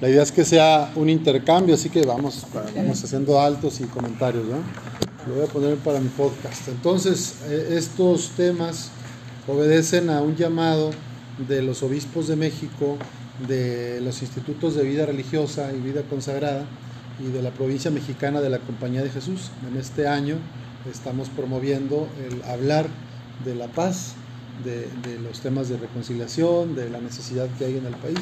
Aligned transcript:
La 0.00 0.08
idea 0.08 0.22
es 0.22 0.32
que 0.32 0.46
sea 0.46 0.90
un 0.96 1.10
intercambio, 1.10 1.74
así 1.74 1.90
que 1.90 2.00
vamos, 2.06 2.46
vamos 2.74 3.04
haciendo 3.04 3.38
altos 3.38 3.80
y 3.80 3.84
comentarios. 3.84 4.46
¿no? 4.46 4.56
Lo 5.28 5.34
voy 5.34 5.44
a 5.44 5.52
poner 5.52 5.76
para 5.76 6.00
mi 6.00 6.08
podcast. 6.08 6.68
Entonces, 6.68 7.34
eh, 7.44 7.74
estos 7.76 8.30
temas 8.30 8.90
obedecen 9.46 10.08
a 10.08 10.22
un 10.22 10.36
llamado 10.36 10.90
de 11.46 11.60
los 11.60 11.82
obispos 11.82 12.28
de 12.28 12.36
México, 12.36 12.96
de 13.46 14.00
los 14.00 14.22
institutos 14.22 14.74
de 14.74 14.84
vida 14.84 15.04
religiosa 15.04 15.70
y 15.70 15.80
vida 15.80 16.00
consagrada 16.08 16.64
y 17.22 17.30
de 17.30 17.42
la 17.42 17.50
provincia 17.50 17.90
mexicana 17.90 18.40
de 18.40 18.48
la 18.48 18.58
Compañía 18.58 19.02
de 19.02 19.10
Jesús. 19.10 19.50
En 19.70 19.78
este 19.78 20.08
año 20.08 20.36
estamos 20.90 21.28
promoviendo 21.28 22.08
el 22.26 22.42
hablar 22.50 22.86
de 23.44 23.54
la 23.54 23.66
paz, 23.66 24.14
de, 24.64 24.88
de 25.06 25.18
los 25.22 25.40
temas 25.40 25.68
de 25.68 25.76
reconciliación, 25.76 26.74
de 26.74 26.88
la 26.88 27.00
necesidad 27.00 27.48
que 27.58 27.66
hay 27.66 27.76
en 27.76 27.84
el 27.84 27.94
país 27.96 28.18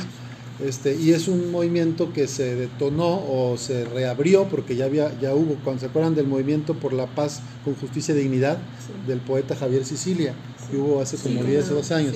este, 0.64 0.96
y 0.96 1.12
es 1.12 1.29
un 1.29 1.52
movimiento 1.52 2.12
que 2.12 2.27
se 2.27 2.56
detonó 2.56 3.22
o 3.29 3.57
se 3.57 3.85
reabrió 3.85 4.48
porque 4.48 4.75
ya 4.75 4.86
había, 4.86 5.17
ya 5.21 5.34
hubo, 5.34 5.54
cuando 5.62 5.81
se 5.81 5.86
acuerdan 5.86 6.17
del 6.17 6.26
movimiento 6.26 6.75
por 6.75 6.93
la 6.93 7.07
paz 7.07 7.43
con 7.64 7.75
justicia 7.76 8.14
y 8.14 8.18
dignidad 8.18 8.58
del 9.07 9.21
poeta 9.21 9.54
Javier 9.54 9.84
Sicilia, 9.84 10.34
que 10.71 10.76
hubo 10.76 11.00
hace 11.00 11.17
como 11.17 11.44
10 11.44 11.71
o 11.71 11.75
12 11.76 11.94
años. 11.94 12.14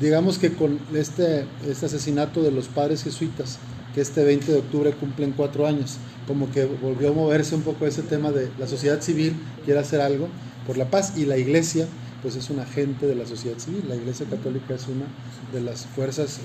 Digamos 0.00 0.38
que 0.38 0.52
con 0.52 0.78
este, 0.94 1.44
este 1.68 1.86
asesinato 1.86 2.42
de 2.42 2.52
los 2.52 2.68
padres 2.68 3.02
jesuitas, 3.02 3.58
que 3.94 4.00
este 4.00 4.24
20 4.24 4.52
de 4.52 4.58
octubre 4.58 4.92
cumplen 4.92 5.32
cuatro 5.32 5.66
años, 5.66 5.98
como 6.26 6.50
que 6.50 6.64
volvió 6.64 7.10
a 7.10 7.12
moverse 7.12 7.54
un 7.54 7.62
poco 7.62 7.86
ese 7.86 8.02
tema 8.02 8.30
de 8.30 8.48
la 8.58 8.66
sociedad 8.66 9.00
civil 9.00 9.34
quiere 9.64 9.80
hacer 9.80 10.00
algo 10.00 10.28
por 10.66 10.76
la 10.76 10.88
paz 10.88 11.14
y 11.16 11.24
la 11.24 11.36
iglesia 11.36 11.86
pues 12.22 12.36
es 12.36 12.50
un 12.50 12.60
agente 12.60 13.06
de 13.06 13.16
la 13.16 13.26
sociedad 13.26 13.58
civil. 13.58 13.84
La 13.88 13.96
Iglesia 13.96 14.26
Católica 14.30 14.74
es 14.74 14.86
una 14.86 15.06
de 15.52 15.60
las 15.60 15.86
fuerzas 15.86 16.38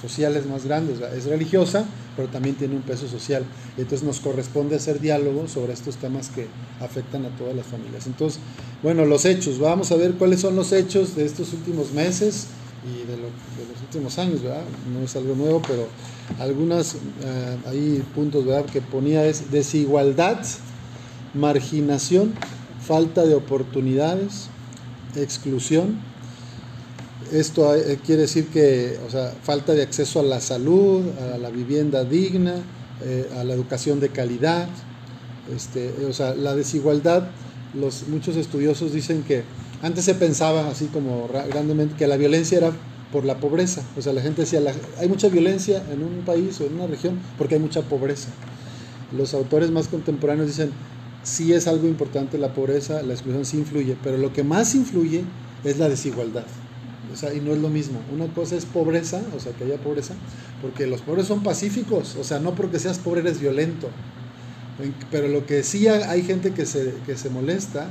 sociales 0.00 0.46
más 0.46 0.64
grandes. 0.64 0.98
es 1.16 1.24
religiosa, 1.24 1.86
pero 2.16 2.28
también 2.28 2.56
tiene 2.56 2.74
un 2.74 2.82
peso 2.82 3.06
social. 3.06 3.44
Entonces 3.76 4.02
nos 4.02 4.18
corresponde 4.20 4.76
hacer 4.76 5.00
diálogo 5.00 5.46
sobre 5.46 5.72
estos 5.72 5.96
temas 5.96 6.28
que 6.28 6.48
afectan 6.80 7.24
a 7.24 7.28
todas 7.36 7.54
las 7.54 7.66
familias. 7.66 8.06
Entonces, 8.06 8.40
bueno, 8.82 9.04
los 9.06 9.24
hechos. 9.24 9.60
Vamos 9.60 9.92
a 9.92 9.96
ver 9.96 10.14
cuáles 10.14 10.40
son 10.40 10.56
los 10.56 10.72
hechos 10.72 11.14
de 11.14 11.24
estos 11.24 11.52
últimos 11.52 11.92
meses 11.92 12.48
y 12.84 13.06
de, 13.06 13.16
los 13.16 13.80
últimos 13.80 14.18
años, 14.18 14.42
¿verdad? 14.42 14.64
No 14.92 15.04
es 15.04 15.14
algo 15.14 15.36
nuevo, 15.36 15.62
pero 15.66 15.86
algunos 16.40 16.96
eh, 17.22 18.02
puntos, 18.14 18.44
¿verdad? 18.44 18.66
Que 18.66 18.80
ponía 18.80 19.24
es 19.24 19.52
desigualdad, 19.52 20.44
marginación, 21.32 22.32
falta 22.84 23.24
de 23.24 23.34
oportunidades, 23.34 24.48
exclusión. 25.16 25.98
Esto 27.32 27.74
eh, 27.74 27.98
quiere 28.04 28.22
decir 28.22 28.48
que, 28.48 28.98
o 29.06 29.10
sea, 29.10 29.32
falta 29.42 29.72
de 29.72 29.82
acceso 29.82 30.20
a 30.20 30.22
la 30.22 30.40
salud, 30.40 31.02
a 31.34 31.38
la 31.38 31.50
vivienda 31.50 32.04
digna, 32.04 32.56
eh, 33.04 33.28
a 33.38 33.44
la 33.44 33.54
educación 33.54 34.00
de 34.00 34.10
calidad. 34.10 34.68
Este, 35.54 35.92
o 36.08 36.12
sea, 36.12 36.34
la 36.34 36.54
desigualdad, 36.54 37.28
los, 37.74 38.08
muchos 38.08 38.36
estudiosos 38.36 38.92
dicen 38.92 39.22
que 39.22 39.44
antes 39.82 40.04
se 40.04 40.14
pensaba 40.14 40.68
así 40.68 40.86
como 40.86 41.28
grandemente 41.28 41.96
que 41.96 42.06
la 42.06 42.16
violencia 42.16 42.58
era 42.58 42.72
por 43.10 43.24
la 43.24 43.38
pobreza. 43.38 43.82
O 43.96 44.02
sea, 44.02 44.12
la 44.12 44.22
gente 44.22 44.42
decía, 44.42 44.60
hay 44.98 45.08
mucha 45.08 45.28
violencia 45.28 45.82
en 45.92 46.02
un 46.02 46.24
país 46.24 46.60
o 46.60 46.66
en 46.66 46.74
una 46.74 46.86
región 46.86 47.18
porque 47.38 47.56
hay 47.56 47.60
mucha 47.60 47.82
pobreza. 47.82 48.28
Los 49.16 49.34
autores 49.34 49.70
más 49.70 49.88
contemporáneos 49.88 50.48
dicen, 50.48 50.70
sí 51.22 51.52
es 51.52 51.66
algo 51.66 51.86
importante 51.86 52.38
la 52.38 52.52
pobreza, 52.52 53.02
la 53.02 53.12
exclusión 53.12 53.44
sí 53.44 53.58
influye, 53.58 53.96
pero 54.02 54.18
lo 54.18 54.32
que 54.32 54.42
más 54.42 54.74
influye 54.74 55.24
es 55.64 55.78
la 55.78 55.88
desigualdad. 55.88 56.44
O 57.12 57.16
sea, 57.16 57.34
y 57.34 57.40
no 57.40 57.52
es 57.52 57.60
lo 57.60 57.68
mismo. 57.68 58.00
Una 58.14 58.26
cosa 58.26 58.56
es 58.56 58.64
pobreza, 58.64 59.22
o 59.36 59.40
sea, 59.40 59.52
que 59.52 59.64
haya 59.64 59.76
pobreza, 59.76 60.14
porque 60.60 60.86
los 60.86 61.00
pobres 61.00 61.26
son 61.26 61.42
pacíficos, 61.42 62.16
o 62.16 62.24
sea, 62.24 62.38
no 62.38 62.54
porque 62.54 62.78
seas 62.78 62.98
pobre 62.98 63.20
eres 63.20 63.40
violento. 63.40 63.88
Pero 65.10 65.28
lo 65.28 65.46
que 65.46 65.62
sí 65.62 65.86
hay 65.86 66.22
gente 66.22 66.52
que 66.52 66.66
se, 66.66 66.94
que 67.06 67.16
se 67.16 67.30
molesta, 67.30 67.86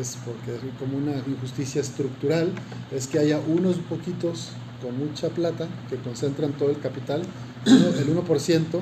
es 0.00 0.16
porque 0.24 0.56
es 0.56 0.60
como 0.80 0.96
una 0.96 1.12
injusticia 1.12 1.80
estructural, 1.80 2.50
es 2.96 3.06
que 3.06 3.18
haya 3.18 3.38
unos 3.46 3.76
poquitos 3.76 4.48
con 4.80 4.96
mucha 4.98 5.28
plata 5.28 5.68
que 5.90 5.96
concentran 5.96 6.52
todo 6.52 6.70
el 6.70 6.80
capital, 6.80 7.22
el 7.66 8.08
1% 8.08 8.80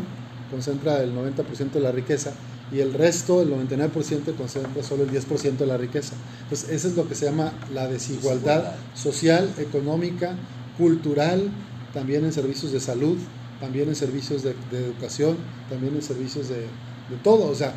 concentra 0.50 1.02
el 1.02 1.14
90% 1.14 1.72
de 1.72 1.80
la 1.80 1.92
riqueza 1.92 2.32
y 2.72 2.80
el 2.80 2.94
resto, 2.94 3.42
el 3.42 3.50
99%, 3.50 4.36
concentra 4.36 4.82
solo 4.82 5.04
el 5.04 5.10
10% 5.10 5.56
de 5.56 5.66
la 5.66 5.76
riqueza. 5.76 6.14
Entonces, 6.42 6.70
eso 6.70 6.88
es 6.88 6.96
lo 6.96 7.08
que 7.08 7.14
se 7.14 7.26
llama 7.26 7.52
la 7.74 7.88
desigualdad 7.88 8.74
social, 8.94 9.52
económica, 9.58 10.36
cultural, 10.78 11.50
también 11.92 12.24
en 12.24 12.32
servicios 12.32 12.72
de 12.72 12.80
salud, 12.80 13.18
también 13.60 13.88
en 13.88 13.96
servicios 13.96 14.42
de, 14.42 14.54
educación, 14.72 15.36
también 15.68 15.94
en 15.94 16.02
servicios 16.02 16.48
de, 16.48 16.60
de, 16.60 17.16
todo. 17.22 17.50
O 17.50 17.54
sea, 17.54 17.74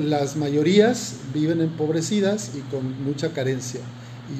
las 0.00 0.36
mayorías 0.36 1.16
viven 1.34 1.60
empobrecidas 1.60 2.52
y 2.54 2.60
con 2.70 3.04
mucha 3.04 3.32
carencia. 3.32 3.80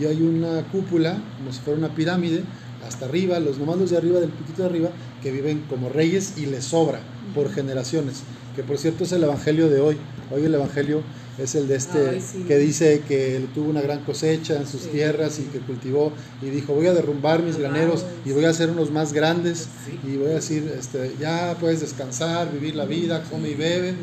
Y 0.00 0.06
hay 0.06 0.22
una 0.22 0.62
cúpula, 0.72 1.19
como 1.36 1.53
si 1.53 1.60
fuera 1.60 1.78
una 1.78 1.94
pirámide, 1.94 2.42
hasta 2.86 3.04
arriba, 3.04 3.38
los 3.41 3.59
nomás 3.59 3.91
de 3.91 3.97
arriba, 3.97 4.20
del 4.20 4.31
piquito 4.31 4.62
de 4.62 4.69
arriba, 4.69 4.91
que 5.22 5.31
viven 5.31 5.65
como 5.69 5.91
reyes 5.91 6.34
y 6.38 6.47
les 6.47 6.65
sobra 6.65 7.00
por 7.34 7.53
generaciones 7.53 8.22
que 8.56 8.62
por 8.62 8.78
cierto 8.78 9.05
es 9.05 9.12
el 9.12 9.22
Evangelio 9.22 9.69
de 9.69 9.81
hoy. 9.81 9.99
Hoy 10.34 10.44
el 10.44 10.55
Evangelio 10.55 11.03
es 11.39 11.55
el 11.55 11.69
de 11.69 11.77
este 11.77 12.22
que 12.49 12.56
dice 12.56 13.03
que 13.06 13.44
tuvo 13.55 13.69
una 13.69 13.83
gran 13.83 14.03
cosecha 14.05 14.56
en 14.56 14.67
sus 14.67 14.91
tierras 14.91 15.39
y 15.39 15.43
que 15.43 15.59
cultivó 15.59 16.11
y 16.41 16.47
dijo 16.47 16.72
voy 16.72 16.87
a 16.87 16.95
derrumbar 16.95 17.43
mis 17.43 17.59
graneros 17.59 18.06
y 18.25 18.33
voy 18.33 18.47
a 18.47 18.50
hacer 18.50 18.71
unos 18.71 18.91
más 18.91 19.12
grandes 19.12 19.69
y 20.03 20.16
voy 20.16 20.31
a 20.31 20.37
decir 20.37 20.72
este 20.78 21.15
ya 21.21 21.55
puedes 21.61 21.83
descansar 21.83 22.50
vivir 22.50 22.75
la 22.75 22.87
vida 22.87 23.22
come 23.31 23.50
y 23.50 23.55
bebe 23.55 23.95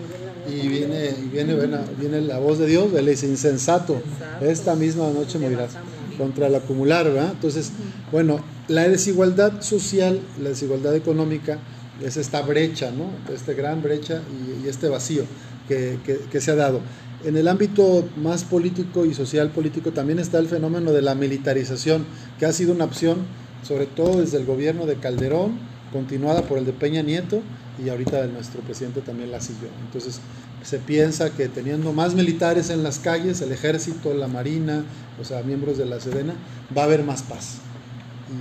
y 0.48 0.68
viene 0.68 1.10
y 1.24 1.28
viene 1.30 1.56
viene 2.00 2.22
la 2.22 2.38
voz 2.38 2.60
de 2.60 2.68
Dios 2.68 2.94
él 2.96 3.08
dice 3.08 3.26
insensato 3.26 4.00
esta 4.40 4.76
misma 4.76 5.10
noche 5.10 5.40
morirás 5.40 5.72
contra 6.20 6.46
el 6.46 6.54
acumular 6.54 7.06
¿verdad? 7.06 7.32
entonces 7.32 7.72
bueno 8.12 8.40
la 8.68 8.88
desigualdad 8.88 9.60
social 9.64 10.20
la 10.40 10.50
desigualdad 10.50 10.96
económica 10.96 11.58
es 12.02 12.18
esta 12.18 12.42
brecha, 12.42 12.92
¿no? 12.92 13.10
esta 13.34 13.54
gran 13.54 13.82
brecha 13.82 14.22
y, 14.64 14.68
este 14.68 14.90
vacío 14.90 15.24
que, 15.68 16.42
se 16.42 16.52
ha 16.52 16.56
dado. 16.56 16.82
En 17.24 17.38
el 17.38 17.48
ámbito 17.48 18.08
más 18.18 18.44
político 18.44 19.06
y 19.06 19.14
social 19.14 19.50
político 19.50 19.92
también 19.92 20.20
está 20.20 20.40
el 20.40 20.48
fenómeno 20.48 20.92
de 20.92 21.02
la 21.02 21.16
militarización, 21.16 22.06
que 22.38 22.46
ha 22.46 22.54
sido 22.54 22.74
una 22.74 22.86
opción, 22.86 23.20
sobre 23.66 23.86
todo 23.86 24.20
desde 24.20 24.38
el 24.38 24.46
gobierno 24.46 24.86
de 24.86 24.96
Calderón, 24.96 25.58
continuada 25.92 26.42
por 26.42 26.58
el 26.58 26.66
de 26.66 26.74
Peña 26.74 27.02
Nieto 27.02 27.42
y 27.84 27.90
ahorita 27.90 28.26
nuestro 28.28 28.62
presidente 28.62 29.02
también 29.02 29.32
la 29.32 29.40
siguió. 29.40 29.70
Entonces 29.86 30.20
se 30.64 30.80
piensa 30.80 31.30
que 31.30 31.48
teniendo 31.48 31.94
más 31.94 32.14
militares 32.14 32.70
en 32.70 32.84
las 32.84 33.00
calles, 33.00 33.42
el 33.42 33.52
ejército, 33.52 34.14
la 34.14 34.28
marina, 34.28 34.84
o 35.22 35.24
sea, 35.24 35.44
miembros 35.44 35.78
de 35.78 35.86
la 35.86 36.00
Sedena, 36.00 36.34
va 36.76 36.82
a 36.82 36.86
haber 36.86 37.04
más 37.04 37.24
paz 37.24 37.60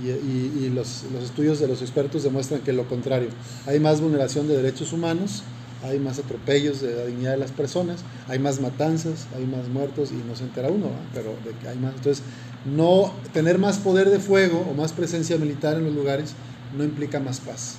y, 0.03 0.69
los, 0.69 1.03
los, 1.13 1.23
estudios 1.23 1.59
de 1.59 1.67
los 1.67 1.81
expertos 1.81 2.23
demuestran 2.23 2.61
que 2.61 2.73
lo 2.73 2.87
contrario. 2.87 3.29
Hay 3.65 3.79
más 3.79 4.01
vulneración 4.01 4.47
de 4.47 4.55
derechos 4.55 4.93
humanos, 4.93 5.43
hay 5.83 5.99
más 5.99 6.19
atropellos 6.19 6.81
de 6.81 6.95
la 6.95 7.05
dignidad 7.05 7.31
de 7.31 7.37
las 7.37 7.51
personas, 7.51 7.99
hay 8.27 8.39
más 8.39 8.61
matanzas, 8.61 9.27
hay 9.35 9.45
más 9.45 9.67
muertos 9.67 10.11
y 10.11 10.27
no 10.27 10.35
se 10.35 10.43
entera 10.43 10.69
uno, 10.69 10.87
pero 11.13 11.35
de 11.43 11.51
que 11.59 11.67
hay 11.67 11.77
más. 11.77 11.93
Entonces, 11.95 12.23
no 12.65 13.13
tener 13.33 13.59
más 13.59 13.77
poder 13.77 14.09
de 14.09 14.19
fuego 14.19 14.65
o 14.69 14.73
más 14.73 14.93
presencia 14.93 15.37
militar 15.37 15.75
en 15.75 15.85
los 15.85 15.93
lugares 15.93 16.33
no 16.77 16.83
implica 16.83 17.19
más 17.19 17.39
paz. 17.39 17.75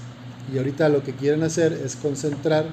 Y 0.52 0.58
ahorita 0.58 0.90
lo 0.90 1.02
que 1.02 1.14
quieren 1.14 1.42
hacer 1.42 1.72
es 1.72 1.96
concentrar 1.96 2.66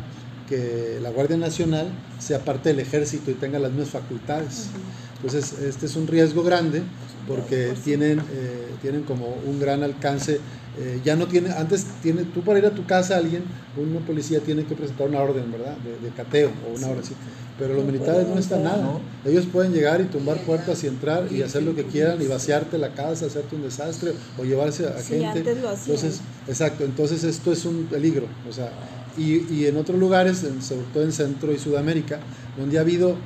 que 0.49 0.99
la 1.01 1.09
Guardia 1.09 1.37
Nacional 1.37 1.87
sea 2.19 2.39
parte 2.39 2.69
del 2.69 2.81
ejército 2.81 3.31
y 3.31 3.35
tenga 3.35 3.57
las 3.57 3.71
mismas 3.71 3.89
facultades. 3.91 4.67
Entonces, 5.15 5.53
este 5.61 5.85
es 5.85 5.95
un 5.95 6.07
riesgo 6.07 6.43
grande 6.43 6.83
porque 7.27 7.73
tienen, 7.83 8.19
eh, 8.19 8.67
tienen 8.81 9.03
como 9.03 9.35
un 9.45 9.59
gran 9.59 9.83
alcance. 9.83 10.39
Eh, 10.79 11.01
ya 11.03 11.15
no 11.15 11.27
tiene, 11.27 11.51
antes 11.51 11.85
tiene, 12.01 12.23
tú 12.23 12.41
para 12.41 12.59
ir 12.59 12.65
a 12.65 12.71
tu 12.71 12.85
casa 12.85 13.17
alguien, 13.17 13.43
una 13.75 13.99
policía 14.05 14.39
tiene 14.39 14.63
que 14.65 14.75
presentar 14.75 15.09
una 15.09 15.19
orden, 15.19 15.51
¿verdad? 15.51 15.75
De, 15.77 16.09
cateo 16.09 16.51
o 16.65 16.77
una 16.77 16.87
orden 16.87 17.03
así. 17.03 17.13
Pero 17.59 17.73
los 17.73 17.85
militares 17.85 18.27
no 18.27 18.39
están 18.39 18.63
nada. 18.63 18.99
Ellos 19.25 19.45
pueden 19.51 19.73
llegar 19.73 20.01
y 20.01 20.05
tumbar 20.05 20.37
puertas 20.37 20.83
y 20.83 20.87
entrar 20.87 21.31
y 21.31 21.41
hacer 21.41 21.63
lo 21.63 21.75
que 21.75 21.83
quieran 21.83 22.21
y 22.21 22.25
vaciarte 22.25 22.77
la 22.77 22.93
casa, 22.93 23.25
hacerte 23.25 23.55
un 23.55 23.63
desastre 23.63 24.13
o 24.39 24.43
llevarse 24.43 24.87
a 24.87 25.01
gente. 25.03 25.39
Entonces, 25.39 26.21
exacto, 26.47 26.85
entonces 26.85 27.23
esto 27.23 27.51
es 27.51 27.65
un 27.65 27.85
peligro. 27.85 28.25
O 28.49 28.53
sea, 28.53 28.71
y, 29.17 29.53
y 29.53 29.67
en 29.67 29.77
otros 29.77 29.99
lugares, 29.99 30.43
sobre 30.61 30.85
todo 30.93 31.03
en 31.03 31.11
Centro 31.11 31.53
y 31.53 31.59
Sudamérica, 31.59 32.19
donde 32.57 32.77
ha 32.77 32.81
habido 32.81 33.17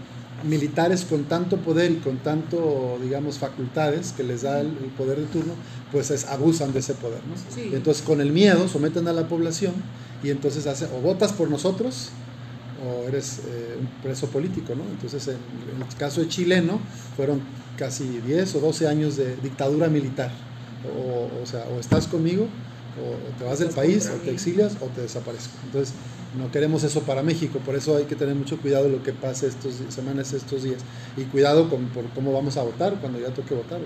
militares 0.43 1.05
con 1.05 1.23
tanto 1.23 1.57
poder 1.57 1.91
y 1.91 1.95
con 1.95 2.17
tanto, 2.17 2.97
digamos, 3.01 3.39
facultades 3.39 4.13
que 4.15 4.23
les 4.23 4.43
da 4.43 4.61
el, 4.61 4.69
poder 4.97 5.19
de 5.19 5.25
turno, 5.25 5.53
pues 5.91 6.11
es, 6.11 6.25
abusan 6.25 6.73
de 6.73 6.79
ese 6.79 6.93
poder. 6.93 7.19
¿no? 7.27 7.75
entonces 7.75 8.03
con 8.03 8.21
el 8.21 8.31
miedo 8.31 8.67
someten 8.67 9.07
a 9.07 9.13
la 9.13 9.27
población 9.27 9.73
y 10.23 10.29
entonces 10.29 10.67
hace, 10.67 10.85
o 10.85 11.01
votas 11.01 11.33
por 11.33 11.49
nosotros 11.49 12.09
o 12.85 13.07
eres 13.07 13.39
eh, 13.47 13.77
un 13.79 13.87
preso 14.01 14.27
político. 14.27 14.75
¿no? 14.75 14.83
Entonces 14.83 15.27
en, 15.27 15.35
el 15.35 15.95
caso 15.97 16.21
de 16.21 16.27
chileno 16.27 16.79
fueron 17.15 17.41
casi 17.77 18.05
10 18.25 18.55
o 18.55 18.59
12 18.59 18.87
años 18.87 19.17
de 19.17 19.35
dictadura 19.37 19.87
militar. 19.87 20.31
O, 20.85 21.41
o 21.41 21.45
sea, 21.47 21.65
o 21.75 21.79
estás 21.79 22.05
conmigo 22.05 22.43
O 23.01 23.39
te 23.39 23.43
vas 23.43 23.57
del 23.57 23.69
país, 23.69 24.07
o 24.07 24.17
te 24.23 24.31
exilias, 24.31 24.77
o 24.81 24.85
te 24.87 25.01
desaparezco. 25.01 25.53
Entonces, 25.65 25.95
no 26.37 26.51
queremos 26.51 26.83
eso 26.83 27.01
para 27.01 27.23
México, 27.23 27.59
por 27.59 27.75
eso 27.75 27.95
hay 27.97 28.05
que 28.05 28.15
tener 28.15 28.35
mucho 28.35 28.57
cuidado 28.57 28.85
de 28.85 28.91
lo 28.91 29.03
que 29.03 29.13
pase 29.13 29.47
estas 29.47 29.75
semanas, 29.89 30.33
estos 30.33 30.63
días. 30.63 30.81
Y 31.17 31.23
cuidado 31.23 31.69
con 31.69 31.85
por 31.87 32.05
cómo 32.09 32.33
vamos 32.33 32.57
a 32.57 32.63
votar 32.63 32.99
cuando 32.99 33.19
ya 33.19 33.29
toque 33.29 33.53
votar. 33.53 33.79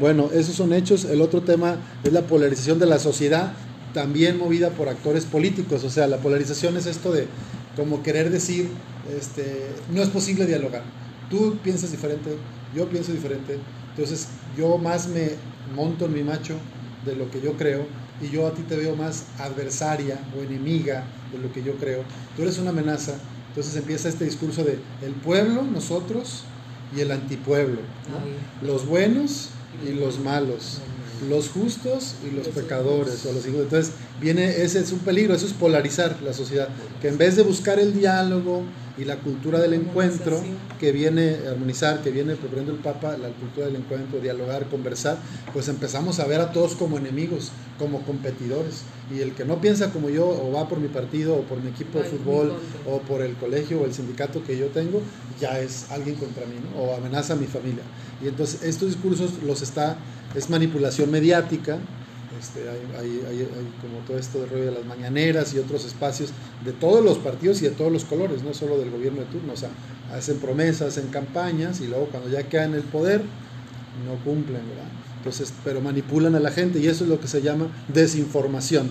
Bueno, 0.00 0.30
esos 0.32 0.54
son 0.54 0.72
hechos. 0.72 1.04
El 1.04 1.20
otro 1.20 1.42
tema 1.42 1.76
es 2.02 2.12
la 2.12 2.22
polarización 2.22 2.78
de 2.78 2.86
la 2.86 2.98
sociedad, 2.98 3.52
también 3.92 4.38
movida 4.38 4.70
por 4.70 4.88
actores 4.88 5.24
políticos. 5.24 5.84
O 5.84 5.90
sea, 5.90 6.06
la 6.06 6.18
polarización 6.18 6.76
es 6.76 6.86
esto 6.86 7.12
de 7.12 7.26
como 7.76 8.02
querer 8.02 8.30
decir, 8.30 8.68
este, 9.18 9.66
no 9.92 10.02
es 10.02 10.08
posible 10.08 10.46
dialogar. 10.46 10.82
Tú 11.28 11.58
piensas 11.62 11.90
diferente, 11.90 12.36
yo 12.74 12.88
pienso 12.88 13.12
diferente. 13.12 13.58
Entonces, 13.90 14.28
yo 14.56 14.78
más 14.78 15.08
me 15.08 15.32
monto 15.74 16.06
en 16.06 16.14
mi 16.14 16.22
macho 16.22 16.54
de 17.04 17.16
lo 17.16 17.30
que 17.30 17.40
yo 17.40 17.54
creo 17.54 17.86
y 18.22 18.30
yo 18.30 18.46
a 18.46 18.54
ti 18.54 18.62
te 18.62 18.76
veo 18.76 18.96
más 18.96 19.26
adversaria 19.38 20.18
o 20.36 20.42
enemiga 20.42 21.04
de 21.36 21.42
lo 21.42 21.52
que 21.52 21.62
yo 21.62 21.74
creo. 21.74 22.02
Tú 22.36 22.42
eres 22.42 22.58
una 22.58 22.70
amenaza. 22.70 23.14
Entonces 23.48 23.76
empieza 23.76 24.08
este 24.08 24.24
discurso 24.24 24.64
de 24.64 24.78
el 25.02 25.12
pueblo, 25.12 25.62
nosotros 25.62 26.44
y 26.96 27.00
el 27.00 27.10
antipueblo. 27.12 27.80
Los 28.62 28.86
buenos 28.86 29.50
y 29.86 29.92
los 29.92 30.18
malos. 30.18 30.80
Los 31.28 31.48
justos 31.48 32.16
y 32.26 32.34
los 32.34 32.48
pecadores 32.48 33.24
o 33.26 33.32
los 33.32 33.46
hijos. 33.46 33.60
Entonces 33.62 33.92
viene 34.20 34.62
ese 34.62 34.80
es 34.80 34.92
un 34.92 34.98
peligro, 35.00 35.34
eso 35.34 35.46
es 35.46 35.52
polarizar 35.52 36.20
la 36.22 36.32
sociedad, 36.32 36.68
que 37.00 37.08
en 37.08 37.16
vez 37.16 37.36
de 37.36 37.42
buscar 37.44 37.78
el 37.78 37.94
diálogo, 37.94 38.64
y 38.96 39.04
la 39.04 39.16
cultura 39.16 39.58
del 39.58 39.74
encuentro 39.74 40.40
que 40.78 40.92
viene 40.92 41.36
a 41.46 41.50
armonizar, 41.50 42.02
que 42.02 42.10
viene 42.10 42.36
proponiendo 42.36 42.72
el 42.72 42.78
Papa, 42.78 43.16
la 43.16 43.28
cultura 43.28 43.66
del 43.66 43.76
encuentro, 43.76 44.20
dialogar, 44.20 44.68
conversar, 44.68 45.18
pues 45.52 45.68
empezamos 45.68 46.20
a 46.20 46.26
ver 46.26 46.40
a 46.40 46.52
todos 46.52 46.74
como 46.74 46.98
enemigos, 46.98 47.50
como 47.78 48.02
competidores. 48.02 48.82
Y 49.12 49.20
el 49.20 49.34
que 49.34 49.44
no 49.44 49.60
piensa 49.60 49.92
como 49.92 50.08
yo, 50.08 50.26
o 50.26 50.52
va 50.52 50.68
por 50.68 50.78
mi 50.78 50.88
partido, 50.88 51.34
o 51.34 51.42
por 51.42 51.60
mi 51.60 51.70
equipo 51.70 51.98
de 51.98 52.04
fútbol, 52.04 52.54
o 52.86 53.00
por 53.00 53.22
el 53.22 53.34
colegio 53.34 53.82
o 53.82 53.84
el 53.84 53.92
sindicato 53.92 54.42
que 54.42 54.56
yo 54.56 54.68
tengo, 54.68 55.02
ya 55.38 55.60
es 55.60 55.90
alguien 55.90 56.16
contra 56.16 56.46
mí, 56.46 56.54
o 56.78 56.94
amenaza 56.94 57.34
a 57.34 57.36
mi 57.36 57.46
familia. 57.46 57.82
Y 58.22 58.28
entonces 58.28 58.62
estos 58.62 58.88
discursos 58.88 59.42
los 59.46 59.60
está, 59.60 59.98
es 60.34 60.48
manipulación 60.48 61.10
mediática, 61.10 61.78
este, 62.40 62.68
hay, 62.68 63.48
como 63.80 63.98
todo 64.06 64.18
esto 64.18 64.40
de 64.40 64.46
rollo 64.46 64.64
de 64.66 64.72
las 64.72 64.84
mañaneras 64.84 65.54
y 65.54 65.58
otros 65.58 65.84
espacios 65.84 66.30
de 66.64 66.72
todos 66.72 67.04
los 67.04 67.18
partidos 67.18 67.62
y 67.62 67.64
de 67.64 67.70
todos 67.70 67.92
los 67.92 68.04
colores, 68.04 68.42
no 68.42 68.52
solo 68.52 68.76
del 68.78 68.90
gobierno 68.90 69.20
de 69.20 69.26
turno. 69.26 69.52
O 69.52 69.56
sea, 69.56 69.70
hacen 70.12 70.38
promesas, 70.38 70.88
hacen 70.88 71.08
campañas 71.08 71.80
y 71.80 71.86
luego 71.86 72.06
cuando 72.06 72.28
ya 72.28 72.42
quedan 72.42 72.70
en 72.70 72.76
el 72.76 72.82
poder, 72.82 73.22
no 74.04 74.16
cumplen, 74.24 74.62
¿verdad? 74.68 74.90
Entonces, 75.24 75.54
pero 75.64 75.80
manipulan 75.80 76.34
a 76.34 76.40
la 76.40 76.50
gente 76.50 76.80
y 76.80 76.86
eso 76.86 77.04
es 77.04 77.08
lo 77.08 77.18
que 77.18 77.28
se 77.28 77.40
llama 77.40 77.68
desinformación 77.88 78.90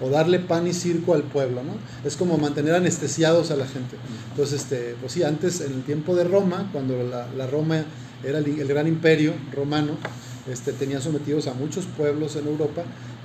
o 0.00 0.10
darle 0.10 0.40
pan 0.40 0.66
y 0.66 0.72
circo 0.72 1.14
al 1.14 1.22
pueblo, 1.22 1.62
¿no? 1.62 1.72
Es 2.04 2.16
como 2.16 2.36
mantener 2.36 2.74
anestesiados 2.74 3.52
a 3.52 3.56
la 3.56 3.64
gente. 3.64 3.96
Entonces, 4.30 4.62
este, 4.62 4.96
pues 5.00 5.12
sí, 5.12 5.22
antes 5.22 5.60
en 5.60 5.72
el 5.74 5.82
tiempo 5.84 6.16
de 6.16 6.24
Roma, 6.24 6.68
cuando 6.72 6.96
la, 7.04 7.46
Roma 7.46 7.84
era 8.24 8.38
el, 8.38 8.60
el 8.60 8.66
gran 8.66 8.88
imperio 8.88 9.34
romano, 9.54 9.92
este, 10.50 10.72
tenía 10.72 11.00
sometidos 11.00 11.46
a 11.46 11.54
muchos 11.54 11.86
pueblos 11.86 12.34
en 12.34 12.48
Europa 12.48 12.82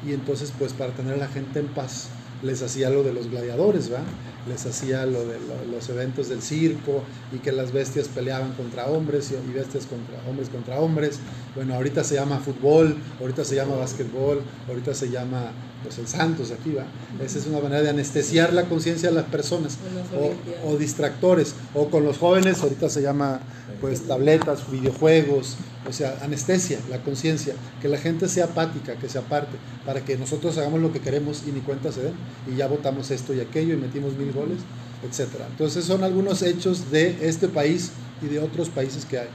y 0.08 0.14
entonces 0.14 0.54
pues 0.60 0.74
para 0.74 0.94
tener 0.94 1.16
a 1.16 1.18
la 1.18 1.28
gente 1.28 1.60
en 1.60 1.68
paz 1.68 2.10
les 2.44 2.62
hacía 2.62 2.90
lo 2.90 3.04
de 3.04 3.13
los 3.13 3.30
gladiadores, 3.30 3.92
¿va? 3.92 4.01
Les 4.48 4.66
hacía 4.66 5.06
lo 5.06 5.25
de 5.25 5.38
los 5.72 5.88
eventos 5.90 6.28
del 6.28 6.42
circo 6.42 7.04
y 7.31 7.38
que 7.38 7.51
las 7.51 7.72
bestias 7.72 8.10
peleaban 8.10 8.54
contra 8.54 8.88
hombres 8.88 9.31
y, 9.31 9.54
bestias 9.54 9.86
contra 9.86 10.22
hombres 10.30 10.50
contra 10.50 10.80
hombres. 10.80 11.19
Bueno, 11.56 11.75
ahorita 11.75 12.04
se 12.04 12.16
llama 12.16 12.40
fútbol, 12.40 12.98
ahorita 13.22 13.45
se 13.45 13.56
llama 13.56 13.78
básquetbol, 13.78 14.42
ahorita 14.68 14.94
se 14.94 15.10
llama 15.10 15.51
pues 15.84 15.98
el 15.98 16.07
Santos 16.07 16.51
aquí, 16.51 16.74
¿va? 16.74 16.86
Esa 17.24 17.40
es 17.40 17.45
una 17.48 17.60
manera 17.60 17.81
de 17.81 17.90
anestesiar 17.90 18.54
la 18.54 18.66
conciencia 18.66 19.10
de 19.10 19.16
las 19.16 19.25
personas 19.25 19.78
o, 20.18 20.69
o 20.69 20.78
distractores 20.78 21.56
o 21.74 21.88
con 21.89 22.04
los 22.04 22.18
jóvenes, 22.18 22.62
ahorita 22.62 22.89
se 22.89 23.01
llama 23.01 23.39
pues 23.81 24.07
tabletas, 24.07 24.72
videojuegos, 24.72 25.57
o 25.88 25.92
sea, 25.92 26.18
anestesia 26.22 26.80
la 26.89 27.00
conciencia, 27.00 27.54
que 27.81 27.89
la 27.89 27.98
gente 27.98 28.28
sea 28.28 28.46
apática, 28.46 28.96
que 28.96 29.10
se 29.10 29.18
aparte, 29.18 29.57
para 29.86 30.01
que 30.06 30.18
nosotros 30.18 30.57
hagamos 30.57 30.81
lo 30.81 30.94
que 30.94 31.01
queremos 31.01 31.44
y 31.46 31.51
ni 31.51 31.60
cuenta 31.60 31.92
se 31.92 32.04
den, 32.04 32.13
y 32.52 32.58
ya 32.58 32.68
votamos 32.68 33.12
esto 33.12 33.34
y 33.34 33.40
aquello 33.40 33.74
y 33.74 33.78
metimos 33.78 34.16
mil 34.18 34.32
goles, 34.32 34.60
etc. 35.04 35.30
Entonces 35.50 35.86
son 35.86 36.04
algunos 36.04 36.42
hechos 36.42 36.92
de 36.92 37.18
este 37.28 37.48
país 37.48 37.92
y 38.22 38.28
de 38.28 38.40
otros 38.40 38.70
países 38.70 39.06
que 39.06 39.20
hay 39.20 39.28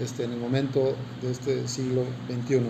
este, 0.00 0.24
en 0.24 0.32
el 0.32 0.38
momento 0.38 0.94
de 1.22 1.30
este 1.30 1.68
siglo 1.68 2.04
XXI. 2.28 2.60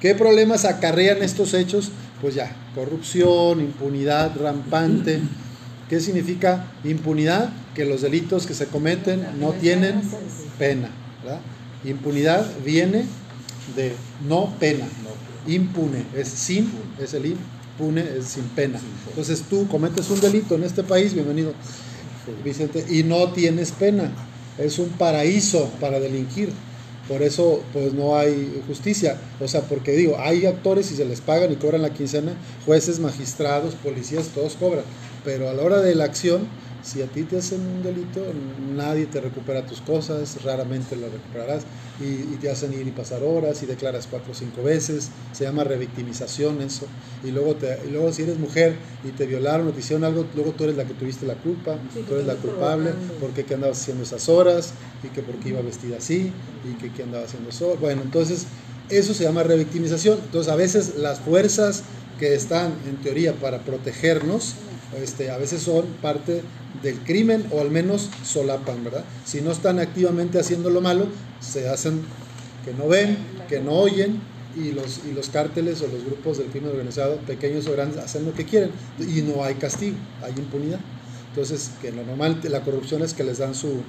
¿Qué 0.00 0.14
problemas 0.14 0.64
acarrean 0.64 1.22
estos 1.22 1.54
hechos? 1.54 1.90
Pues 2.20 2.34
ya, 2.34 2.54
corrupción, 2.74 3.60
impunidad 3.60 4.36
rampante. 4.36 5.20
¿Qué 5.88 6.00
significa 6.00 6.66
impunidad? 6.84 7.50
Que 7.74 7.84
los 7.84 8.02
delitos 8.02 8.46
que 8.46 8.54
se 8.54 8.66
cometen 8.66 9.26
no 9.40 9.52
tienen 9.52 10.02
pena. 10.58 10.90
¿verdad? 11.22 11.40
Impunidad 11.84 12.46
viene 12.64 13.04
de 13.74 13.94
no 14.28 14.54
pena, 14.60 14.86
impune, 15.46 16.04
es 16.14 16.28
sin, 16.28 16.70
es 17.00 17.14
el 17.14 17.26
impune, 17.26 17.55
es 17.78 18.24
sin 18.26 18.44
pena. 18.44 18.80
Entonces 19.08 19.42
tú 19.48 19.68
cometes 19.68 20.08
un 20.10 20.20
delito 20.20 20.54
en 20.54 20.64
este 20.64 20.82
país, 20.82 21.14
bienvenido 21.14 21.52
Vicente, 22.44 22.84
y 22.88 23.02
no 23.02 23.32
tienes 23.32 23.70
pena, 23.72 24.10
es 24.58 24.78
un 24.78 24.88
paraíso 24.90 25.70
para 25.80 26.00
delinquir. 26.00 26.50
Por 27.08 27.22
eso, 27.22 27.62
pues 27.72 27.92
no 27.92 28.18
hay 28.18 28.62
justicia. 28.66 29.16
O 29.40 29.46
sea, 29.46 29.60
porque 29.62 29.92
digo, 29.92 30.16
hay 30.18 30.44
actores 30.46 30.90
y 30.90 30.96
se 30.96 31.04
les 31.04 31.20
pagan 31.20 31.52
y 31.52 31.56
cobran 31.56 31.82
la 31.82 31.92
quincena, 31.92 32.32
jueces, 32.64 32.98
magistrados, 32.98 33.74
policías, 33.76 34.28
todos 34.34 34.54
cobran. 34.54 34.84
Pero 35.24 35.48
a 35.48 35.52
la 35.52 35.62
hora 35.62 35.80
de 35.82 35.94
la 35.94 36.04
acción, 36.04 36.48
si 36.86 37.02
a 37.02 37.06
ti 37.06 37.24
te 37.24 37.36
hacen 37.36 37.60
un 37.66 37.82
delito, 37.82 38.32
nadie 38.76 39.06
te 39.06 39.20
recupera 39.20 39.66
tus 39.66 39.80
cosas, 39.80 40.42
raramente 40.44 40.94
lo 40.94 41.08
recuperarás. 41.08 41.64
Y, 41.98 42.36
te 42.36 42.48
hacen 42.48 42.72
ir 42.74 42.86
y 42.86 42.92
pasar 42.92 43.22
horas 43.24 43.62
y 43.62 43.66
declaras 43.66 44.06
cuatro 44.08 44.32
o 44.32 44.34
cinco 44.34 44.62
veces, 44.62 45.10
se 45.32 45.44
llama 45.44 45.64
revictimización 45.64 46.60
eso, 46.60 46.86
y 47.24 47.30
luego, 47.30 47.56
te, 47.56 47.78
y 47.86 47.90
luego 47.90 48.12
si 48.12 48.22
eres 48.22 48.38
mujer 48.38 48.76
y 49.02 49.08
te 49.12 49.26
violaron 49.26 49.66
o 49.66 49.72
te 49.72 49.80
hicieron 49.80 50.04
algo, 50.04 50.28
luego 50.34 50.52
tú 50.52 50.64
eres 50.64 50.76
la 50.76 50.84
que 50.84 50.94
tuviste 50.94 51.26
la 51.26 51.34
culpa, 51.34 51.80
tú 52.06 52.14
eres 52.14 52.26
la 52.26 52.34
culpable, 52.34 52.90
porque 53.18 53.44
qué 53.44 53.54
andabas 53.54 53.80
haciendo 53.80 54.04
esas 54.04 54.28
horas 54.28 54.74
y 55.02 55.08
que 55.08 55.22
porque 55.22 55.48
iba 55.48 55.62
vestida 55.62 55.96
así 55.96 56.32
y 56.62 56.74
que 56.74 56.92
qué 56.92 57.02
andaba 57.02 57.24
haciendo 57.24 57.48
eso. 57.48 57.76
Bueno, 57.78 58.02
entonces 58.02 58.46
eso 58.90 59.14
se 59.14 59.24
llama 59.24 59.42
revictimización. 59.42 60.20
Entonces 60.22 60.52
a 60.52 60.56
veces 60.56 60.96
las 60.96 61.18
fuerzas 61.20 61.82
que 62.18 62.34
están 62.34 62.72
en 62.86 62.96
teoría 62.98 63.32
para 63.34 63.64
protegernos, 63.64 64.54
este, 65.02 65.30
a 65.30 65.38
veces 65.38 65.62
son 65.62 65.84
parte 66.00 66.42
del 66.82 66.98
crimen 67.00 67.46
o 67.50 67.60
al 67.60 67.70
menos 67.70 68.08
solapan, 68.24 68.84
¿verdad? 68.84 69.04
Si 69.24 69.40
no 69.40 69.52
están 69.52 69.78
activamente 69.78 70.38
haciendo 70.38 70.70
lo 70.70 70.80
malo, 70.80 71.06
se 71.40 71.68
hacen 71.68 72.02
que 72.64 72.72
no 72.74 72.88
ven, 72.88 73.16
que 73.48 73.60
no 73.60 73.72
oyen 73.72 74.20
y 74.56 74.72
los, 74.72 75.00
y 75.08 75.12
los 75.12 75.28
cárteles 75.28 75.82
o 75.82 75.86
los 75.86 76.04
grupos 76.04 76.38
del 76.38 76.48
crimen 76.48 76.70
organizado, 76.70 77.16
pequeños 77.18 77.66
o 77.68 77.72
grandes, 77.72 77.98
hacen 77.98 78.24
lo 78.24 78.32
que 78.32 78.44
quieren 78.44 78.70
y 78.98 79.22
no 79.22 79.44
hay 79.44 79.54
castigo, 79.54 79.96
hay 80.22 80.32
impunidad. 80.36 80.80
Entonces, 81.30 81.70
que 81.82 81.92
lo 81.92 82.02
normal, 82.04 82.40
la 82.44 82.62
corrupción 82.62 83.02
es 83.02 83.12
que 83.12 83.22
les 83.22 83.38
dan 83.38 83.54
su, 83.54 83.82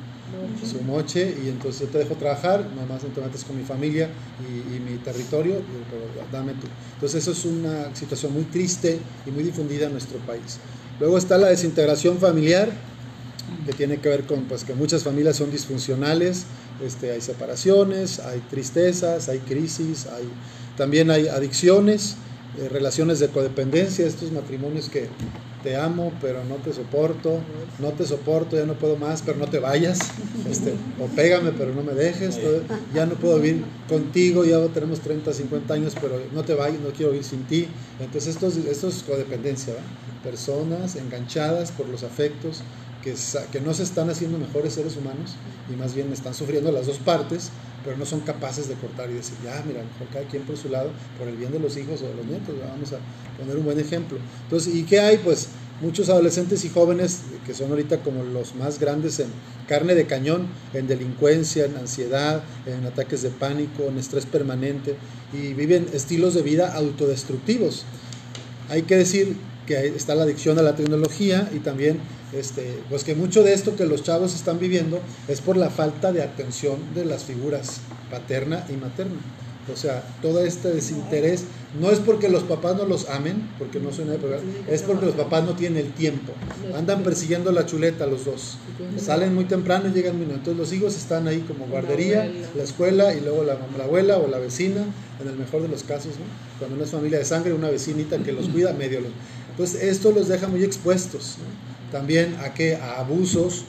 su 0.69 0.83
noche 0.83 1.33
y 1.45 1.47
entonces 1.47 1.81
yo 1.81 1.87
te 1.87 1.99
dejo 1.99 2.15
trabajar, 2.15 2.69
nomás 2.75 3.03
no 3.03 3.09
te 3.09 3.21
metes 3.21 3.45
con 3.45 3.55
mi 3.55 3.63
familia 3.63 4.09
y, 4.43 4.75
y 4.75 4.79
mi 4.81 4.97
territorio, 4.97 5.53
pero 5.89 6.27
dame 6.29 6.51
tú. 6.53 6.67
Entonces, 6.95 7.21
eso 7.21 7.31
es 7.31 7.45
una 7.45 7.95
situación 7.95 8.33
muy 8.33 8.43
triste 8.43 8.99
y 9.25 9.31
muy 9.31 9.43
difundida 9.43 9.85
en 9.85 9.93
nuestro 9.93 10.17
país. 10.19 10.59
Luego 10.99 11.17
está 11.17 11.37
la 11.37 11.47
desintegración 11.47 12.17
familiar, 12.17 12.69
que 13.65 13.73
tiene 13.73 13.99
que 13.99 14.09
ver 14.09 14.23
con 14.23 14.45
pues, 14.45 14.63
que 14.63 14.73
muchas 14.73 15.03
familias 15.03 15.35
son 15.35 15.51
disfuncionales, 15.51 16.45
este, 16.83 17.11
hay 17.11 17.21
separaciones, 17.21 18.19
hay 18.19 18.39
tristezas, 18.49 19.29
hay 19.29 19.39
crisis, 19.39 20.07
también 20.75 21.11
hay 21.11 21.27
adicciones, 21.27 22.15
eh, 22.59 22.69
relaciones 22.69 23.19
de 23.19 23.29
codependencia, 23.29 24.05
estos 24.05 24.31
matrimonios 24.31 24.89
que 24.89 25.07
te 25.63 25.75
amo, 25.75 26.13
pero 26.21 26.43
no 26.45 26.55
te 26.55 26.71
soporto, 26.73 27.39
no 27.79 27.89
te 27.89 28.05
soporto, 28.05 28.55
ya 28.55 28.65
no 28.65 28.75
puedo 28.75 28.95
más, 28.95 29.21
pero 29.21 29.37
no 29.37 29.47
te 29.47 29.59
vayas, 29.59 29.99
este, 30.49 30.73
o 30.99 31.07
pégame, 31.07 31.51
pero 31.51 31.73
no 31.73 31.83
me 31.83 31.93
dejes, 31.93 32.39
ya 32.93 33.05
no 33.05 33.15
puedo 33.15 33.39
vivir 33.39 33.63
contigo, 33.89 34.45
ya 34.45 34.65
tenemos 34.67 35.01
30, 35.01 35.33
50 35.33 35.73
años, 35.73 35.93
pero 35.99 36.21
no 36.33 36.43
te 36.43 36.53
vayas, 36.53 36.79
no 36.79 36.89
quiero 36.89 37.11
vivir 37.11 37.25
sin 37.25 37.43
ti. 37.43 37.67
Entonces 37.99 38.35
esto, 38.35 38.47
esto 38.47 38.87
es 38.87 39.03
codependencia, 39.03 39.73
personas 40.23 40.95
enganchadas 40.95 41.71
por 41.71 41.89
los 41.89 42.03
afectos, 42.03 42.61
que, 43.01 43.61
no 43.61 43.73
se 43.73 43.83
están 43.83 44.09
haciendo 44.09 44.37
mejores 44.37 44.73
seres 44.73 44.97
humanos 44.97 45.35
y 45.71 45.75
más 45.75 45.93
bien 45.93 46.11
están 46.11 46.33
sufriendo 46.33 46.71
las 46.71 46.87
dos 46.87 46.97
partes, 46.97 47.51
pero 47.83 47.97
no 47.97 48.05
son 48.05 48.21
capaces 48.21 48.67
de 48.67 48.75
cortar 48.75 49.09
y 49.09 49.13
decir, 49.13 49.35
ya, 49.43 49.63
mira, 49.65 49.81
mejor 49.83 50.07
cada 50.11 50.25
quien 50.25 50.43
por 50.43 50.57
su 50.57 50.69
lado, 50.69 50.89
por 51.17 51.27
el 51.27 51.37
bien 51.37 51.51
de 51.51 51.59
los 51.59 51.77
hijos 51.77 52.01
o 52.01 52.07
de 52.07 52.15
los 52.15 52.25
nietos, 52.25 52.55
vamos 52.59 52.93
a 52.93 52.97
poner 53.37 53.57
un 53.57 53.65
buen 53.65 53.79
ejemplo. 53.79 54.17
Entonces, 54.43 54.75
¿y 54.75 54.83
qué 54.83 54.99
hay? 54.99 55.17
Pues 55.17 55.49
muchos 55.81 56.09
adolescentes 56.09 56.65
y 56.65 56.69
jóvenes 56.69 57.21
que 57.45 57.53
son 57.53 57.69
ahorita 57.69 58.01
como 58.01 58.23
los 58.23 58.55
más 58.55 58.79
grandes 58.79 59.19
en 59.19 59.27
carne 59.67 59.95
de 59.95 60.07
cañón, 60.07 60.47
en 60.73 60.87
delincuencia, 60.87 61.65
en 61.65 61.77
ansiedad, 61.77 62.43
en 62.65 62.85
ataques 62.85 63.21
de 63.21 63.29
pánico, 63.29 63.83
en 63.83 63.97
estrés 63.97 64.25
permanente 64.25 64.95
y 65.33 65.53
viven 65.53 65.87
estilos 65.93 66.33
de 66.33 66.41
vida 66.41 66.73
autodestructivos. 66.73 67.85
hay 68.69 68.83
que 68.83 68.95
decir 68.95 69.35
que 69.67 69.87
está 69.87 70.15
la 70.15 70.23
adicción 70.23 70.57
a 70.57 70.63
la 70.63 70.75
tecnología 70.75 71.49
y 71.53 71.59
también 71.59 71.99
este, 72.33 72.79
pues 72.89 73.03
que 73.03 73.13
mucho 73.13 73.43
de 73.43 73.53
esto 73.53 73.75
que 73.75 73.85
los 73.85 74.03
chavos 74.03 74.33
están 74.33 74.59
viviendo 74.59 74.99
es 75.27 75.41
por 75.41 75.57
la 75.57 75.69
falta 75.69 76.11
de 76.11 76.23
atención 76.23 76.77
de 76.95 77.05
las 77.05 77.23
figuras 77.23 77.81
paterna 78.09 78.65
y 78.69 78.73
materna. 78.73 79.19
O 79.71 79.75
sea, 79.75 80.01
todo 80.21 80.43
este 80.45 80.69
desinterés 80.69 81.43
no 81.79 81.91
es 81.91 81.99
porque 81.99 82.29
los 82.29 82.43
papás 82.43 82.77
no 82.77 82.85
los 82.85 83.09
amen, 83.09 83.49
porque 83.59 83.79
no 83.79 83.91
suena 83.91 84.13
de 84.13 84.19
es 84.69 84.81
porque 84.81 85.05
los 85.05 85.15
papás 85.15 85.43
no 85.43 85.55
tienen 85.55 85.85
el 85.85 85.91
tiempo. 85.91 86.31
Andan 86.75 87.03
persiguiendo 87.03 87.51
la 87.51 87.65
chuleta 87.65 88.05
los 88.05 88.23
dos. 88.23 88.57
Salen 88.97 89.35
muy 89.35 89.45
temprano 89.45 89.89
y 89.89 89.91
llegan 89.91 90.15
muy 90.15 90.25
Entonces 90.25 90.55
los 90.55 90.71
hijos 90.71 90.95
están 90.95 91.27
ahí 91.27 91.39
como 91.39 91.67
guardería, 91.67 92.31
la 92.55 92.63
escuela 92.63 93.13
y 93.13 93.19
luego 93.19 93.43
la, 93.43 93.57
la 93.77 93.83
abuela 93.83 94.17
o 94.17 94.27
la 94.27 94.37
vecina, 94.37 94.85
en 95.21 95.27
el 95.27 95.35
mejor 95.35 95.61
de 95.61 95.67
los 95.67 95.83
casos, 95.83 96.13
¿no? 96.13 96.25
Cuando 96.59 96.77
no 96.77 96.83
es 96.83 96.91
familia 96.91 97.19
de 97.19 97.25
sangre, 97.25 97.53
una 97.53 97.69
vecinita 97.69 98.17
que 98.19 98.31
los 98.31 98.47
cuida, 98.49 98.73
medio 98.73 99.01
los... 99.01 99.11
Entonces 99.57 99.81
esto 99.81 100.11
los 100.11 100.27
deja 100.27 100.47
muy 100.47 100.63
expuestos. 100.63 101.37
También 101.91 102.37
a 102.41 102.53
qué? 102.53 102.75
A 102.75 102.99
abusos 102.99 103.65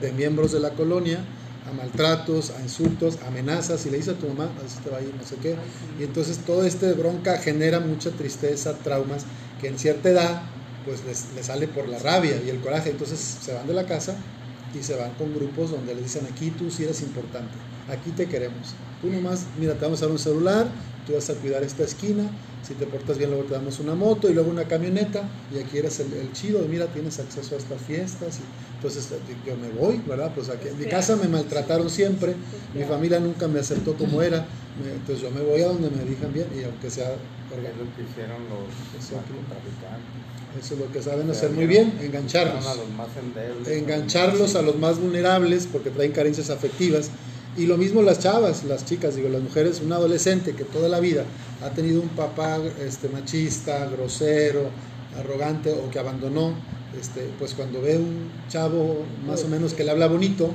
de 0.00 0.12
miembros 0.12 0.52
de 0.52 0.60
la 0.60 0.70
colonia 0.70 1.26
a 1.66 1.72
maltratos, 1.72 2.50
a 2.50 2.62
insultos, 2.62 3.18
amenazas, 3.26 3.84
y 3.86 3.90
le 3.90 3.98
dice 3.98 4.12
a 4.12 4.14
tu 4.14 4.26
mamá, 4.28 4.54
así 4.64 4.78
te 4.82 4.90
va 4.90 4.98
a 4.98 5.02
ir, 5.02 5.14
no 5.14 5.24
sé 5.24 5.36
qué. 5.36 5.56
Y 5.98 6.04
entonces 6.04 6.38
todo 6.38 6.64
este 6.64 6.92
bronca 6.94 7.36
genera 7.38 7.80
mucha 7.80 8.10
tristeza, 8.10 8.78
traumas, 8.78 9.26
que 9.60 9.68
en 9.68 9.78
cierta 9.78 10.08
edad 10.08 10.42
pues 10.84 11.04
les, 11.04 11.44
sale 11.44 11.68
por 11.68 11.88
la 11.88 11.98
rabia 11.98 12.40
y 12.44 12.48
el 12.48 12.60
coraje. 12.60 12.90
Entonces 12.90 13.18
se 13.18 13.52
van 13.52 13.66
de 13.66 13.74
la 13.74 13.86
casa 13.86 14.16
y 14.72 14.82
se 14.82 14.96
van 14.96 15.14
con 15.14 15.34
grupos 15.34 15.70
donde 15.70 15.94
les 15.94 16.04
dicen, 16.04 16.26
aquí 16.26 16.50
tú 16.50 16.70
sí 16.70 16.84
eres 16.84 17.02
importante, 17.02 17.58
aquí 17.90 18.10
te 18.12 18.28
queremos. 18.28 18.74
Tú 19.00 19.10
nomás, 19.10 19.46
mira, 19.58 19.74
te 19.74 19.84
vamos 19.84 20.00
a 20.02 20.06
dar 20.06 20.12
un 20.12 20.18
celular, 20.18 20.70
tú 21.06 21.14
vas 21.14 21.30
a 21.30 21.34
cuidar 21.34 21.62
esta 21.62 21.84
esquina, 21.84 22.30
si 22.62 22.74
te 22.74 22.86
portas 22.86 23.16
bien 23.16 23.30
luego 23.30 23.46
te 23.46 23.54
damos 23.54 23.80
una 23.80 23.94
moto 23.94 24.28
y 24.28 24.34
luego 24.34 24.50
una 24.50 24.68
camioneta 24.68 25.28
y 25.50 25.58
aquí 25.58 25.78
eres 25.78 26.00
el, 26.00 26.12
el 26.12 26.32
chido, 26.32 26.60
mira, 26.68 26.86
tienes 26.92 27.18
acceso 27.18 27.54
a 27.54 27.58
estas 27.58 27.80
fiestas 27.80 28.38
y 28.40 28.42
entonces 28.74 29.10
yo 29.44 29.56
me 29.56 29.70
voy, 29.70 30.02
¿verdad? 30.06 30.32
Pues 30.34 30.50
aquí 30.50 30.68
en 30.68 30.78
mi 30.78 30.84
casa 30.86 31.16
me 31.16 31.28
maltrataron 31.28 31.88
siempre, 31.88 32.34
mi 32.74 32.84
familia 32.84 33.18
nunca 33.18 33.48
me 33.48 33.60
aceptó 33.60 33.96
como 33.96 34.22
era, 34.22 34.46
entonces 34.78 35.22
yo 35.22 35.30
me 35.30 35.40
voy 35.40 35.62
a 35.62 35.68
donde 35.68 35.90
me 35.90 36.04
digan 36.04 36.32
bien 36.32 36.48
y 36.54 36.62
aunque 36.62 36.90
sea... 36.90 37.10
Es 37.50 37.76
lo 37.76 37.96
que 37.96 38.02
hicieron 38.02 38.48
los 38.48 38.68
Eso 40.58 40.74
es 40.74 40.80
lo 40.80 40.92
que 40.92 41.02
saben 41.02 41.28
hacer 41.30 41.50
muy 41.50 41.66
bien, 41.66 41.98
engancharlos. 42.00 42.64
Engancharlos 43.66 44.54
a 44.54 44.62
los 44.62 44.78
más 44.78 45.00
vulnerables 45.00 45.66
porque 45.66 45.90
traen 45.90 46.12
carencias 46.12 46.50
afectivas 46.50 47.10
y 47.56 47.66
lo 47.66 47.76
mismo 47.76 48.02
las 48.02 48.20
chavas, 48.20 48.64
las 48.64 48.84
chicas, 48.84 49.16
digo, 49.16 49.28
las 49.28 49.42
mujeres, 49.42 49.80
un 49.84 49.92
adolescente 49.92 50.54
que 50.54 50.64
toda 50.64 50.88
la 50.88 51.00
vida 51.00 51.24
ha 51.62 51.70
tenido 51.70 52.00
un 52.00 52.08
papá 52.10 52.58
este, 52.80 53.08
machista, 53.08 53.86
grosero, 53.86 54.70
arrogante 55.18 55.72
o 55.72 55.90
que 55.90 55.98
abandonó, 55.98 56.54
este, 56.98 57.28
pues 57.38 57.54
cuando 57.54 57.80
ve 57.82 57.96
un 57.96 58.30
chavo 58.48 59.04
más 59.26 59.44
o 59.44 59.48
menos 59.48 59.74
que 59.74 59.84
le 59.84 59.90
habla 59.90 60.06
bonito, 60.06 60.50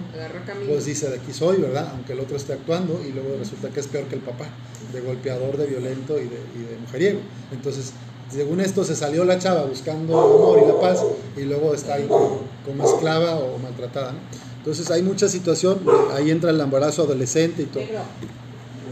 pues 0.67 0.85
dice 0.85 1.09
de 1.09 1.17
aquí 1.17 1.33
soy, 1.33 1.57
¿verdad? 1.57 1.89
Aunque 1.91 2.13
el 2.13 2.19
otro 2.19 2.37
esté 2.37 2.53
actuando 2.53 3.01
y 3.07 3.11
luego 3.11 3.37
resulta 3.37 3.69
que 3.69 3.79
es 3.79 3.87
peor 3.87 4.05
que 4.05 4.15
el 4.15 4.21
papá, 4.21 4.45
de 4.93 5.01
golpeador, 5.01 5.57
de 5.57 5.67
violento 5.67 6.17
y 6.17 6.23
de, 6.23 6.39
y 6.55 6.69
de 6.69 6.77
mujeriego. 6.81 7.19
Entonces, 7.51 7.93
según 8.29 8.59
esto 8.59 8.83
se 8.83 8.95
salió 8.95 9.23
la 9.23 9.37
chava 9.37 9.63
buscando 9.65 10.19
amor 10.19 10.59
y 10.63 10.67
la 10.67 10.79
paz 10.79 11.03
y 11.37 11.41
luego 11.41 11.73
está 11.73 11.95
ahí 11.95 12.07
como, 12.07 12.85
esclava 12.85 13.35
o 13.35 13.57
maltratada. 13.59 14.13
¿no? 14.13 14.19
Entonces 14.65 14.89
hay 14.89 15.03
mucha 15.03 15.29
situación, 15.29 15.79
ahí 16.15 16.31
entra 16.31 16.49
el 16.49 16.59
embarazo 16.59 17.03
adolescente 17.03 17.61
y 17.61 17.65
todo. 17.67 17.83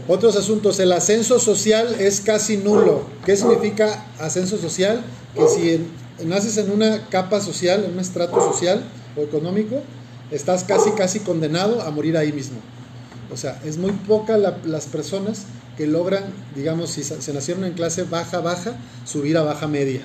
Otros 0.06 0.36
asuntos, 0.36 0.78
el 0.78 0.92
ascenso 0.92 1.40
social 1.40 1.96
es 1.98 2.20
casi 2.20 2.56
nulo. 2.58 3.02
¿Qué 3.26 3.36
significa 3.36 4.06
ascenso 4.20 4.56
social? 4.56 5.02
Que 5.34 5.48
si 5.48 6.24
naces 6.24 6.58
en 6.58 6.70
una 6.70 7.08
capa 7.08 7.40
social, 7.40 7.82
en 7.82 7.94
un 7.94 7.98
estrato 7.98 8.36
social 8.52 8.84
o 9.16 9.22
económico, 9.22 9.82
estás 10.30 10.62
casi, 10.62 10.92
casi 10.92 11.18
condenado 11.18 11.82
a 11.82 11.90
morir 11.90 12.16
ahí 12.16 12.32
mismo. 12.32 12.58
O 13.32 13.36
sea, 13.36 13.60
es 13.64 13.76
muy 13.76 13.90
poca 13.90 14.38
las 14.38 14.86
personas 14.86 15.42
que 15.76 15.88
logran, 15.88 16.22
digamos, 16.54 16.90
si 16.90 17.02
se 17.02 17.32
nacieron 17.32 17.64
en 17.64 17.72
clase 17.72 18.04
baja, 18.04 18.38
baja, 18.38 18.76
subir 19.04 19.36
a 19.36 19.42
baja 19.42 19.66
media. 19.66 20.02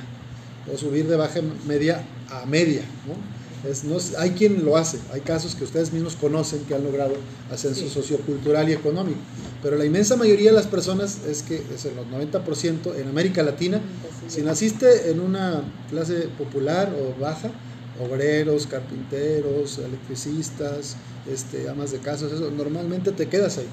O 0.74 0.80
subir 0.80 1.08
de 1.08 1.16
baja 1.16 1.42
media 1.68 2.02
a 2.32 2.48
media. 2.48 2.82
¿no? 3.08 3.38
No, 3.84 3.98
hay 4.18 4.32
quien 4.32 4.63
lo 4.63 4.78
hace, 4.78 4.98
hay 5.12 5.22
casos 5.22 5.56
que 5.56 5.63
ustedes 5.63 5.92
mismos 5.92 6.16
conocen 6.16 6.63
que 6.66 6.75
han 6.75 6.84
logrado 6.84 7.13
ascenso 7.51 7.89
sociocultural 7.89 8.70
y 8.70 8.74
económico, 8.74 9.20
pero 9.62 9.75
la 9.75 9.86
inmensa 9.86 10.16
mayoría 10.16 10.51
de 10.51 10.56
las 10.56 10.68
personas 10.68 11.20
es 11.28 11.42
que 11.44 11.56
es 11.56 11.86
el 11.86 11.96
90% 11.96 12.96
en 12.96 13.08
América 13.08 13.44
Latina, 13.44 13.82
si 14.28 14.42
naciste 14.42 15.12
en 15.12 15.20
una 15.20 15.63
clase 15.89 16.30
popular 16.38 16.94
o 16.98 17.20
baja, 17.20 17.51
obreros, 18.00 18.66
carpinteros, 18.68 19.80
electricistas, 19.80 20.96
este, 21.30 21.68
amas 21.68 21.92
de 21.92 22.00
casa, 22.00 22.28
eso, 22.28 22.50
normalmente 22.51 23.12
te 23.12 23.28
quedas 23.28 23.58
ahí. 23.58 23.68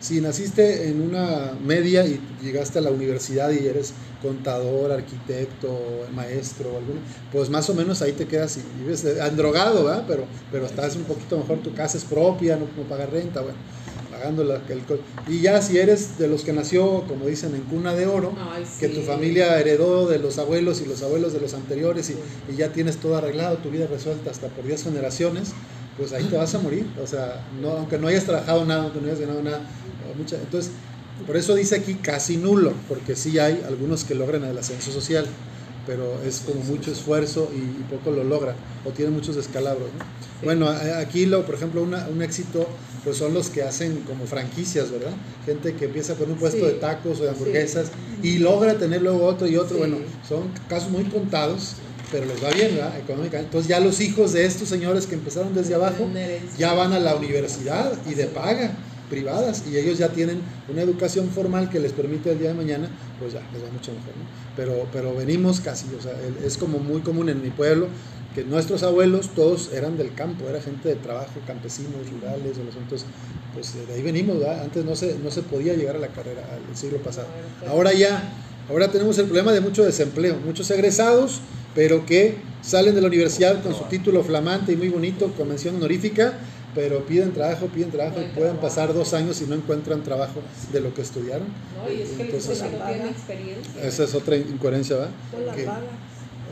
Si 0.00 0.20
naciste 0.22 0.88
en 0.88 1.02
una 1.02 1.52
media 1.62 2.06
y 2.06 2.18
llegaste 2.42 2.78
a 2.78 2.82
la 2.82 2.90
universidad 2.90 3.50
y 3.50 3.66
eres 3.66 3.92
contador, 4.22 4.92
arquitecto, 4.92 6.06
maestro, 6.14 6.78
alguno, 6.78 7.00
pues 7.30 7.50
más 7.50 7.68
o 7.68 7.74
menos 7.74 8.00
ahí 8.00 8.12
te 8.12 8.26
quedas 8.26 8.56
y 8.56 8.62
vives 8.80 9.04
drogado, 9.36 9.84
¿verdad? 9.84 10.04
Pero, 10.08 10.24
pero 10.50 10.64
estás 10.66 10.96
un 10.96 11.04
poquito 11.04 11.36
mejor, 11.36 11.58
tu 11.58 11.74
casa 11.74 11.98
es 11.98 12.04
propia, 12.04 12.56
no, 12.56 12.66
no 12.76 12.88
pagas 12.88 13.10
renta, 13.10 13.42
bueno, 13.42 13.58
pagando 14.10 14.42
la, 14.42 14.56
el, 14.68 14.82
Y 15.28 15.40
ya 15.40 15.60
si 15.60 15.78
eres 15.78 16.18
de 16.18 16.28
los 16.28 16.44
que 16.44 16.52
nació, 16.54 17.04
como 17.06 17.26
dicen, 17.26 17.54
en 17.54 17.62
cuna 17.62 17.94
de 17.94 18.06
oro, 18.06 18.32
que 18.78 18.88
tu 18.88 19.02
familia 19.02 19.60
heredó 19.60 20.08
de 20.08 20.18
los 20.18 20.38
abuelos 20.38 20.80
y 20.80 20.86
los 20.86 21.02
abuelos 21.02 21.32
de 21.32 21.40
los 21.40 21.54
anteriores 21.54 22.10
y, 22.10 22.16
y 22.50 22.56
ya 22.56 22.72
tienes 22.72 22.96
todo 22.96 23.16
arreglado, 23.16 23.58
tu 23.58 23.70
vida 23.70 23.86
resuelta 23.86 24.30
hasta 24.30 24.48
por 24.48 24.64
10 24.64 24.82
generaciones, 24.84 25.52
pues 26.00 26.14
ahí 26.14 26.24
te 26.24 26.36
vas 26.36 26.54
a 26.54 26.58
morir. 26.58 26.86
O 27.02 27.06
sea, 27.06 27.44
no, 27.60 27.72
aunque 27.72 27.98
no 27.98 28.08
hayas 28.08 28.24
trabajado 28.24 28.64
nada, 28.64 28.84
aunque 28.84 29.00
no 29.00 29.06
hayas 29.06 29.20
ganado 29.20 29.42
nada, 29.42 29.60
entonces, 30.18 30.72
por 31.26 31.36
eso 31.36 31.54
dice 31.54 31.76
aquí 31.76 31.94
casi 31.94 32.38
nulo, 32.38 32.72
porque 32.88 33.14
sí 33.14 33.38
hay 33.38 33.62
algunos 33.66 34.04
que 34.04 34.14
logran 34.14 34.44
el 34.44 34.56
ascenso 34.56 34.90
social, 34.90 35.26
pero 35.86 36.20
es 36.26 36.40
como 36.40 36.62
mucho 36.62 36.90
esfuerzo 36.90 37.50
y, 37.54 37.82
poco 37.82 38.10
lo 38.10 38.24
logran, 38.24 38.56
o 38.84 38.90
tienen 38.90 39.14
muchos 39.14 39.36
descalabros. 39.36 39.88
Bueno, 40.42 40.68
aquí, 40.96 41.26
lo, 41.26 41.44
por 41.44 41.54
ejemplo, 41.54 41.82
un 41.82 42.22
éxito 42.22 42.66
pues 43.04 43.16
son 43.16 43.32
los 43.32 43.48
que 43.48 43.62
hacen 43.62 44.02
como 44.06 44.26
franquicias, 44.26 44.90
¿verdad? 44.90 45.12
Gente 45.46 45.74
que 45.74 45.86
empieza 45.86 46.14
con 46.14 46.30
un 46.30 46.36
puesto 46.36 46.66
de 46.66 46.74
tacos 46.74 47.20
o 47.20 47.24
de 47.24 47.30
hamburguesas 47.30 47.88
y 48.22 48.38
logra 48.38 48.78
tener 48.78 49.02
luego 49.02 49.24
otro 49.24 49.46
y 49.46 49.56
otro. 49.56 49.78
Bueno, 49.78 49.98
son 50.26 50.50
casos 50.68 50.90
muy 50.90 51.04
contados, 51.04 51.76
pero 52.10 52.26
les 52.26 52.42
va 52.42 52.50
bien, 52.50 52.74
¿verdad? 52.74 52.98
Económicamente. 52.98 53.46
Entonces 53.46 53.68
ya 53.68 53.80
los 53.80 54.00
hijos 54.00 54.32
de 54.32 54.44
estos 54.44 54.68
señores 54.68 55.06
que 55.06 55.14
empezaron 55.14 55.54
desde 55.54 55.74
abajo 55.74 56.08
ya 56.58 56.74
van 56.74 56.92
a 56.92 57.00
la 57.00 57.14
universidad 57.16 57.92
y 58.06 58.14
de 58.14 58.26
paga 58.26 58.72
privadas 59.08 59.64
y 59.70 59.76
ellos 59.76 59.98
ya 59.98 60.08
tienen 60.08 60.40
una 60.68 60.82
educación 60.82 61.28
formal 61.28 61.68
que 61.68 61.80
les 61.80 61.92
permite 61.92 62.30
el 62.30 62.38
día 62.38 62.48
de 62.48 62.54
mañana, 62.54 62.88
pues 63.18 63.32
ya 63.32 63.40
les 63.52 63.62
va 63.62 63.70
mucho 63.70 63.92
mejor. 63.92 64.14
¿no? 64.16 64.24
Pero, 64.56 64.86
pero 64.92 65.14
venimos 65.14 65.60
casi, 65.60 65.86
o 65.98 66.00
sea, 66.00 66.12
es 66.44 66.56
como 66.56 66.78
muy 66.78 67.00
común 67.00 67.28
en 67.28 67.42
mi 67.42 67.50
pueblo 67.50 67.88
que 68.34 68.44
nuestros 68.44 68.84
abuelos 68.84 69.30
todos 69.34 69.72
eran 69.72 69.98
del 69.98 70.14
campo, 70.14 70.48
era 70.48 70.60
gente 70.60 70.88
de 70.88 70.94
trabajo, 70.94 71.32
campesinos, 71.46 72.08
rurales, 72.10 72.58
o 72.58 72.64
los 72.64 72.76
entonces, 72.76 73.06
pues 73.52 73.74
de 73.86 73.92
ahí 73.92 74.02
venimos, 74.02 74.38
¿verdad? 74.38 74.62
antes 74.62 74.84
no 74.84 74.94
se, 74.94 75.18
no 75.18 75.30
se 75.30 75.42
podía 75.42 75.74
llegar 75.74 75.96
a 75.96 75.98
la 75.98 76.08
carrera 76.08 76.42
el 76.68 76.76
siglo 76.76 76.98
pasado. 76.98 77.26
Ahora 77.68 77.92
ya, 77.92 78.32
ahora 78.70 78.88
tenemos 78.88 79.18
el 79.18 79.26
problema 79.26 79.52
de 79.52 79.60
mucho 79.60 79.84
desempleo, 79.84 80.36
muchos 80.44 80.70
egresados, 80.70 81.40
pero 81.74 82.06
que 82.06 82.36
salen 82.62 82.94
de 82.94 83.00
la 83.00 83.08
universidad 83.08 83.62
con 83.62 83.74
su 83.74 83.84
título 83.84 84.22
flamante 84.22 84.72
y 84.72 84.76
muy 84.76 84.88
bonito, 84.88 85.32
convención 85.36 85.76
honorífica, 85.76 86.34
pero 86.74 87.04
piden 87.04 87.32
trabajo, 87.32 87.66
piden 87.66 87.90
trabajo 87.90 88.20
y 88.20 88.32
pueden 88.36 88.56
pasar 88.58 88.94
dos 88.94 89.12
años 89.12 89.42
y 89.42 89.46
no 89.46 89.56
encuentran 89.56 90.04
trabajo 90.04 90.40
de 90.72 90.80
lo 90.80 90.94
que 90.94 91.02
estudiaron. 91.02 91.48
No, 91.76 91.92
y 91.92 92.02
es 92.02 92.10
que 92.10 92.22
Entonces, 92.22 92.62
no 92.62 93.08
experiencia. 93.08 93.82
Esa 93.84 94.04
es 94.04 94.14
otra 94.14 94.36
incoherencia, 94.36 94.96
¿verdad? 94.96 95.10
O 95.36 95.44
la 95.44 95.52
paga. 95.52 95.80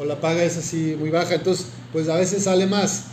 O 0.01 0.05
la 0.05 0.21
paga 0.21 0.43
es 0.43 0.57
así 0.57 0.97
muy 0.99 1.11
baja, 1.11 1.35
entonces 1.35 1.67
pues 1.93 2.09
a 2.09 2.17
veces 2.17 2.45
sale 2.45 2.67
más, 2.67 3.05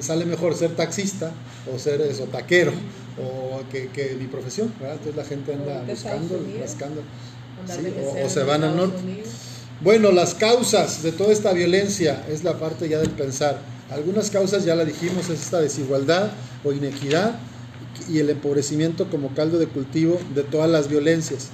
sale 0.00 0.24
mejor 0.24 0.54
ser 0.54 0.70
taxista 0.70 1.32
o 1.72 1.78
ser 1.78 2.00
eso, 2.00 2.24
taquero 2.24 2.72
o 3.18 3.60
que, 3.70 3.88
que 3.88 4.16
mi 4.18 4.26
profesión, 4.26 4.72
¿verdad? 4.80 4.96
Entonces 4.96 5.16
la 5.16 5.24
gente 5.24 5.54
anda 5.54 5.84
buscando, 5.86 6.40
rascando, 6.60 7.02
o, 8.24 8.28
se 8.28 8.42
van 8.44 8.64
al 8.64 8.76
norte. 8.76 9.24
Bueno, 9.80 10.12
las 10.12 10.34
causas 10.34 11.02
de 11.02 11.12
toda 11.12 11.32
esta 11.32 11.52
violencia 11.52 12.24
es 12.28 12.44
la 12.44 12.58
parte 12.58 12.88
ya 12.88 12.98
del 12.98 13.10
pensar. 13.10 13.58
Algunas 13.90 14.30
causas 14.30 14.64
ya 14.64 14.74
la 14.74 14.84
dijimos, 14.84 15.28
es 15.28 15.42
esta 15.42 15.60
desigualdad 15.60 16.30
o 16.64 16.72
inequidad 16.72 17.36
y 18.08 18.20
el 18.20 18.30
empobrecimiento 18.30 19.10
como 19.10 19.34
caldo 19.34 19.58
de 19.58 19.66
cultivo 19.66 20.18
de 20.34 20.42
todas 20.44 20.70
las 20.70 20.88
violencias. 20.88 21.48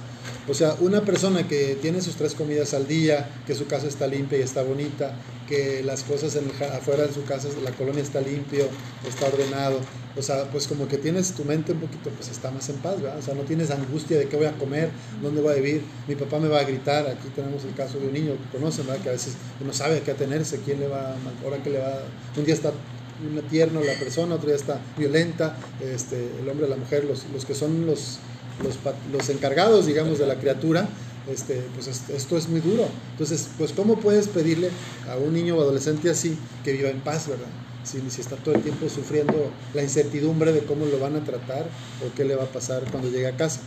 O 0.49 0.53
sea, 0.55 0.75
una 0.79 1.01
persona 1.01 1.47
que 1.47 1.77
tiene 1.79 2.01
sus 2.01 2.15
tres 2.15 2.33
comidas 2.33 2.73
al 2.73 2.87
día, 2.87 3.29
que 3.45 3.53
su 3.53 3.67
casa 3.67 3.87
está 3.87 4.07
limpia 4.07 4.39
y 4.39 4.41
está 4.41 4.63
bonita, 4.63 5.13
que 5.47 5.83
las 5.83 6.03
cosas 6.03 6.35
en 6.35 6.49
afuera 6.75 7.05
de 7.05 7.13
su 7.13 7.23
casa, 7.23 7.49
la 7.63 7.71
colonia 7.71 8.01
está 8.01 8.19
limpio, 8.19 8.65
está 9.07 9.27
ordenado, 9.27 9.79
o 10.17 10.21
sea, 10.23 10.49
pues 10.51 10.67
como 10.67 10.87
que 10.87 10.97
tienes 10.97 11.33
tu 11.33 11.45
mente 11.45 11.71
un 11.71 11.81
poquito, 11.81 12.09
pues 12.09 12.29
está 12.29 12.49
más 12.49 12.67
en 12.69 12.77
paz, 12.77 12.99
¿verdad? 12.99 13.19
O 13.19 13.21
sea, 13.21 13.35
no 13.35 13.41
tienes 13.41 13.69
angustia 13.69 14.17
de 14.17 14.27
qué 14.27 14.37
voy 14.37 14.47
a 14.47 14.53
comer, 14.53 14.89
dónde 15.21 15.41
voy 15.41 15.53
a 15.53 15.55
vivir, 15.55 15.83
mi 16.07 16.15
papá 16.15 16.39
me 16.39 16.47
va 16.47 16.61
a 16.61 16.63
gritar, 16.63 17.07
aquí 17.07 17.29
tenemos 17.35 17.63
el 17.65 17.75
caso 17.75 17.99
de 17.99 18.07
un 18.07 18.13
niño 18.13 18.33
que 18.33 18.57
conocen, 18.57 18.87
¿verdad? 18.87 19.03
Que 19.03 19.09
a 19.09 19.13
veces 19.13 19.33
no 19.63 19.71
sabe 19.71 19.97
a 19.97 20.03
qué 20.03 20.11
atenerse, 20.11 20.61
quién 20.65 20.79
le 20.79 20.87
va, 20.87 21.15
ahora 21.43 21.61
que 21.61 21.69
le 21.69 21.79
va, 21.79 22.01
un 22.35 22.45
día 22.45 22.55
está 22.55 22.71
tierno 23.49 23.81
la 23.81 23.93
persona, 23.93 24.35
otro 24.35 24.47
día 24.47 24.55
está 24.55 24.79
violenta, 24.97 25.57
este, 25.81 26.29
el 26.41 26.49
hombre, 26.49 26.67
la 26.67 26.77
mujer, 26.77 27.03
los, 27.03 27.25
los 27.33 27.45
que 27.45 27.53
son 27.53 27.85
los, 27.85 28.19
los, 28.63 28.77
los 29.11 29.29
encargados, 29.29 29.85
digamos, 29.85 30.19
de 30.19 30.27
la 30.27 30.35
criatura, 30.35 30.87
este, 31.31 31.61
pues 31.75 31.87
esto 31.87 32.37
es 32.37 32.49
muy 32.49 32.61
duro. 32.61 32.87
Entonces, 33.11 33.49
pues 33.57 33.71
¿cómo 33.71 33.99
puedes 33.99 34.27
pedirle 34.27 34.69
a 35.09 35.17
un 35.17 35.33
niño 35.33 35.57
o 35.57 35.61
adolescente 35.61 36.09
así 36.09 36.37
que 36.63 36.73
viva 36.73 36.89
en 36.89 37.01
paz, 37.01 37.27
verdad? 37.27 37.47
Si, 37.83 38.01
si, 38.09 38.21
está 38.21 38.35
todo 38.35 38.55
el 38.55 38.61
tiempo 38.61 38.89
sufriendo 38.89 39.51
la 39.73 39.81
incertidumbre 39.81 40.51
de 40.51 40.61
cómo 40.61 40.85
lo 40.85 40.99
van 40.99 41.15
a 41.15 41.23
tratar 41.23 41.65
o 42.05 42.13
qué 42.15 42.25
le 42.25 42.35
va 42.35 42.43
a 42.43 42.47
pasar 42.47 42.83
cuando 42.91 43.09
llegue 43.09 43.27
a 43.27 43.37
casa. 43.37 43.61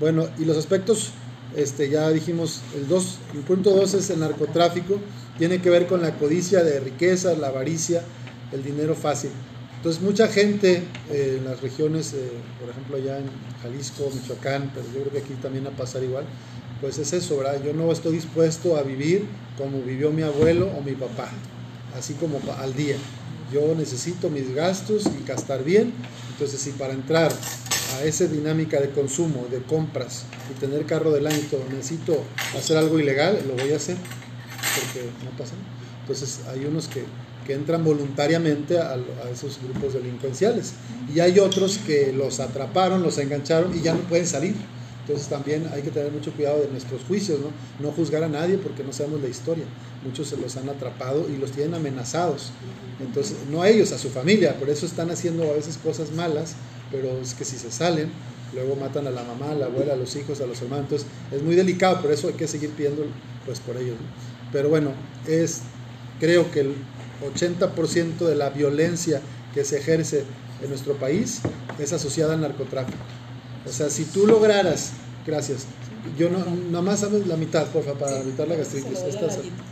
Bueno, 0.00 0.28
y 0.38 0.44
los 0.44 0.56
aspectos, 0.56 1.10
este, 1.54 1.90
ya 1.90 2.08
dijimos, 2.10 2.62
el, 2.74 2.88
dos, 2.88 3.18
el 3.34 3.40
punto 3.40 3.70
2 3.70 3.94
es 3.94 4.10
el 4.10 4.20
narcotráfico, 4.20 4.98
tiene 5.38 5.60
que 5.60 5.70
ver 5.70 5.86
con 5.86 6.00
la 6.00 6.16
codicia 6.16 6.64
de 6.64 6.80
riqueza, 6.80 7.34
la 7.34 7.48
avaricia, 7.48 8.02
el 8.52 8.62
dinero 8.62 8.94
fácil. 8.94 9.30
Entonces 9.80 10.02
mucha 10.02 10.28
gente 10.28 10.82
eh, 11.10 11.36
en 11.38 11.46
las 11.46 11.62
regiones, 11.62 12.12
eh, 12.12 12.28
por 12.60 12.68
ejemplo 12.68 12.98
allá 12.98 13.16
en 13.16 13.24
Jalisco, 13.62 14.10
Michoacán, 14.14 14.70
pero 14.74 14.84
yo 14.88 15.00
creo 15.00 15.12
que 15.12 15.18
aquí 15.20 15.32
también 15.40 15.64
va 15.64 15.70
a 15.70 15.72
pasar 15.72 16.02
igual, 16.02 16.26
pues 16.82 16.98
es 16.98 17.14
eso, 17.14 17.38
¿verdad? 17.38 17.62
Yo 17.64 17.72
no 17.72 17.90
estoy 17.90 18.12
dispuesto 18.12 18.76
a 18.76 18.82
vivir 18.82 19.24
como 19.56 19.80
vivió 19.80 20.10
mi 20.10 20.20
abuelo 20.20 20.68
o 20.76 20.82
mi 20.82 20.92
papá, 20.92 21.30
así 21.96 22.12
como 22.12 22.42
al 22.58 22.74
día. 22.74 22.96
Yo 23.50 23.74
necesito 23.74 24.28
mis 24.28 24.54
gastos 24.54 25.04
y 25.06 25.26
gastar 25.26 25.64
bien, 25.64 25.94
entonces 26.32 26.60
si 26.60 26.72
para 26.72 26.92
entrar 26.92 27.32
a 27.96 28.04
esa 28.04 28.26
dinámica 28.26 28.78
de 28.80 28.90
consumo, 28.90 29.46
de 29.50 29.62
compras 29.62 30.26
y 30.50 30.60
tener 30.60 30.84
carro 30.84 31.10
del 31.10 31.26
año 31.26 31.40
necesito 31.70 32.22
hacer 32.54 32.76
algo 32.76 32.98
ilegal, 32.98 33.42
lo 33.48 33.54
voy 33.54 33.72
a 33.72 33.76
hacer, 33.76 33.96
porque 33.96 35.08
no 35.24 35.30
pasa. 35.38 35.54
Entonces 36.02 36.40
hay 36.52 36.66
unos 36.66 36.86
que 36.86 37.04
que 37.50 37.56
entran 37.56 37.82
voluntariamente 37.82 38.78
a, 38.78 38.96
esos 39.32 39.58
grupos 39.60 39.94
delincuenciales. 39.94 40.74
Y 41.12 41.18
hay 41.18 41.40
otros 41.40 41.78
que 41.78 42.12
los 42.12 42.38
atraparon, 42.38 43.02
los 43.02 43.18
engancharon 43.18 43.76
y 43.76 43.82
ya 43.82 43.92
no 43.92 44.02
pueden 44.02 44.24
salir. 44.24 44.54
Entonces 45.00 45.26
también 45.26 45.68
hay 45.74 45.82
que 45.82 45.90
tener 45.90 46.12
mucho 46.12 46.30
cuidado 46.30 46.60
de 46.60 46.68
nuestros 46.68 47.02
juicios, 47.02 47.40
¿no? 47.40 47.50
No 47.84 47.90
juzgar 47.92 48.22
a 48.22 48.28
nadie 48.28 48.56
porque 48.56 48.84
no 48.84 48.92
sabemos 48.92 49.20
la 49.20 49.26
historia. 49.26 49.64
Muchos 50.04 50.28
se 50.28 50.36
los 50.36 50.56
han 50.56 50.68
atrapado 50.68 51.26
y 51.28 51.38
los 51.38 51.50
tienen 51.50 51.74
amenazados. 51.74 52.52
Entonces, 53.00 53.36
no 53.50 53.62
a 53.62 53.68
ellos, 53.68 53.90
a 53.90 53.98
su 53.98 54.10
familia. 54.10 54.54
Por 54.56 54.70
eso 54.70 54.86
están 54.86 55.10
haciendo 55.10 55.42
a 55.50 55.54
veces 55.54 55.76
cosas 55.76 56.12
malas, 56.12 56.54
pero 56.92 57.20
es 57.20 57.34
que 57.34 57.44
si 57.44 57.56
se 57.56 57.72
salen, 57.72 58.12
luego 58.54 58.76
matan 58.76 59.08
a 59.08 59.10
la 59.10 59.24
mamá, 59.24 59.50
a 59.50 59.54
la 59.56 59.66
abuela, 59.66 59.94
a 59.94 59.96
los 59.96 60.14
hijos, 60.14 60.40
a 60.40 60.46
los 60.46 60.62
hermanos. 60.62 60.84
Entonces, 60.84 61.08
es 61.32 61.42
muy 61.42 61.56
delicado, 61.56 62.00
por 62.00 62.12
eso 62.12 62.28
hay 62.28 62.34
que 62.34 62.46
seguir 62.46 62.70
pidiendo 62.70 63.06
pues 63.44 63.58
por 63.58 63.76
ellos. 63.76 63.96
Pero 64.52 64.68
bueno, 64.68 64.92
es 65.26 65.62
creo 66.20 66.50
que 66.52 66.72
80% 67.22 68.26
de 68.26 68.34
la 68.34 68.50
violencia 68.50 69.20
que 69.54 69.64
se 69.64 69.78
ejerce 69.78 70.24
en 70.62 70.68
nuestro 70.68 70.94
país 70.94 71.40
es 71.78 71.92
asociada 71.92 72.34
al 72.34 72.40
narcotráfico. 72.40 72.98
O 73.66 73.72
sea, 73.72 73.90
si 73.90 74.04
tú 74.04 74.26
lograras, 74.26 74.92
gracias, 75.26 75.66
yo 76.18 76.30
no, 76.30 76.38
nada 76.70 76.82
más 76.82 77.00
sabes 77.00 77.26
la 77.26 77.36
mitad, 77.36 77.66
porfa, 77.66 77.94
para 77.94 78.20
evitar 78.20 78.48
la 78.48 78.56
gastritis. 78.56 78.98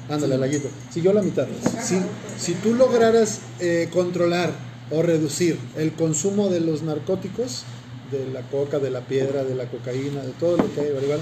Ándale, 0.08 0.38
la 0.38 0.46
guito. 0.46 0.68
Si 0.90 1.00
yo 1.00 1.12
la 1.12 1.22
mitad. 1.22 1.46
Si, 1.82 1.98
si 2.38 2.54
tú 2.54 2.74
lograras 2.74 3.40
eh, 3.60 3.88
controlar 3.92 4.52
o 4.90 5.02
reducir 5.02 5.58
el 5.76 5.92
consumo 5.92 6.48
de 6.48 6.60
los 6.60 6.82
narcóticos, 6.82 7.64
de 8.10 8.26
la 8.28 8.42
coca, 8.42 8.78
de 8.78 8.90
la 8.90 9.00
piedra, 9.00 9.44
de 9.44 9.54
la 9.54 9.66
cocaína, 9.66 10.22
de 10.22 10.32
todo 10.32 10.56
lo 10.56 10.74
que 10.74 10.80
hay, 10.80 10.92
¿verdad? 10.92 11.18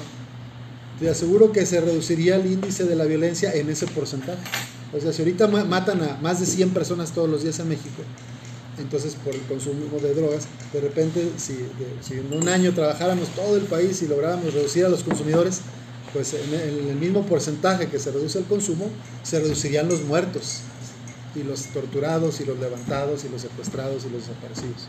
te 0.99 1.11
aseguro 1.11 1.53
que 1.53 1.67
se 1.67 1.81
reduciría 1.81 2.37
el 2.37 2.47
índice 2.47 2.85
de 2.85 2.97
la 2.97 3.05
violencia 3.05 3.53
en 3.53 3.69
ese 3.69 3.87
porcentaje. 3.87 4.41
O 4.93 5.01
sea, 5.01 5.13
si 5.13 5.23
ahorita 5.23 5.47
matan 5.49 6.03
a 6.03 6.19
más 6.23 6.41
de 6.41 6.47
100 6.47 6.71
personas 6.71 7.13
todos 7.13 7.29
los 7.29 7.43
días 7.43 7.59
en 7.59 7.69
México, 7.69 8.03
entonces 8.79 9.17
por 9.25 9.35
el 9.35 9.41
consumo 9.43 9.99
de 10.01 10.15
drogas, 10.15 10.47
de 10.73 10.81
repente 10.81 11.33
si, 11.39 11.57
en 12.15 12.33
un 12.33 12.49
año 12.49 12.73
trabajáramos 12.73 13.29
todo 13.31 13.57
el 13.57 13.65
país 13.65 14.03
y 14.03 14.07
lográramos 14.07 14.53
reducir 14.53 14.85
a 14.85 14.89
los 14.89 15.03
consumidores, 15.03 15.61
pues 16.13 16.35
en 16.35 16.55
el, 16.89 16.97
mismo 16.97 17.27
porcentaje 17.27 17.89
que 17.89 17.99
se 17.99 18.11
reduce 18.11 18.39
el 18.39 18.45
consumo, 18.45 18.89
se 19.23 19.41
reducirían 19.41 19.89
los 19.89 20.03
muertos 20.03 20.61
y 21.35 21.43
los 21.43 21.65
torturados 21.67 22.41
y 22.41 22.45
los 22.45 22.59
levantados 22.59 23.25
y 23.25 23.29
los 23.29 23.43
secuestrados 23.43 24.05
y 24.05 24.11
los 24.11 24.27
desaparecidos. 24.27 24.87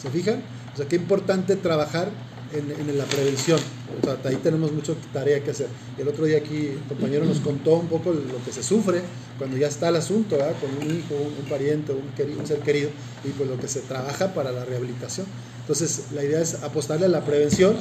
¿Se 0.00 0.10
fijan? 0.10 0.42
O 0.74 0.76
sea, 0.76 0.86
qué 0.86 0.96
importante 0.96 1.56
trabajar 1.56 2.10
en, 2.52 2.98
la 2.98 3.04
prevención. 3.04 3.58
O 4.00 4.04
sea, 4.04 4.18
ahí 4.24 4.36
tenemos 4.36 4.72
mucha 4.72 4.94
tarea 5.12 5.42
que 5.42 5.50
hacer. 5.50 5.68
El 5.96 6.08
otro 6.08 6.24
día 6.24 6.38
aquí 6.38 6.68
el 6.68 6.82
compañero 6.88 7.24
nos 7.24 7.40
contó 7.40 7.74
un 7.74 7.88
poco 7.88 8.12
lo 8.12 8.44
que 8.44 8.52
se 8.52 8.62
sufre 8.62 9.02
cuando 9.38 9.56
ya 9.56 9.68
está 9.68 9.88
el 9.88 9.96
asunto, 9.96 10.36
con 10.36 10.88
un 10.88 10.96
hijo, 10.96 11.14
un, 11.14 11.48
pariente, 11.48 11.92
un, 11.92 12.38
un, 12.38 12.46
ser 12.46 12.58
querido, 12.60 12.90
y 13.24 13.28
pues 13.28 13.48
lo 13.48 13.58
que 13.58 13.68
se 13.68 13.80
trabaja 13.80 14.34
para 14.34 14.50
la 14.50 14.64
rehabilitación. 14.64 15.26
Entonces, 15.60 16.06
la 16.14 16.24
idea 16.24 16.40
es 16.40 16.62
apostarle 16.62 17.06
a 17.06 17.08
la 17.08 17.24
prevención 17.24 17.76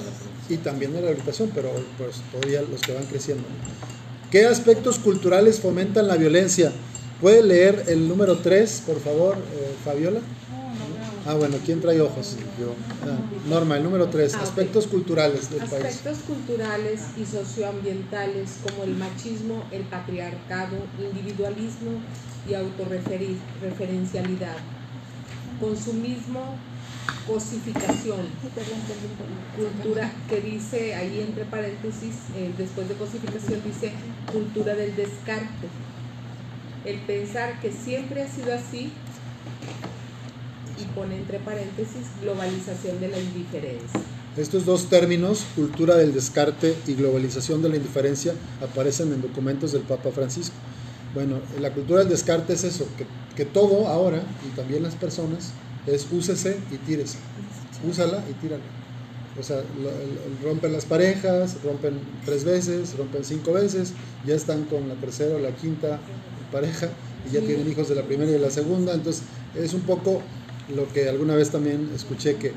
y 0.49 0.57
también 0.57 0.91
a 0.91 0.95
la 0.95 1.01
rehabilitación, 1.01 1.51
pero 1.55 1.71
pues 1.97 2.17
todavía 2.31 2.61
los 2.61 2.81
que 2.81 2.93
van 2.93 3.05
creciendo. 3.05 3.43
¿Qué 4.31 4.45
aspectos 4.45 4.99
culturales 4.99 5.59
fomentan 5.59 6.07
la 6.07 6.17
violencia? 6.17 6.71
¿Puede 7.21 7.41
leer 7.41 7.85
el 7.87 8.07
número 8.07 8.37
3, 8.37 8.83
por 8.85 8.99
favor, 8.99 9.35
eh, 9.35 9.71
Fabiola? 9.83 10.19
Ah, 11.27 11.35
bueno, 11.35 11.57
¿quién 11.65 11.81
trae 11.81 11.99
ojos? 11.99 12.37
Yo. 12.57 12.73
Ah, 13.03 13.19
Norma, 13.49 13.75
el 13.75 13.83
número 13.83 14.09
tres, 14.09 14.33
ah, 14.35 14.43
aspectos 14.43 14.87
culturales 14.87 15.49
del 15.49 15.59
país. 15.59 15.73
Aspectos 15.73 16.19
culturales 16.19 17.01
y 17.17 17.25
socioambientales 17.25 18.59
como 18.63 18.85
el 18.85 18.95
machismo, 18.95 19.67
el 19.73 19.89
patriarcado, 19.89 20.87
individualismo 20.97 22.01
y 22.47 22.53
autorreferencialidad. 22.53 24.55
Consumismo, 25.59 26.57
cosificación. 27.25 28.29
Cultura 29.53 30.15
que 30.29 30.39
dice 30.39 30.95
ahí 30.95 31.19
entre 31.19 31.43
paréntesis, 31.43 32.15
eh, 32.35 32.53
después 32.57 32.87
de 32.87 32.95
cosificación 32.95 33.61
dice 33.65 33.91
cultura 34.31 34.75
del 34.75 34.95
descarte. 34.95 35.67
El 36.85 37.01
pensar 37.01 37.59
que 37.59 37.73
siempre 37.73 38.23
ha 38.23 38.29
sido 38.29 38.53
así 38.53 38.93
y 40.79 40.83
pone 40.95 41.17
entre 41.17 41.39
paréntesis 41.39 42.05
globalización 42.21 42.99
de 42.99 43.07
la 43.09 43.19
indiferencia. 43.19 44.01
Estos 44.35 44.65
dos 44.65 44.89
términos, 44.89 45.45
cultura 45.55 45.95
del 45.95 46.13
descarte 46.13 46.75
y 46.85 46.93
globalización 46.93 47.61
de 47.61 47.69
la 47.69 47.77
indiferencia, 47.77 48.33
aparecen 48.61 49.11
en 49.11 49.21
documentos 49.21 49.71
del 49.71 49.81
Papa 49.81 50.11
Francisco. 50.11 50.55
Bueno, 51.13 51.39
la 51.59 51.73
cultura 51.73 52.01
del 52.01 52.09
descarte 52.09 52.53
es 52.53 52.63
eso, 52.63 52.87
que, 52.97 53.05
que 53.35 53.45
todo 53.45 53.87
ahora, 53.87 54.21
y 54.47 54.55
también 54.55 54.83
las 54.83 54.93
personas, 54.95 55.51
es 55.87 56.05
úsese 56.11 56.57
y 56.71 56.77
tírese. 56.77 57.17
Úsala 57.87 58.23
y 58.29 58.33
tírala. 58.33 58.63
O 59.39 59.43
sea, 59.43 59.61
rompen 60.43 60.73
las 60.73 60.85
parejas, 60.85 61.57
rompen 61.63 61.99
tres 62.25 62.43
veces, 62.43 62.97
rompen 62.97 63.23
cinco 63.23 63.53
veces, 63.53 63.93
ya 64.25 64.35
están 64.35 64.65
con 64.65 64.87
la 64.89 64.95
tercera 64.95 65.35
o 65.35 65.39
la 65.39 65.51
quinta 65.51 65.99
pareja 66.51 66.89
y 67.29 67.33
ya 67.33 67.41
tienen 67.41 67.69
hijos 67.69 67.87
de 67.89 67.95
la 67.95 68.03
primera 68.03 68.29
y 68.31 68.33
de 68.33 68.39
la 68.39 68.49
segunda. 68.49 68.93
Entonces, 68.93 69.23
es 69.55 69.73
un 69.73 69.81
poco 69.81 70.21
lo 70.73 70.91
que 70.91 71.09
alguna 71.09 71.35
vez 71.35 71.49
también 71.49 71.91
escuché 71.95 72.35
que 72.35 72.53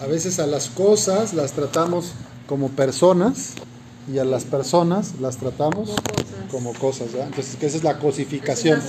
a 0.00 0.06
veces 0.06 0.38
a 0.38 0.46
las 0.46 0.68
cosas 0.68 1.34
las 1.34 1.52
tratamos 1.52 2.12
como 2.46 2.68
personas 2.70 3.54
y 4.12 4.18
a 4.18 4.24
las 4.24 4.44
personas 4.44 5.14
las 5.20 5.38
tratamos 5.38 5.90
como 6.50 6.74
cosas. 6.74 7.08
Entonces, 7.14 7.56
que 7.56 7.66
esa 7.66 7.78
es 7.78 7.84
la 7.84 7.98
cosificación. 7.98 8.80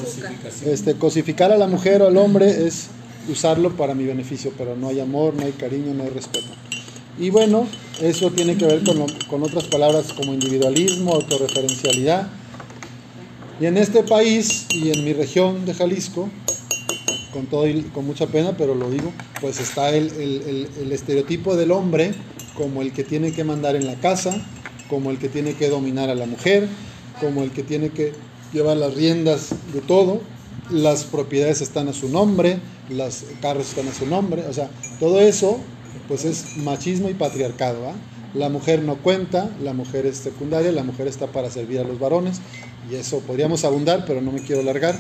Este, 0.66 0.96
cosificar 0.96 1.52
a 1.52 1.58
la 1.58 1.68
mujer 1.68 2.02
o 2.02 2.08
al 2.08 2.18
hombre 2.18 2.68
es 2.68 2.88
usarlo 3.30 3.76
para 3.76 3.96
mi 3.96 4.06
beneficio, 4.06 4.52
pero 4.58 4.76
no 4.76 4.90
hay 4.90 5.00
amor, 5.00 5.34
no 5.36 5.46
hay 5.46 5.54
cariño, 5.54 5.94
no 5.94 6.04
hay 6.04 6.10
respeto. 6.10 6.48
Y 7.18 7.30
bueno, 7.30 7.66
eso 8.02 8.32
tiene 8.32 8.58
que 8.58 8.66
ver 8.66 8.84
con, 8.84 9.06
con 9.30 9.44
otras 9.44 9.66
palabras 9.66 10.12
como 10.12 10.34
individualismo, 10.34 11.14
autorreferencialidad. 11.14 12.28
Y 13.62 13.68
en 13.68 13.78
este 13.78 14.04
país 14.04 14.68
y 14.70 14.92
en 14.92 15.06
mi 15.06 15.14
región 15.14 15.66
de 15.66 15.74
Jalisco, 15.74 16.30
con, 17.36 17.48
todo 17.48 17.68
y, 17.68 17.82
con 17.82 18.06
mucha 18.06 18.28
pena, 18.28 18.56
pero 18.58 18.76
lo 18.76 18.90
digo, 18.90 19.12
pues 19.42 19.60
está 19.60 19.90
el, 19.90 20.10
el, 20.10 20.92
estereotipo 20.94 21.58
del 21.58 21.72
hombre 21.72 22.14
como 22.56 22.82
el 22.82 22.94
que 22.94 23.04
tiene 23.04 23.34
que 23.34 23.44
mandar 23.44 23.76
en 23.76 23.86
la 23.86 23.96
casa, 23.96 24.42
como 24.90 25.12
el 25.12 25.18
que 25.18 25.28
tiene 25.28 25.54
que 25.54 25.68
dominar 25.68 26.10
a 26.10 26.16
la 26.16 26.28
mujer, 26.28 26.70
como 27.20 27.44
el 27.44 27.52
que 27.52 27.62
tiene 27.62 27.90
que 27.90 28.14
llevar 28.54 28.78
las 28.78 28.94
riendas 28.94 29.50
de 29.74 29.82
todo, 29.82 30.22
las 30.70 31.04
propiedades 31.04 31.60
están 31.60 31.90
a 31.90 31.94
su 31.94 32.08
nombre, 32.08 32.60
las 32.90 33.26
carros 33.42 33.68
están 33.68 33.90
a 33.90 33.94
su 33.94 34.06
nombre, 34.06 34.46
o 34.48 34.54
sea, 34.54 34.70
todo 35.02 35.20
eso 35.20 35.60
pues 36.08 36.24
es 36.24 36.56
machismo 36.56 37.10
y 37.10 37.16
patriarcado, 37.16 37.92
la 38.34 38.48
mujer 38.48 38.82
no 38.82 38.96
cuenta, 38.96 39.50
la 39.62 39.74
mujer 39.74 40.06
es 40.06 40.18
secundaria, 40.18 40.72
la 40.72 40.84
mujer 40.84 41.08
está 41.08 41.28
para 41.28 41.52
servir 41.52 41.80
a 41.80 41.84
los 41.84 42.00
varones, 42.00 42.40
y 42.90 42.96
eso 42.96 43.20
podríamos 43.20 43.66
abundar, 43.66 44.06
pero 44.06 44.22
no 44.22 44.32
me 44.32 44.42
quiero 44.42 44.62
largar. 44.62 44.98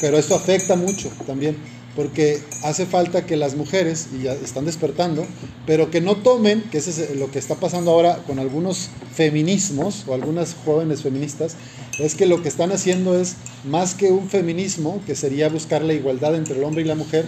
Pero 0.00 0.18
esto 0.18 0.34
afecta 0.34 0.76
mucho 0.76 1.10
también, 1.26 1.56
porque 1.94 2.40
hace 2.62 2.86
falta 2.86 3.26
que 3.26 3.36
las 3.36 3.56
mujeres, 3.56 4.08
y 4.18 4.24
ya 4.24 4.32
están 4.32 4.64
despertando, 4.64 5.26
pero 5.66 5.90
que 5.90 6.00
no 6.00 6.16
tomen, 6.16 6.62
que 6.70 6.78
eso 6.78 6.90
es 6.90 7.16
lo 7.16 7.30
que 7.30 7.38
está 7.38 7.56
pasando 7.56 7.90
ahora 7.90 8.22
con 8.26 8.38
algunos 8.38 8.88
feminismos 9.12 10.04
o 10.06 10.14
algunas 10.14 10.56
jóvenes 10.64 11.02
feministas, 11.02 11.56
es 11.98 12.14
que 12.14 12.26
lo 12.26 12.42
que 12.42 12.48
están 12.48 12.72
haciendo 12.72 13.18
es 13.18 13.34
más 13.64 13.94
que 13.94 14.10
un 14.10 14.28
feminismo, 14.30 15.02
que 15.06 15.14
sería 15.14 15.48
buscar 15.48 15.82
la 15.82 15.92
igualdad 15.92 16.34
entre 16.34 16.56
el 16.56 16.64
hombre 16.64 16.82
y 16.82 16.86
la 16.86 16.94
mujer, 16.94 17.26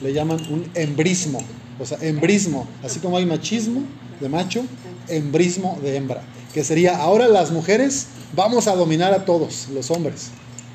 le 0.00 0.12
llaman 0.12 0.38
un 0.50 0.70
embrismo. 0.74 1.40
O 1.78 1.84
sea, 1.84 1.98
embrismo, 2.00 2.68
así 2.82 3.00
como 3.00 3.16
hay 3.16 3.26
machismo 3.26 3.82
de 4.20 4.28
macho, 4.28 4.64
embrismo 5.08 5.78
de 5.82 5.96
hembra, 5.96 6.22
que 6.54 6.62
sería 6.62 6.96
ahora 6.96 7.28
las 7.28 7.50
mujeres 7.50 8.06
vamos 8.34 8.68
a 8.68 8.76
dominar 8.76 9.12
a 9.12 9.24
todos 9.24 9.68
los 9.74 9.90
hombres. 9.90 10.30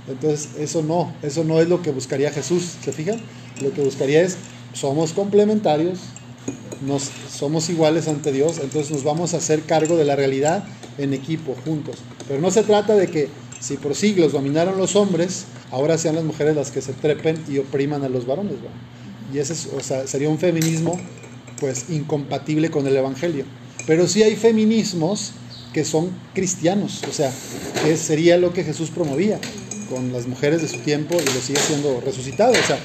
Entonces, 0.09 0.49
eso 0.57 0.81
no, 0.81 1.13
eso 1.21 1.43
no 1.43 1.61
es 1.61 1.69
lo 1.69 1.81
que 1.81 1.91
buscaría 1.91 2.31
Jesús, 2.31 2.63
¿se 2.83 2.91
fijan? 2.91 3.19
Lo 3.61 3.71
que 3.71 3.81
buscaría 3.81 4.21
es, 4.21 4.37
somos 4.73 5.13
complementarios, 5.13 5.99
nos, 6.85 7.11
somos 7.31 7.69
iguales 7.69 8.07
ante 8.07 8.31
Dios, 8.31 8.59
entonces 8.59 8.91
nos 8.91 9.03
vamos 9.03 9.33
a 9.33 9.37
hacer 9.37 9.61
cargo 9.61 9.97
de 9.97 10.05
la 10.05 10.15
realidad 10.15 10.63
en 10.97 11.13
equipo, 11.13 11.55
juntos. 11.63 11.97
Pero 12.27 12.41
no 12.41 12.49
se 12.49 12.63
trata 12.63 12.95
de 12.95 13.07
que 13.07 13.27
si 13.59 13.77
por 13.77 13.95
siglos 13.95 14.31
dominaron 14.31 14.77
los 14.77 14.95
hombres, 14.95 15.45
ahora 15.69 15.97
sean 15.97 16.15
las 16.15 16.23
mujeres 16.23 16.55
las 16.55 16.71
que 16.71 16.81
se 16.81 16.93
trepen 16.93 17.43
y 17.47 17.59
opriman 17.59 18.03
a 18.03 18.09
los 18.09 18.25
varones. 18.25 18.55
Y 19.31 19.37
ese 19.37 19.53
sería 20.07 20.29
un 20.29 20.39
feminismo 20.39 20.99
pues 21.59 21.89
incompatible 21.89 22.71
con 22.71 22.87
el 22.87 22.95
Evangelio. 22.95 23.45
Pero 23.85 24.07
sí 24.07 24.23
hay 24.23 24.35
feminismos 24.35 25.33
que 25.73 25.85
son 25.85 26.09
cristianos, 26.33 27.03
o 27.07 27.11
sea, 27.11 27.31
que 27.83 27.95
sería 27.95 28.37
lo 28.37 28.53
que 28.53 28.63
Jesús 28.63 28.89
promovía 28.89 29.39
con 29.89 30.13
las 30.13 30.27
mujeres 30.27 30.61
de 30.61 30.67
su 30.67 30.77
tiempo 30.79 31.15
y 31.15 31.33
lo 31.33 31.41
sigue 31.41 31.59
siendo 31.59 32.01
resucitado. 32.01 32.51
O 32.51 32.67
sea, 32.67 32.77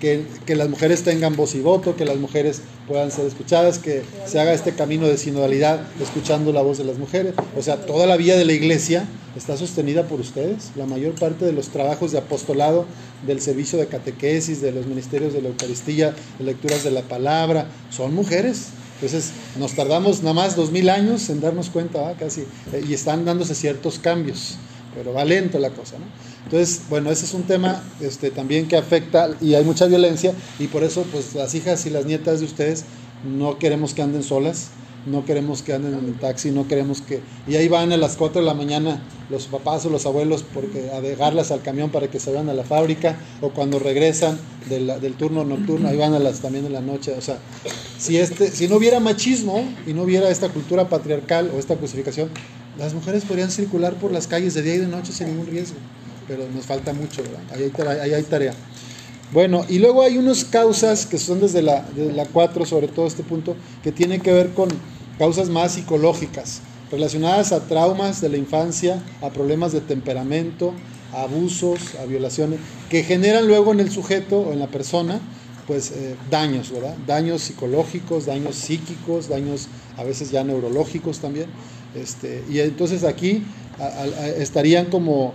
que, 0.00 0.24
que, 0.46 0.56
las 0.56 0.68
mujeres 0.68 1.04
tengan 1.04 1.36
voz 1.36 1.54
y 1.54 1.60
voto, 1.60 1.94
que 1.94 2.04
las 2.04 2.16
mujeres 2.16 2.62
puedan 2.88 3.10
ser 3.12 3.26
escuchadas, 3.26 3.78
que 3.78 4.02
se 4.26 4.40
haga 4.40 4.52
este 4.52 4.72
camino 4.72 5.06
de 5.06 5.16
sinodalidad 5.16 5.80
escuchando 6.00 6.52
la 6.52 6.62
voz 6.62 6.78
de 6.78 6.84
las 6.84 6.98
mujeres. 6.98 7.34
O 7.56 7.62
sea, 7.62 7.86
toda 7.86 8.06
la 8.06 8.16
vida 8.16 8.36
de 8.36 8.44
la 8.44 8.52
iglesia 8.52 9.06
está 9.36 9.56
sostenida 9.56 10.08
por 10.08 10.20
ustedes. 10.20 10.72
La 10.76 10.86
mayor 10.86 11.14
parte 11.14 11.44
de 11.44 11.52
los 11.52 11.68
trabajos 11.68 12.12
de 12.12 12.18
apostolado, 12.18 12.86
del 13.26 13.40
servicio 13.40 13.78
de 13.78 13.86
catequesis, 13.86 14.60
de 14.60 14.72
los 14.72 14.86
ministerios 14.86 15.32
de 15.32 15.42
la 15.42 15.48
Eucaristía, 15.48 16.14
de 16.38 16.44
lecturas 16.44 16.84
de 16.84 16.90
la 16.90 17.02
palabra, 17.02 17.68
son 17.90 18.14
mujeres. 18.14 18.68
Entonces, 19.02 19.32
nos 19.58 19.72
tardamos 19.72 20.22
nada 20.22 20.34
más 20.34 20.54
dos 20.54 20.70
mil 20.70 20.88
años 20.88 21.28
en 21.28 21.40
darnos 21.40 21.70
cuenta, 21.70 22.14
casi, 22.18 22.42
eh, 22.72 22.84
y 22.88 22.94
están 22.94 23.24
dándose 23.24 23.54
ciertos 23.56 23.98
cambios, 23.98 24.56
pero 24.94 25.12
va 25.12 25.24
lento 25.24 25.58
la 25.58 25.70
cosa, 25.70 25.98
¿no? 25.98 26.04
Entonces, 26.44 26.82
bueno, 26.88 27.10
ese 27.10 27.24
es 27.24 27.34
un 27.34 27.44
tema 27.44 27.82
este, 28.00 28.30
también 28.30 28.68
que 28.68 28.76
afecta 28.76 29.30
y 29.40 29.54
hay 29.54 29.64
mucha 29.64 29.86
violencia 29.86 30.34
y 30.58 30.66
por 30.66 30.82
eso 30.82 31.04
pues 31.12 31.34
las 31.34 31.54
hijas 31.54 31.86
y 31.86 31.90
las 31.90 32.04
nietas 32.04 32.40
de 32.40 32.46
ustedes 32.46 32.84
no 33.24 33.58
queremos 33.58 33.94
que 33.94 34.02
anden 34.02 34.22
solas, 34.22 34.70
no 35.06 35.24
queremos 35.24 35.62
que 35.62 35.72
anden 35.72 35.94
en 35.94 36.04
el 36.04 36.18
taxi, 36.18 36.50
no 36.50 36.68
queremos 36.68 37.00
que... 37.00 37.20
Y 37.48 37.56
ahí 37.56 37.68
van 37.68 37.92
a 37.92 37.96
las 37.96 38.16
4 38.16 38.40
de 38.40 38.46
la 38.46 38.54
mañana 38.54 39.02
los 39.30 39.46
papás 39.46 39.84
o 39.86 39.90
los 39.90 40.06
abuelos 40.06 40.44
porque 40.54 40.90
a 40.90 41.00
dejarlas 41.00 41.50
al 41.50 41.62
camión 41.62 41.90
para 41.90 42.08
que 42.08 42.20
se 42.20 42.30
vayan 42.30 42.50
a 42.50 42.54
la 42.54 42.64
fábrica 42.64 43.16
o 43.40 43.50
cuando 43.50 43.78
regresan 43.78 44.38
del, 44.68 44.86
del 45.00 45.14
turno 45.14 45.44
nocturno, 45.44 45.88
ahí 45.88 45.96
van 45.96 46.14
a 46.14 46.18
las 46.18 46.40
también 46.40 46.66
en 46.66 46.72
la 46.72 46.80
noche. 46.80 47.14
O 47.16 47.20
sea, 47.20 47.38
si, 47.98 48.18
este, 48.18 48.50
si 48.50 48.68
no 48.68 48.76
hubiera 48.76 49.00
machismo 49.00 49.64
y 49.86 49.92
no 49.92 50.02
hubiera 50.02 50.28
esta 50.28 50.48
cultura 50.50 50.88
patriarcal 50.88 51.50
o 51.54 51.58
esta 51.58 51.76
crucificación, 51.76 52.28
las 52.78 52.94
mujeres 52.94 53.24
podrían 53.24 53.50
circular 53.50 53.94
por 53.94 54.12
las 54.12 54.26
calles 54.26 54.54
de 54.54 54.62
día 54.62 54.74
y 54.74 54.78
de 54.78 54.86
noche 54.86 55.12
sin 55.12 55.28
ningún 55.28 55.46
riesgo 55.46 55.76
pero 56.26 56.48
nos 56.48 56.66
falta 56.66 56.92
mucho, 56.92 57.22
Ahí 57.52 58.12
hay, 58.14 58.22
tarea. 58.22 58.54
Bueno, 59.32 59.64
y 59.68 59.78
luego 59.78 60.02
hay 60.02 60.18
unas 60.18 60.44
causas 60.44 61.06
que 61.06 61.18
son 61.18 61.40
desde 61.40 61.62
la, 61.62 61.84
desde 61.94 62.12
la 62.12 62.26
4, 62.26 62.66
sobre 62.66 62.88
todo 62.88 63.06
este 63.06 63.22
punto, 63.22 63.56
que 63.82 63.92
tienen 63.92 64.20
que 64.20 64.32
ver 64.32 64.50
con 64.50 64.68
causas 65.18 65.48
más 65.48 65.72
psicológicas, 65.72 66.60
relacionadas 66.90 67.52
a 67.52 67.66
traumas 67.66 68.20
de 68.20 68.28
la 68.28 68.36
infancia, 68.36 69.02
a 69.22 69.30
problemas 69.30 69.72
de 69.72 69.80
temperamento, 69.80 70.74
a 71.12 71.22
abusos, 71.22 71.94
a 72.00 72.04
violaciones, 72.04 72.60
que 72.90 73.02
generan 73.04 73.46
luego 73.46 73.72
en 73.72 73.80
el 73.80 73.90
sujeto 73.90 74.40
o 74.40 74.52
en 74.52 74.58
la 74.58 74.68
persona, 74.68 75.20
pues 75.66 75.92
eh, 75.92 76.16
daños, 76.30 76.70
¿verdad? 76.70 76.96
Daños 77.06 77.42
psicológicos, 77.42 78.26
daños 78.26 78.56
psíquicos, 78.56 79.28
daños 79.28 79.68
a 79.96 80.04
veces 80.04 80.30
ya 80.30 80.44
neurológicos 80.44 81.18
también. 81.18 81.46
Este, 81.94 82.42
y 82.48 82.58
entonces 82.60 83.04
aquí 83.04 83.44
estarían 84.38 84.86
como 84.86 85.34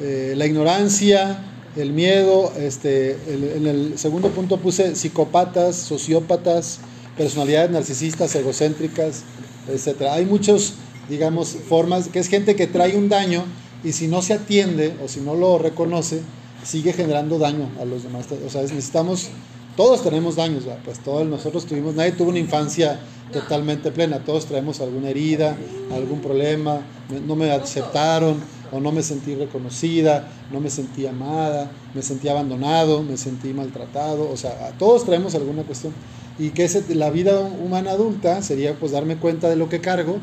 eh, 0.00 0.34
la 0.36 0.46
ignorancia, 0.46 1.38
el 1.76 1.92
miedo, 1.92 2.52
este, 2.58 3.12
en 3.28 3.66
el 3.66 3.98
segundo 3.98 4.30
punto 4.30 4.58
puse 4.58 4.94
psicópatas, 4.94 5.76
sociópatas, 5.76 6.80
personalidades 7.16 7.70
narcisistas, 7.70 8.34
egocéntricas, 8.34 9.22
etc. 9.68 10.02
Hay 10.10 10.24
muchos, 10.24 10.74
digamos, 11.08 11.56
formas, 11.68 12.08
que 12.08 12.18
es 12.18 12.28
gente 12.28 12.56
que 12.56 12.66
trae 12.66 12.96
un 12.96 13.08
daño 13.08 13.44
y 13.82 13.92
si 13.92 14.08
no 14.08 14.22
se 14.22 14.34
atiende 14.34 14.94
o 15.02 15.08
si 15.08 15.20
no 15.20 15.34
lo 15.34 15.58
reconoce, 15.58 16.20
sigue 16.64 16.92
generando 16.92 17.38
daño 17.38 17.68
a 17.80 17.84
los 17.84 18.02
demás. 18.02 18.26
O 18.44 18.50
sea, 18.50 18.62
necesitamos, 18.62 19.28
todos 19.76 20.02
tenemos 20.02 20.36
daños, 20.36 20.64
pues 20.84 20.98
todos 21.00 21.26
nosotros 21.26 21.66
tuvimos, 21.66 21.94
nadie 21.94 22.12
tuvo 22.12 22.30
una 22.30 22.38
infancia 22.38 22.98
totalmente 23.32 23.90
plena, 23.90 24.20
todos 24.20 24.46
traemos 24.46 24.80
alguna 24.80 25.10
herida, 25.10 25.56
algún 25.92 26.20
problema, 26.20 26.80
no 27.26 27.36
me 27.36 27.50
aceptaron, 27.50 28.40
o 28.74 28.80
no 28.80 28.90
me 28.90 29.02
sentí 29.02 29.34
reconocida, 29.36 30.28
no 30.50 30.60
me 30.60 30.68
sentí 30.68 31.06
amada, 31.06 31.70
me 31.94 32.02
sentí 32.02 32.28
abandonado, 32.28 33.02
me 33.02 33.16
sentí 33.16 33.52
maltratado, 33.52 34.28
o 34.28 34.36
sea, 34.36 34.72
todos 34.78 35.04
traemos 35.04 35.34
alguna 35.34 35.62
cuestión. 35.62 35.92
Y 36.38 36.50
que 36.50 36.68
la 36.88 37.10
vida 37.10 37.38
humana 37.40 37.92
adulta 37.92 38.42
sería 38.42 38.74
pues 38.74 38.90
darme 38.90 39.16
cuenta 39.16 39.48
de 39.48 39.54
lo 39.54 39.68
que 39.68 39.80
cargo 39.80 40.18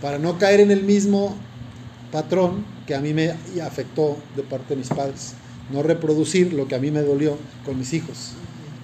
para 0.00 0.18
no 0.18 0.38
caer 0.38 0.60
en 0.60 0.70
el 0.70 0.84
mismo 0.84 1.34
patrón 2.12 2.64
que 2.86 2.94
a 2.94 3.00
mí 3.00 3.12
me 3.12 3.34
afectó 3.60 4.16
de 4.36 4.44
parte 4.44 4.74
de 4.74 4.76
mis 4.76 4.88
padres, 4.88 5.34
no 5.72 5.82
reproducir 5.82 6.52
lo 6.52 6.68
que 6.68 6.74
a 6.74 6.78
mí 6.78 6.90
me 6.90 7.02
dolió 7.02 7.36
con 7.64 7.78
mis 7.78 7.92
hijos. 7.92 8.32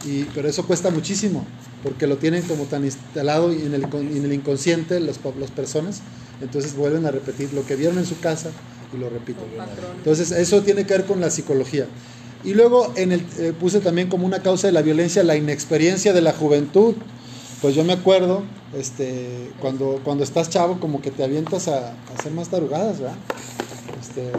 Y, 0.05 0.25
pero 0.35 0.49
eso 0.49 0.67
cuesta 0.67 0.91
muchísimo, 0.91 1.47
porque 1.83 2.07
lo 2.07 2.17
tienen 2.17 2.43
como 2.43 2.65
tan 2.65 2.85
instalado 2.85 3.53
en 3.53 3.75
el, 3.75 3.85
en 3.85 4.25
el 4.25 4.33
inconsciente 4.33 4.99
las, 5.01 5.21
las 5.39 5.51
personas, 5.51 6.01
entonces 6.41 6.75
vuelven 6.75 7.07
a 7.07 7.11
repetir 7.11 7.53
lo 7.53 7.65
que 7.65 7.77
vieron 7.77 7.99
en 7.99 8.07
su 8.07 8.19
casa, 8.19 8.51
y 8.93 8.99
lo 8.99 9.09
repito. 9.09 9.41
Entonces, 9.97 10.33
eso 10.33 10.63
tiene 10.63 10.85
que 10.85 10.95
ver 10.95 11.07
con 11.07 11.21
la 11.21 11.31
psicología. 11.31 11.87
Y 12.45 12.55
luego 12.55 12.93
en 12.97 13.13
el, 13.13 13.25
eh, 13.39 13.53
puse 13.59 13.81
también 13.81 14.09
como 14.09 14.27
una 14.27 14.43
causa 14.43 14.67
de 14.67 14.73
la 14.73 14.83
violencia 14.83 15.23
la 15.23 15.37
inexperiencia 15.37 16.13
de 16.13 16.21
la 16.21 16.33
juventud. 16.33 16.95
Pues 17.61 17.77
yo 17.77 17.85
me 17.85 17.93
acuerdo, 17.93 18.43
este, 18.77 19.53
cuando, 19.61 20.01
cuando 20.03 20.25
estás 20.25 20.51
chavo, 20.51 20.81
como 20.81 21.01
que 21.01 21.13
te 21.13 21.23
avientas 21.23 21.69
a, 21.69 21.95
hacer 22.19 22.33
más 22.33 22.49
tarugadas, 22.49 22.99
¿verdad? 22.99 23.17
Este, 24.01 24.23
eh, 24.23 24.33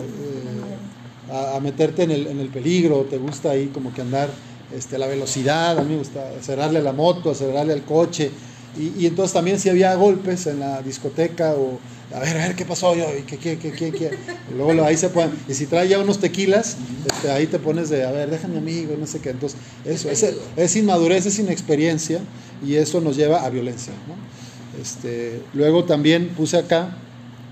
a, 1.34 1.60
meterte 1.60 2.04
en 2.04 2.12
el, 2.12 2.28
en 2.28 2.40
el, 2.40 2.50
peligro, 2.50 3.08
te 3.10 3.18
gusta 3.18 3.52
ahí 3.52 3.68
como 3.68 3.94
que 3.94 4.02
andar 4.02 4.30
este, 4.76 4.98
la 4.98 5.08
velocidad, 5.08 5.78
a 5.78 5.84
mí 5.84 5.94
me 5.94 6.00
gusta 6.00 6.30
acelerarle 6.40 6.80
a 6.80 6.84
la 6.84 6.94
moto, 6.94 7.32
acelerarle 7.32 7.74
al 7.74 7.84
coche. 7.84 8.32
Y, 8.78 9.04
y 9.04 9.08
entonces 9.08 9.34
también 9.34 9.60
si 9.60 9.70
había 9.70 9.94
golpes 9.96 10.48
en 10.48 10.60
la 10.60 10.82
discoteca 10.82 11.54
o 11.54 11.80
a 12.14 12.20
ver, 12.20 12.38
a 12.38 12.48
ver, 12.48 12.56
¿qué 12.56 12.64
pasó 12.64 12.96
yo? 12.96 13.06
¿Qué, 13.26 13.38
qué, 13.38 13.58
qué, 13.58 13.72
qué, 13.72 13.92
qué? 13.92 14.12
Y 14.52 14.56
luego 14.56 14.84
ahí 14.84 14.96
se 14.96 15.10
pueden, 15.10 15.32
y 15.48 15.54
si 15.56 15.66
trae 15.66 15.88
ya 15.88 15.98
unos 15.98 16.20
tequilas, 16.20 16.78
este, 17.12 17.32
ahí 17.32 17.48
te 17.48 17.58
pones 17.58 17.90
de, 17.90 18.04
a 18.04 18.12
ver, 18.12 18.30
déjame 18.30 18.60
amigo, 18.60 18.96
no 19.00 19.08
sé 19.08 19.20
qué. 19.20 19.32
Entonces, 19.32 19.58
eso, 19.84 20.12
es, 20.12 20.24
es 20.56 20.76
inmadurez, 20.76 21.26
es 21.26 21.40
inexperiencia, 21.40 22.20
y 22.64 22.76
eso 22.76 23.02
nos 23.02 23.18
lleva 23.18 23.44
a 23.44 23.50
violencia. 23.50 23.94
¿no? 24.08 24.80
Este, 24.80 25.42
luego 25.56 25.86
también 25.86 26.30
puse 26.30 26.58
acá 26.58 26.96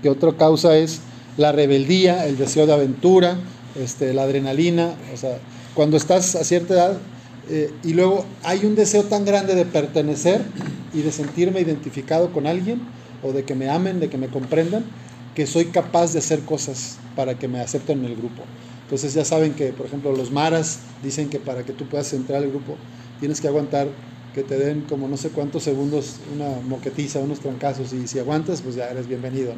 que 0.00 0.08
otra 0.08 0.32
causa 0.36 0.76
es 0.76 1.00
la 1.36 1.50
rebeldía, 1.50 2.26
el 2.26 2.38
deseo 2.38 2.66
de 2.66 2.72
aventura, 2.72 3.38
este, 3.76 4.12
la 4.12 4.24
adrenalina, 4.24 4.96
o 5.12 5.16
sea, 5.16 5.38
cuando 5.74 5.96
estás 5.96 6.34
a 6.34 6.44
cierta 6.44 6.74
edad, 6.74 6.98
eh, 7.48 7.74
y 7.82 7.94
luego 7.94 8.24
hay 8.44 8.64
un 8.64 8.74
deseo 8.74 9.04
tan 9.04 9.24
grande 9.24 9.54
de 9.54 9.64
pertenecer 9.64 10.42
y 10.92 11.02
de 11.02 11.10
sentirme 11.10 11.60
identificado 11.60 12.32
con 12.32 12.46
alguien, 12.46 12.80
o 13.22 13.32
de 13.32 13.44
que 13.44 13.54
me 13.54 13.68
amen, 13.68 14.00
de 14.00 14.08
que 14.08 14.18
me 14.18 14.28
comprendan, 14.28 14.84
que 15.34 15.46
soy 15.46 15.66
capaz 15.66 16.12
de 16.12 16.18
hacer 16.18 16.40
cosas 16.40 16.98
para 17.16 17.38
que 17.38 17.48
me 17.48 17.60
acepten 17.60 18.00
en 18.00 18.06
el 18.06 18.16
grupo. 18.16 18.42
Entonces 18.84 19.14
ya 19.14 19.24
saben 19.24 19.54
que, 19.54 19.72
por 19.72 19.86
ejemplo, 19.86 20.12
los 20.12 20.30
maras 20.30 20.80
dicen 21.02 21.30
que 21.30 21.38
para 21.38 21.64
que 21.64 21.72
tú 21.72 21.86
puedas 21.86 22.12
entrar 22.12 22.42
al 22.42 22.50
grupo 22.50 22.76
tienes 23.18 23.40
que 23.40 23.48
aguantar 23.48 23.88
que 24.34 24.42
te 24.42 24.58
den 24.58 24.82
como 24.82 25.08
no 25.08 25.16
sé 25.16 25.28
cuántos 25.28 25.62
segundos 25.62 26.16
una 26.34 26.48
moquetiza, 26.68 27.18
unos 27.20 27.40
trancazos 27.40 27.92
y 27.92 28.06
si 28.06 28.18
aguantas 28.18 28.62
pues 28.62 28.74
ya 28.74 28.90
eres 28.90 29.06
bienvenido. 29.06 29.54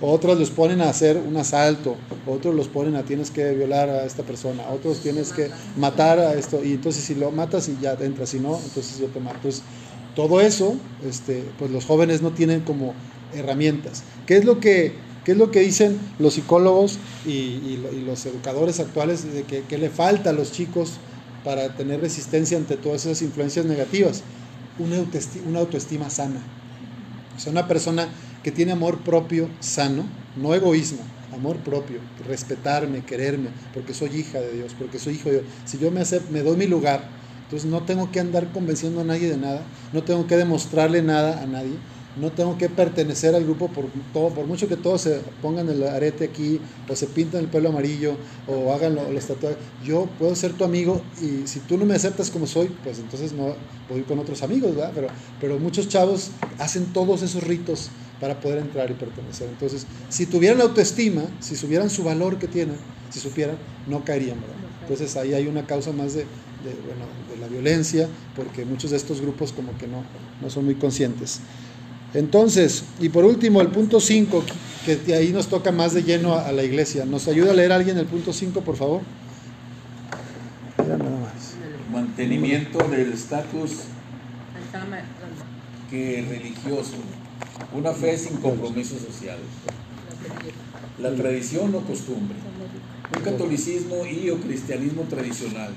Otros 0.00 0.38
los 0.38 0.50
ponen 0.50 0.80
a 0.80 0.88
hacer 0.88 1.16
un 1.16 1.36
asalto, 1.36 1.96
otros 2.24 2.54
los 2.54 2.68
ponen 2.68 2.94
a 2.94 3.02
tienes 3.02 3.32
que 3.32 3.52
violar 3.54 3.90
a 3.90 4.04
esta 4.04 4.22
persona, 4.22 4.62
otros 4.70 5.00
tienes 5.00 5.32
que 5.32 5.50
matar 5.76 6.20
a 6.20 6.34
esto 6.34 6.62
y 6.64 6.74
entonces 6.74 7.02
si 7.02 7.16
lo 7.16 7.32
matas 7.32 7.68
y 7.68 7.76
ya 7.82 7.96
entras, 8.00 8.28
si 8.28 8.38
no, 8.38 8.60
entonces 8.64 8.98
yo 9.00 9.06
te 9.08 9.18
mato 9.18 9.48
todo 10.14 10.40
eso, 10.40 10.76
este, 11.04 11.44
pues 11.58 11.70
los 11.70 11.84
jóvenes 11.84 12.22
no 12.22 12.30
tienen 12.30 12.60
como 12.60 12.94
herramientas. 13.34 14.02
¿Qué 14.26 14.36
es 14.36 14.44
lo 14.44 14.60
que, 14.60 14.94
qué 15.24 15.32
es 15.32 15.38
lo 15.38 15.50
que 15.50 15.60
dicen 15.60 15.98
los 16.18 16.34
psicólogos 16.34 16.98
y, 17.26 17.30
y, 17.30 17.88
y 17.92 18.00
los 18.04 18.24
educadores 18.26 18.80
actuales 18.80 19.32
de 19.32 19.42
que, 19.44 19.62
que, 19.62 19.78
le 19.78 19.90
falta 19.90 20.30
a 20.30 20.32
los 20.32 20.52
chicos 20.52 20.94
para 21.44 21.74
tener 21.76 22.00
resistencia 22.00 22.56
ante 22.56 22.76
todas 22.76 23.04
esas 23.06 23.22
influencias 23.22 23.66
negativas? 23.66 24.22
Una 24.78 24.98
autoestima, 24.98 25.48
una 25.48 25.58
autoestima 25.60 26.10
sana. 26.10 26.40
O 27.36 27.40
sea, 27.40 27.52
una 27.52 27.68
persona 27.68 28.08
que 28.42 28.52
tiene 28.52 28.72
amor 28.72 28.98
propio 29.04 29.48
sano, 29.60 30.04
no 30.36 30.54
egoísmo, 30.54 31.04
amor 31.32 31.56
propio, 31.58 32.00
respetarme, 32.24 33.04
quererme, 33.04 33.50
porque 33.72 33.94
soy 33.94 34.16
hija 34.16 34.40
de 34.40 34.52
Dios, 34.52 34.74
porque 34.78 34.98
soy 34.98 35.14
hijo 35.14 35.30
de 35.30 35.40
Dios. 35.40 35.52
Si 35.64 35.78
yo 35.78 35.90
me, 35.90 36.00
acepto, 36.00 36.32
me 36.32 36.42
doy 36.42 36.56
mi 36.56 36.66
lugar, 36.66 37.10
entonces 37.44 37.68
no 37.68 37.82
tengo 37.82 38.10
que 38.12 38.20
andar 38.20 38.52
convenciendo 38.52 39.00
a 39.00 39.04
nadie 39.04 39.28
de 39.30 39.36
nada, 39.36 39.62
no 39.92 40.02
tengo 40.02 40.26
que 40.26 40.36
demostrarle 40.36 41.02
nada 41.02 41.42
a 41.42 41.46
nadie, 41.46 41.78
no 42.18 42.32
tengo 42.32 42.58
que 42.58 42.68
pertenecer 42.68 43.34
al 43.34 43.44
grupo 43.44 43.68
por 43.68 43.84
todo, 44.12 44.30
por 44.34 44.46
mucho 44.46 44.68
que 44.68 44.76
todos 44.76 45.02
se 45.02 45.20
pongan 45.40 45.68
el 45.68 45.82
arete 45.84 46.24
aquí, 46.24 46.60
o 46.88 46.96
se 46.96 47.06
pintan 47.06 47.42
el 47.42 47.46
pelo 47.46 47.68
amarillo, 47.68 48.16
o 48.46 48.72
hagan 48.72 48.96
los 48.96 49.26
tatuajes. 49.26 49.58
Yo 49.84 50.06
puedo 50.18 50.34
ser 50.34 50.52
tu 50.54 50.64
amigo 50.64 51.00
y 51.20 51.46
si 51.46 51.60
tú 51.60 51.78
no 51.78 51.86
me 51.86 51.94
aceptas 51.94 52.30
como 52.30 52.46
soy, 52.46 52.68
pues 52.82 52.98
entonces 52.98 53.32
no 53.32 53.54
voy 53.88 54.02
con 54.02 54.18
otros 54.18 54.42
amigos, 54.42 54.74
¿verdad? 54.74 54.92
Pero, 54.94 55.08
pero 55.40 55.58
muchos 55.58 55.88
chavos 55.88 56.32
hacen 56.58 56.92
todos 56.92 57.22
esos 57.22 57.44
ritos 57.44 57.90
para 58.20 58.40
poder 58.40 58.58
entrar 58.58 58.90
y 58.90 58.94
pertenecer. 58.94 59.48
Entonces, 59.48 59.86
si 60.08 60.26
tuvieran 60.26 60.58
la 60.58 60.64
autoestima, 60.64 61.22
si 61.40 61.56
supieran 61.56 61.88
su 61.90 62.02
valor 62.02 62.38
que 62.38 62.48
tienen, 62.48 62.76
si 63.10 63.20
supieran, 63.20 63.56
no 63.86 64.04
caerían, 64.04 64.40
¿verdad? 64.40 64.56
Entonces 64.82 65.16
ahí 65.16 65.34
hay 65.34 65.46
una 65.46 65.66
causa 65.66 65.92
más 65.92 66.14
de, 66.14 66.20
de, 66.20 66.74
bueno, 66.86 67.04
de 67.30 67.36
la 67.38 67.46
violencia, 67.46 68.08
porque 68.34 68.64
muchos 68.64 68.90
de 68.90 68.96
estos 68.96 69.20
grupos 69.20 69.52
como 69.52 69.76
que 69.78 69.86
no, 69.86 70.02
no 70.42 70.50
son 70.50 70.64
muy 70.64 70.74
conscientes. 70.74 71.40
Entonces, 72.14 72.84
y 73.00 73.10
por 73.10 73.24
último, 73.24 73.60
el 73.60 73.68
punto 73.68 74.00
5, 74.00 74.42
que 74.86 75.14
ahí 75.14 75.30
nos 75.30 75.48
toca 75.48 75.70
más 75.72 75.92
de 75.92 76.02
lleno 76.02 76.34
a, 76.34 76.48
a, 76.48 76.52
la 76.52 76.64
iglesia. 76.64 77.04
¿Nos 77.04 77.28
ayuda 77.28 77.50
a 77.50 77.54
leer 77.54 77.70
alguien 77.70 77.98
el 77.98 78.06
punto 78.06 78.32
5, 78.32 78.62
por 78.62 78.76
favor? 78.76 79.02
Ya 80.78 80.96
nada 80.96 81.10
más. 81.20 81.54
Mantenimiento 81.92 82.78
del 82.88 83.12
estatus 83.12 83.72
que 85.90 86.24
religioso, 86.28 86.96
una 87.74 87.92
fe 87.92 88.16
sin 88.18 88.36
compromiso 88.38 88.98
social. 88.98 89.38
La 90.98 91.14
tradición 91.14 91.74
o 91.74 91.80
costumbre, 91.80 92.36
un 93.16 93.22
catolicismo 93.22 94.04
y 94.06 94.30
o 94.30 94.40
cristianismo 94.40 95.02
tradicional. 95.02 95.72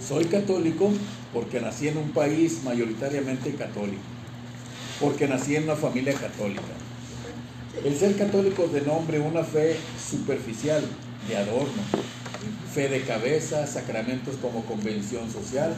Soy 0.00 0.24
católico 0.26 0.90
porque 1.32 1.60
nací 1.60 1.88
en 1.88 1.98
un 1.98 2.10
país 2.10 2.62
mayoritariamente 2.64 3.54
católico 3.54 4.16
porque 5.00 5.28
nací 5.28 5.56
en 5.56 5.64
una 5.64 5.76
familia 5.76 6.14
católica. 6.14 6.60
El 7.84 7.96
ser 7.96 8.16
católico 8.16 8.66
de 8.68 8.80
nombre 8.80 9.18
una 9.18 9.44
fe 9.44 9.78
superficial, 9.98 10.82
de 11.28 11.36
adorno, 11.36 11.82
fe 12.72 12.88
de 12.88 13.02
cabeza, 13.02 13.66
sacramentos 13.66 14.36
como 14.36 14.64
convención 14.64 15.30
social, 15.30 15.74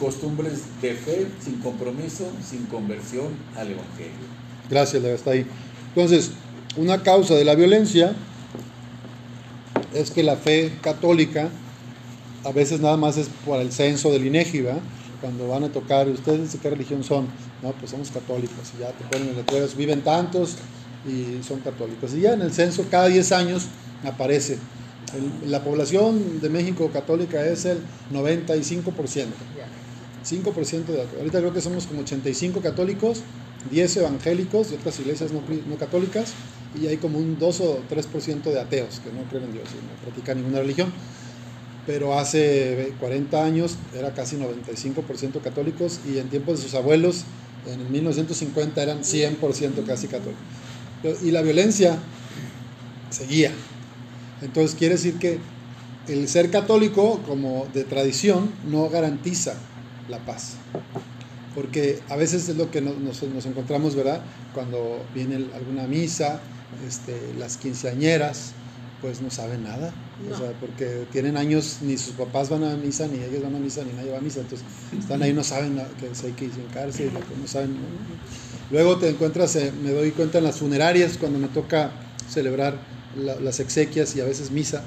costumbres 0.00 0.80
de 0.80 0.94
fe 0.94 1.26
sin 1.40 1.60
compromiso, 1.60 2.32
sin 2.42 2.66
conversión 2.66 3.28
al 3.56 3.70
Evangelio. 3.70 4.37
Gracias, 4.70 5.02
está 5.04 5.30
ahí. 5.32 5.46
Entonces, 5.94 6.32
una 6.76 7.02
causa 7.02 7.34
de 7.34 7.44
la 7.44 7.54
violencia 7.54 8.14
es 9.94 10.10
que 10.10 10.22
la 10.22 10.36
fe 10.36 10.72
católica 10.82 11.48
a 12.44 12.52
veces 12.52 12.80
nada 12.80 12.96
más 12.96 13.16
es 13.16 13.28
por 13.44 13.60
el 13.60 13.72
censo 13.72 14.10
del 14.10 14.26
INEGI, 14.26 14.60
¿verdad? 14.62 14.82
cuando 15.20 15.48
van 15.48 15.64
a 15.64 15.68
tocar, 15.68 16.08
¿ustedes 16.08 16.52
de 16.52 16.58
qué 16.58 16.70
religión 16.70 17.02
son? 17.02 17.26
No, 17.62 17.72
pues 17.72 17.90
somos 17.90 18.10
católicos, 18.10 18.72
y 18.76 18.80
ya 18.80 18.92
te 18.92 19.04
ponen 19.04 19.34
letreros, 19.36 19.76
viven 19.76 20.02
tantos 20.02 20.56
y 21.06 21.42
son 21.42 21.60
católicos. 21.60 22.14
Y 22.14 22.20
ya 22.20 22.34
en 22.34 22.42
el 22.42 22.52
censo, 22.52 22.84
cada 22.90 23.08
10 23.08 23.32
años 23.32 23.66
aparece. 24.04 24.58
El, 25.14 25.50
la 25.50 25.64
población 25.64 26.40
de 26.40 26.48
México 26.48 26.90
católica 26.92 27.44
es 27.44 27.64
el 27.64 27.78
95%. 28.12 28.92
5% 30.24 30.84
de 30.86 31.06
ahorita 31.18 31.38
creo 31.38 31.54
que 31.54 31.60
somos 31.60 31.86
como 31.86 32.00
85 32.00 32.60
católicos, 32.60 33.22
10 33.70 33.96
evangélicos 33.98 34.70
y 34.72 34.74
otras 34.74 34.98
iglesias 35.00 35.32
no, 35.32 35.42
no 35.68 35.76
católicas, 35.76 36.32
y 36.80 36.86
hay 36.86 36.98
como 36.98 37.18
un 37.18 37.38
2 37.38 37.60
o 37.60 37.82
3% 37.88 38.42
de 38.42 38.60
ateos 38.60 39.00
que 39.00 39.10
no 39.12 39.22
creen 39.28 39.44
en 39.44 39.52
Dios 39.54 39.68
y 39.72 39.76
no 39.76 40.02
practican 40.02 40.36
ninguna 40.38 40.60
religión 40.60 40.92
pero 41.88 42.18
hace 42.18 42.92
40 43.00 43.42
años 43.42 43.76
era 43.96 44.12
casi 44.12 44.36
95% 44.36 45.40
católicos 45.40 46.00
y 46.06 46.18
en 46.18 46.28
tiempos 46.28 46.58
de 46.58 46.64
sus 46.64 46.74
abuelos, 46.74 47.24
en 47.64 47.90
1950 47.90 48.82
eran 48.82 49.00
100% 49.00 49.86
casi 49.86 50.06
católicos. 50.06 50.42
Y 51.22 51.30
la 51.30 51.40
violencia 51.40 51.98
seguía. 53.08 53.52
Entonces 54.42 54.76
quiere 54.76 54.96
decir 54.96 55.18
que 55.18 55.38
el 56.08 56.28
ser 56.28 56.50
católico 56.50 57.20
como 57.26 57.66
de 57.72 57.84
tradición 57.84 58.50
no 58.70 58.90
garantiza 58.90 59.54
la 60.08 60.18
paz. 60.18 60.56
Porque 61.58 61.98
a 62.08 62.14
veces 62.14 62.48
es 62.48 62.56
lo 62.56 62.70
que 62.70 62.80
nos, 62.80 62.96
nos, 62.98 63.20
nos 63.24 63.44
encontramos, 63.44 63.96
¿verdad? 63.96 64.20
Cuando 64.54 65.04
viene 65.12 65.44
alguna 65.56 65.88
misa, 65.88 66.40
este, 66.86 67.34
las 67.36 67.56
quinceañeras, 67.56 68.52
pues 69.02 69.20
no 69.20 69.28
saben 69.28 69.64
nada. 69.64 69.92
No. 70.24 70.36
O 70.36 70.38
sea, 70.38 70.52
porque 70.60 71.06
tienen 71.10 71.36
años, 71.36 71.78
ni 71.82 71.98
sus 71.98 72.14
papás 72.14 72.48
van 72.48 72.62
a 72.62 72.76
misa, 72.76 73.08
ni 73.08 73.18
ellos 73.18 73.42
van 73.42 73.56
a 73.56 73.58
misa, 73.58 73.82
ni 73.82 73.92
nadie 73.92 74.12
va 74.12 74.18
a 74.18 74.20
misa. 74.20 74.38
Entonces, 74.38 74.64
están 74.96 75.20
ahí, 75.20 75.32
no 75.32 75.42
saben 75.42 75.82
que 75.98 76.06
hay 76.06 76.32
que 76.34 76.44
hincarse, 76.44 77.10
no 77.10 77.48
saben. 77.48 77.76
Luego 78.70 78.98
te 78.98 79.08
encuentras, 79.08 79.56
eh, 79.56 79.72
me 79.82 79.90
doy 79.90 80.12
cuenta 80.12 80.38
en 80.38 80.44
las 80.44 80.58
funerarias, 80.58 81.18
cuando 81.18 81.40
me 81.40 81.48
toca 81.48 81.90
celebrar 82.30 82.78
la, 83.16 83.34
las 83.40 83.58
exequias 83.58 84.14
y 84.14 84.20
a 84.20 84.24
veces 84.24 84.52
misa. 84.52 84.84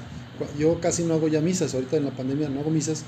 Yo 0.58 0.80
casi 0.80 1.02
no 1.02 1.12
hago 1.12 1.28
ya 1.28 1.42
misas, 1.42 1.74
ahorita 1.74 1.98
en 1.98 2.06
la 2.06 2.12
pandemia 2.12 2.48
no 2.48 2.60
hago 2.60 2.70
misas, 2.70 3.04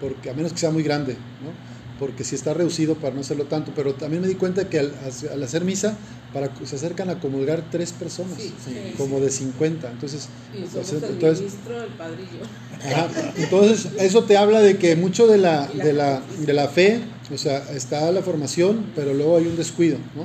porque 0.00 0.30
a 0.30 0.34
menos 0.34 0.52
que 0.52 0.58
sea 0.58 0.70
muy 0.70 0.84
grande, 0.84 1.14
¿no? 1.14 1.77
Porque 1.98 2.24
si 2.24 2.34
está 2.34 2.54
reducido 2.54 2.94
para 2.94 3.14
no 3.14 3.20
hacerlo 3.20 3.44
tanto, 3.44 3.72
pero 3.74 3.94
también 3.94 4.22
me 4.22 4.28
di 4.28 4.34
cuenta 4.34 4.68
que 4.68 4.78
al, 4.78 4.92
al 5.32 5.42
hacer 5.42 5.64
misa 5.64 5.96
para, 6.32 6.50
se 6.64 6.76
acercan 6.76 7.10
a 7.10 7.20
comulgar 7.20 7.64
tres 7.70 7.92
personas, 7.92 8.36
sí, 8.36 8.54
sí, 8.64 8.94
como 8.96 9.18
sí. 9.18 9.24
de 9.24 9.30
50. 9.30 9.90
Entonces, 9.90 10.28
y 10.54 10.66
somos 10.66 10.92
el 10.92 11.04
entonces, 11.04 11.40
ministro, 11.40 11.82
el 11.82 11.92
padrillo. 11.92 12.38
Ajá, 12.84 13.08
entonces, 13.36 13.88
eso 13.98 14.24
te 14.24 14.36
habla 14.36 14.60
de 14.60 14.76
que 14.76 14.94
mucho 14.94 15.26
de 15.26 15.38
la, 15.38 15.66
de, 15.66 15.92
la, 15.92 16.22
de 16.46 16.52
la 16.52 16.68
fe, 16.68 17.00
o 17.32 17.38
sea, 17.38 17.58
está 17.74 18.10
la 18.12 18.22
formación, 18.22 18.86
pero 18.94 19.14
luego 19.14 19.36
hay 19.36 19.46
un 19.46 19.56
descuido, 19.56 19.98
¿no? 20.14 20.24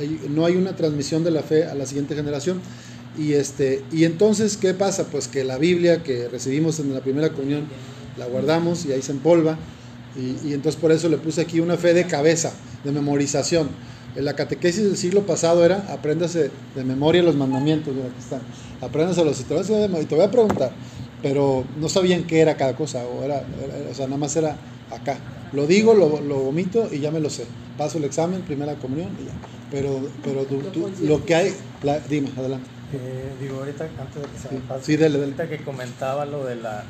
Hay, 0.00 0.20
no 0.28 0.44
hay 0.44 0.56
una 0.56 0.74
transmisión 0.74 1.22
de 1.24 1.30
la 1.30 1.42
fe 1.42 1.64
a 1.64 1.74
la 1.74 1.86
siguiente 1.86 2.14
generación. 2.14 2.60
Y, 3.16 3.32
este, 3.32 3.84
y 3.90 4.04
entonces, 4.04 4.56
¿qué 4.56 4.74
pasa? 4.74 5.04
Pues 5.04 5.28
que 5.28 5.42
la 5.44 5.58
Biblia 5.58 6.02
que 6.02 6.28
recibimos 6.28 6.78
en 6.78 6.94
la 6.94 7.00
primera 7.00 7.30
comunión, 7.30 7.66
la 8.16 8.26
guardamos 8.26 8.84
y 8.86 8.92
ahí 8.92 9.02
se 9.02 9.12
empolva. 9.12 9.58
Y, 10.18 10.48
y 10.48 10.52
entonces 10.52 10.80
por 10.80 10.92
eso 10.92 11.08
le 11.08 11.16
puse 11.16 11.40
aquí 11.40 11.60
una 11.60 11.76
fe 11.76 11.94
de 11.94 12.06
cabeza, 12.06 12.52
de 12.84 12.92
memorización 12.92 13.68
la 14.20 14.34
catequesis 14.34 14.84
del 14.84 14.96
siglo 14.96 15.22
pasado 15.22 15.64
era 15.64 15.84
apréndase 15.92 16.50
de 16.74 16.84
memoria 16.84 17.22
los 17.22 17.36
mandamientos, 17.36 17.94
mira, 17.94 18.08
aquí 18.08 18.18
están. 18.18 18.40
Apréndase 18.80 19.24
los 19.24 19.40
y 19.40 19.44
te, 19.44 19.54
y 19.54 20.04
te 20.04 20.14
voy 20.14 20.24
a 20.24 20.30
preguntar, 20.30 20.72
pero 21.22 21.64
no 21.78 21.88
sabían 21.88 22.24
qué 22.24 22.40
era 22.40 22.56
cada 22.56 22.74
cosa, 22.74 23.04
o, 23.04 23.24
era, 23.24 23.36
era, 23.36 23.90
o 23.90 23.94
sea, 23.94 24.06
nada 24.06 24.18
más 24.18 24.34
era 24.36 24.56
acá. 24.90 25.18
Lo 25.52 25.66
digo, 25.66 25.94
lo, 25.94 26.20
lo, 26.20 26.40
vomito 26.40 26.88
y 26.92 27.00
ya 27.00 27.10
me 27.10 27.20
lo 27.20 27.30
sé. 27.30 27.44
Paso 27.76 27.98
el 27.98 28.04
examen, 28.04 28.42
primera 28.42 28.74
comunión 28.74 29.10
y 29.20 29.26
ya. 29.26 29.32
Pero, 29.70 30.08
pero 30.24 30.44
tú, 30.44 30.58
tú, 30.72 30.90
lo 31.02 31.24
que 31.24 31.34
hay, 31.34 31.54
la, 31.82 31.98
dime, 32.00 32.30
adelante. 32.36 32.68
Eh, 32.92 33.32
digo, 33.40 33.58
ahorita, 33.58 33.88
antes 33.98 34.22
de 34.22 34.28
que 34.28 34.38
se 34.38 34.54
me 34.54 34.60
pase, 34.60 34.84
sí, 34.84 34.96
dale. 34.96 35.18
ahorita 35.18 35.48
que 35.48 35.62
comentaba 35.62 36.24
lo 36.24 36.44
de 36.44 36.56
la 36.56 36.84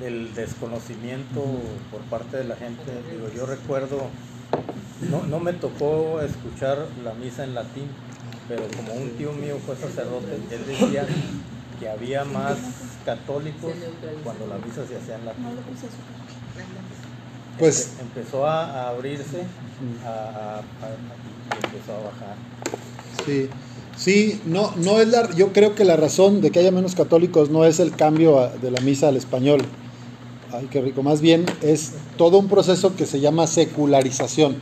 del 0.00 0.34
desconocimiento 0.34 1.40
por 1.90 2.00
parte 2.10 2.36
de 2.36 2.44
la 2.44 2.56
gente, 2.56 2.82
digo, 3.12 3.28
yo 3.34 3.46
recuerdo 3.46 4.08
no, 5.10 5.22
no 5.24 5.40
me 5.40 5.52
tocó 5.52 6.20
escuchar 6.20 6.86
la 7.04 7.14
misa 7.14 7.44
en 7.44 7.54
latín, 7.54 7.86
pero 8.48 8.62
como 8.76 8.94
un 8.94 9.10
tío 9.10 9.32
mío 9.32 9.56
fue 9.64 9.76
sacerdote, 9.76 10.36
él 10.50 10.66
decía 10.66 11.06
que 11.78 11.88
había 11.88 12.24
más 12.24 12.56
católicos 13.04 13.72
cuando 14.22 14.46
la 14.46 14.56
misa 14.58 14.86
se 14.86 14.96
hacía 14.96 15.16
en 15.16 15.24
latín. 15.26 15.44
Pues 17.58 17.94
empezó 18.00 18.46
a, 18.46 18.64
a 18.64 18.88
abrirse 18.90 19.42
a, 20.04 20.58
a, 20.58 20.60
y 20.60 21.66
empezó 21.66 21.92
a 21.92 22.00
bajar. 22.00 22.36
Sí. 23.26 23.48
Sí, 23.96 24.40
no, 24.44 24.72
no 24.76 25.00
es 25.00 25.06
la, 25.06 25.30
yo 25.36 25.52
creo 25.52 25.76
que 25.76 25.84
la 25.84 25.96
razón 25.96 26.40
de 26.40 26.50
que 26.50 26.58
haya 26.58 26.72
menos 26.72 26.96
católicos 26.96 27.50
no 27.50 27.64
es 27.64 27.78
el 27.78 27.94
cambio 27.94 28.50
de 28.60 28.72
la 28.72 28.80
misa 28.80 29.06
al 29.06 29.16
español. 29.16 29.60
Ay, 30.56 30.68
qué 30.70 30.80
rico. 30.80 31.02
Más 31.02 31.20
bien 31.20 31.46
es 31.62 31.92
todo 32.16 32.38
un 32.38 32.48
proceso 32.48 32.94
que 32.94 33.06
se 33.06 33.20
llama 33.20 33.46
secularización 33.46 34.56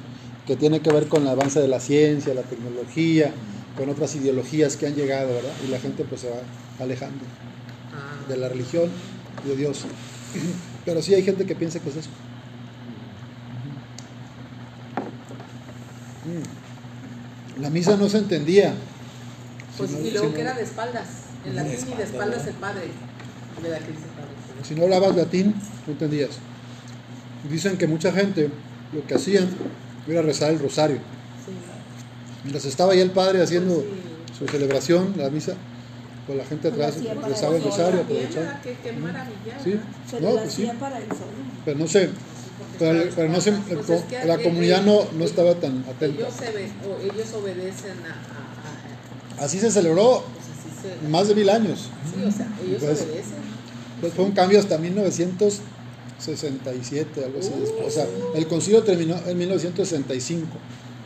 que 0.47 0.57
tiene 0.57 0.81
que 0.81 0.91
ver 0.91 1.07
con 1.07 1.23
el 1.23 1.29
avance 1.29 1.61
de 1.61 1.69
la 1.69 1.81
ciencia, 1.81 2.35
la 2.35 2.43
tecnología, 2.43 3.33
con 3.77 3.89
otras 3.91 4.15
ideologías 4.15 4.77
que 4.77 4.87
han 4.87 4.95
llegado, 4.95 5.29
¿verdad? 5.29 5.53
Y 5.67 5.71
la 5.71 5.79
gente 5.79 6.05
pues 6.05 6.23
se 6.23 6.31
va 6.31 6.37
alejando 6.81 7.25
de 8.29 8.37
la 8.37 8.49
religión 8.49 8.91
y 9.45 9.49
de 9.51 9.57
Dios. 9.57 9.83
Pero 10.85 11.03
sí 11.03 11.15
hay 11.15 11.23
gente 11.23 11.45
que 11.47 11.55
piensa 11.55 11.79
que 11.79 11.91
es 11.91 11.97
eso. 11.97 12.11
La 17.61 17.71
misa 17.71 17.97
no 17.97 18.09
se 18.09 18.19
entendía. 18.19 18.75
Pues, 19.77 19.91
y 19.93 20.11
luego 20.11 20.33
que 20.33 20.41
era 20.41 20.55
de 20.55 20.63
espaldas, 20.63 21.07
en 21.45 21.53
y 21.53 21.55
de 21.55 21.75
espaldas, 21.75 22.01
espaldas 22.11 22.45
¿verdad? 22.45 22.49
el 22.49 22.55
padre. 22.55 22.91
De 23.63 23.69
la 23.69 23.79
padre. 23.79 24.12
Si 24.67 24.75
no 24.75 24.85
hablabas 24.85 25.17
latín, 25.17 25.55
no 25.87 25.93
entendías. 25.93 26.31
Dicen 27.51 27.77
que 27.77 27.87
mucha 27.87 28.13
gente 28.13 28.51
lo 28.93 29.07
que 29.07 29.15
hacían 29.15 29.49
era 30.09 30.23
rezar 30.23 30.51
el 30.53 30.59
rosario. 30.59 30.99
Mientras 32.45 32.65
estaba 32.65 32.93
ahí 32.93 33.01
el 33.01 33.11
padre 33.11 33.43
haciendo 33.43 33.85
su 34.37 34.47
celebración, 34.47 35.15
la 35.17 35.31
misa, 35.31 35.55
pues 36.27 36.39
la 36.39 36.45
gente 36.45 36.69
atrás 36.69 36.95
rezaba 37.27 37.57
el 37.57 37.65
rosario, 37.65 38.01
aprovechaba. 38.01 38.61
Sí. 39.65 39.75
Se 40.11 40.21
no, 40.21 40.31
pues 40.31 40.53
sí, 40.53 40.69
pero 41.65 41.79
no 41.79 41.87
sé, 41.87 42.11
pero, 42.79 43.05
pero 43.15 43.29
no 43.29 43.41
que 43.41 44.25
la 44.27 44.39
comunidad 44.39 44.83
no, 44.83 45.01
no 45.17 45.25
estaba 45.25 45.55
tan 45.55 45.85
atenta. 45.89 46.05
Ellos, 46.07 46.35
se 46.35 47.37
obedecen 47.37 47.93
a, 48.07 49.45
Así 49.45 49.59
se 49.59 49.71
celebró 49.71 50.25
pues 50.25 50.95
se- 51.03 51.09
más 51.09 51.29
de 51.29 51.35
mil 51.35 51.49
años. 51.49 51.89
Sí, 52.15 52.25
o 52.25 52.31
sea, 52.31 52.49
ellos 52.65 52.83
Pues- 52.83 53.03
obedecen. 53.03 53.52
Pues 54.03 54.13
fue 54.13 54.27
un 54.27 54.33
cambio 54.33 54.59
hasta 54.59 54.77
1967, 54.77 57.25
algo 57.25 57.39
así. 57.39 57.53
después. 57.59 57.87
O 57.87 57.91
sea, 57.91 58.07
el 58.35 58.47
concilio 58.49 58.83
terminó 58.83 59.17
en 59.27 59.39
1965 59.39 60.47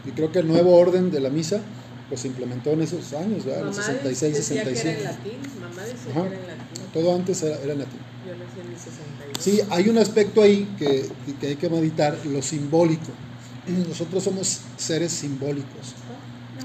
y 0.07 0.11
creo 0.13 0.33
que 0.33 0.39
el 0.41 0.49
nuevo 0.49 0.75
orden 0.75 1.11
de 1.13 1.21
la 1.21 1.29
misa 1.31 1.61
pues 2.09 2.21
se 2.23 2.29
implementó 2.29 2.71
en 2.71 2.81
esos 2.83 3.13
años, 3.13 3.45
¿verdad? 3.45 3.61
En 3.63 3.67
Mamá 3.71 3.83
66, 3.83 4.35
decía 4.35 4.63
que 4.65 4.71
era 4.71 4.79
67. 4.79 4.99
en 4.99 5.05
latín, 5.05 5.33
mamá 5.61 5.83
decía 5.83 6.13
Ajá. 6.13 6.23
que 6.23 6.29
era 6.29 6.37
en 6.37 6.47
latín. 6.59 6.83
Todo 6.95 7.15
antes 7.15 7.43
era, 7.43 7.57
era 7.63 7.73
en 7.75 7.79
latín. 7.81 7.99
Yo 8.27 8.35
nací 8.37 8.61
en 8.61 8.67
el 8.73 8.79
62. 8.79 9.37
Sí, 9.41 9.61
hay 9.71 9.89
un 9.89 9.99
aspecto 9.99 10.41
ahí 10.43 10.69
que, 10.79 11.09
que 11.41 11.47
hay 11.49 11.57
que 11.57 11.69
meditar, 11.69 12.17
lo 12.25 12.41
simbólico. 12.43 13.11
Nosotros 13.89 14.23
somos 14.23 14.61
seres 14.77 15.11
simbólicos. 15.13 15.95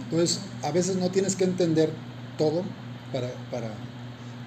Entonces, 0.04 0.40
a 0.62 0.72
veces 0.72 0.96
no 0.96 1.10
tienes 1.10 1.36
que 1.36 1.44
entender 1.44 1.90
todo 2.38 2.62
para, 3.12 3.32
para 3.50 3.72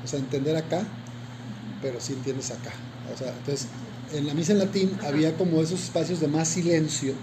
o 0.04 0.06
sea, 0.06 0.20
entender 0.20 0.54
acá, 0.56 0.86
pero 1.84 2.00
sí 2.00 2.14
entiendes 2.14 2.50
acá. 2.50 2.72
O 3.12 3.14
sea, 3.14 3.28
entonces, 3.28 3.68
en 4.10 4.24
la 4.26 4.32
misa 4.32 4.52
en 4.52 4.58
latín 4.58 4.96
Ajá. 4.98 5.08
había 5.08 5.36
como 5.36 5.62
esos 5.62 5.82
espacios 5.82 6.18
de 6.18 6.28
más 6.28 6.48
silencio 6.48 7.14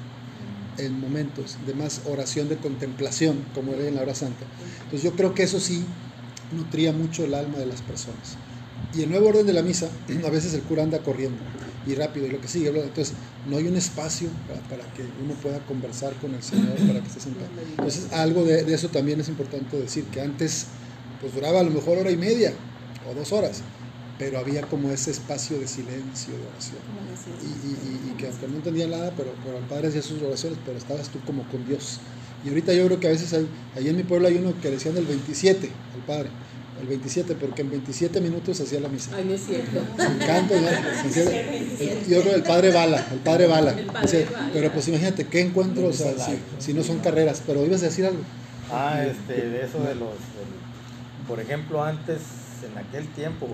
en 0.77 0.99
momentos, 0.99 1.57
de 1.65 1.73
más 1.73 2.01
oración 2.05 2.47
de 2.47 2.57
contemplación, 2.57 3.43
como 3.55 3.73
era 3.73 3.87
en 3.87 3.95
la 3.95 4.03
hora 4.03 4.13
santa. 4.13 4.45
Entonces, 4.83 5.01
yo 5.01 5.15
creo 5.15 5.33
que 5.33 5.41
eso 5.41 5.59
sí 5.59 5.87
nutría 6.51 6.93
mucho 6.93 7.25
el 7.25 7.33
alma 7.33 7.57
de 7.57 7.65
las 7.65 7.81
personas. 7.81 8.35
Y 8.93 9.01
el 9.01 9.09
nuevo 9.09 9.29
orden 9.29 9.47
de 9.47 9.53
la 9.53 9.63
misa, 9.63 9.89
a 10.25 10.29
veces 10.29 10.53
el 10.53 10.61
cura 10.61 10.83
anda 10.83 11.01
corriendo 11.01 11.41
y 11.87 11.95
rápido 11.95 12.27
y 12.27 12.29
lo 12.29 12.39
que 12.39 12.47
sigue, 12.47 12.67
entonces 12.67 13.15
no 13.45 13.57
hay 13.57 13.65
un 13.65 13.77
espacio 13.77 14.29
para, 14.47 14.61
para 14.61 14.93
que 14.93 15.01
uno 15.23 15.33
pueda 15.41 15.59
conversar 15.61 16.13
con 16.21 16.35
el 16.35 16.43
Señor, 16.43 16.77
para 16.85 17.01
que 17.01 17.07
esté 17.07 17.19
sentado. 17.19 17.49
Entonces 17.67 18.13
algo 18.13 18.43
de, 18.43 18.63
de 18.63 18.75
eso 18.75 18.89
también 18.89 19.19
es 19.19 19.27
importante 19.27 19.75
decir, 19.75 20.05
que 20.11 20.21
antes 20.21 20.67
pues 21.19 21.33
duraba 21.33 21.61
a 21.61 21.63
lo 21.63 21.71
mejor 21.71 21.97
hora 21.97 22.11
y 22.11 22.17
media 22.17 22.53
o 23.05 23.15
dos 23.15 23.31
horas, 23.31 23.63
pero 24.21 24.37
había 24.37 24.61
como 24.61 24.91
ese 24.91 25.09
espacio 25.09 25.57
de 25.57 25.67
silencio, 25.67 26.35
de 26.37 26.45
oración. 26.45 26.79
Y, 27.41 27.47
y- 27.47 27.79
y- 28.07 28.11
y 28.11 28.13
que 28.17 28.27
aunque 28.27 28.47
no 28.47 28.57
entendía 28.57 28.85
nada, 28.85 29.11
pero, 29.17 29.33
pero 29.43 29.57
el 29.57 29.63
Padre 29.63 29.87
hacía 29.87 30.03
sus 30.03 30.21
oraciones, 30.21 30.59
pero 30.63 30.77
estabas 30.77 31.09
tú 31.09 31.17
como 31.25 31.41
con 31.45 31.65
Dios. 31.65 31.97
Y 32.45 32.49
ahorita 32.49 32.71
yo 32.75 32.85
creo 32.85 32.99
que 32.99 33.07
a 33.07 33.09
veces 33.09 33.33
hay, 33.33 33.47
ahí 33.75 33.89
en 33.89 33.95
mi 33.97 34.03
pueblo 34.03 34.27
hay 34.27 34.35
uno 34.35 34.53
que 34.61 34.69
decían 34.69 34.95
el 34.95 35.05
27, 35.05 35.71
el 35.95 36.01
Padre, 36.01 36.29
el 36.79 36.85
27, 36.87 37.33
porque 37.33 37.63
en 37.63 37.71
27 37.71 38.21
minutos 38.21 38.61
hacía 38.61 38.79
la 38.79 38.89
misa. 38.89 39.15
Ay, 39.15 39.25
no 39.25 39.33
es 39.33 39.41
cierto. 39.43 39.79
Sin 39.97 40.17
canto, 40.19 40.53
¿no? 40.61 40.67
Yo 42.07 42.21
creo 42.21 42.35
el 42.35 42.43
Padre 42.43 42.71
Bala, 42.71 43.03
el 43.11 43.19
Padre 43.21 43.47
Bala. 43.47 43.71
El 43.71 43.85
Padre 43.87 44.01
Dice, 44.03 44.27
Bala. 44.31 44.49
pero 44.53 44.71
pues 44.71 44.87
imagínate, 44.87 45.25
¿qué 45.25 45.41
encuentro? 45.41 45.87
O 45.87 45.93
sea, 45.93 46.13
si, 46.23 46.33
si 46.59 46.73
no 46.75 46.83
son 46.83 46.99
carreras, 46.99 47.41
pero 47.45 47.65
ibas 47.65 47.81
a 47.81 47.85
decir 47.85 48.05
algo. 48.05 48.21
Ah, 48.71 49.03
este, 49.03 49.49
de 49.49 49.65
eso 49.65 49.79
de 49.83 49.95
los, 49.95 50.13
por 51.27 51.39
ejemplo, 51.39 51.83
antes, 51.83 52.19
en 52.63 52.77
aquel 52.77 53.07
tiempo, 53.09 53.47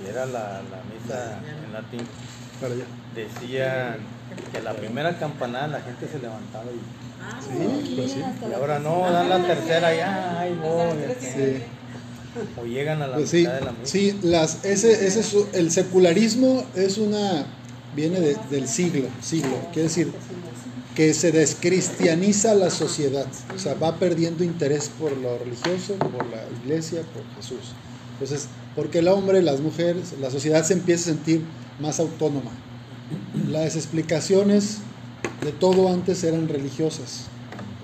que 0.00 0.10
era 0.10 0.26
la, 0.26 0.62
la 0.62 0.82
misa 0.92 1.38
en 1.66 1.72
latín, 1.72 2.00
Para 2.60 2.74
allá. 2.74 2.84
decían 3.14 3.96
que 4.52 4.62
la 4.62 4.74
primera 4.74 5.18
campanada 5.18 5.66
la 5.68 5.80
gente 5.80 6.08
se 6.08 6.18
levantaba 6.18 6.66
y, 6.72 6.80
Sí, 7.40 7.94
pues 7.96 8.12
sí. 8.12 8.22
y 8.50 8.52
ahora 8.52 8.78
no, 8.80 9.10
dan 9.10 9.28
la 9.28 9.46
tercera 9.46 9.94
ya, 9.94 10.40
ay, 10.40 10.58
voy, 10.60 10.98
este, 11.08 11.58
Sí. 11.58 11.62
o 12.60 12.64
llegan 12.64 13.00
a 13.02 13.06
la 13.08 13.16
Pues 13.16 13.30
sí, 13.30 13.38
mitad 13.38 13.54
de 13.54 13.60
la 13.60 13.72
misa. 13.72 13.84
sí, 13.86 14.18
las, 14.22 14.64
ese, 14.64 15.06
ese 15.06 15.20
es, 15.20 15.36
el 15.52 15.70
secularismo 15.70 16.64
es 16.74 16.98
una, 16.98 17.46
viene 17.94 18.20
de- 18.20 18.36
del 18.50 18.66
siglo, 18.66 19.08
siglo, 19.20 19.56
quiere 19.72 19.82
decir 19.88 20.12
que 20.94 21.14
se 21.14 21.32
descristianiza 21.32 22.54
la 22.54 22.70
sociedad, 22.70 23.26
o 23.54 23.58
sea, 23.58 23.74
va 23.74 23.96
perdiendo 23.96 24.44
interés 24.44 24.90
por 24.98 25.16
lo 25.16 25.38
religioso, 25.38 25.94
por 25.96 26.26
la 26.26 26.44
iglesia, 26.62 27.02
por 27.14 27.22
Jesús. 27.36 27.72
Entonces, 28.14 28.48
porque 28.76 28.98
el 28.98 29.08
hombre, 29.08 29.42
las 29.42 29.60
mujeres, 29.60 30.14
la 30.20 30.30
sociedad 30.30 30.64
se 30.64 30.74
empieza 30.74 31.10
a 31.10 31.14
sentir 31.14 31.42
más 31.80 31.98
autónoma. 31.98 32.50
Las 33.50 33.76
explicaciones 33.76 34.78
de 35.42 35.52
todo 35.52 35.92
antes 35.92 36.22
eran 36.24 36.48
religiosas 36.48 37.26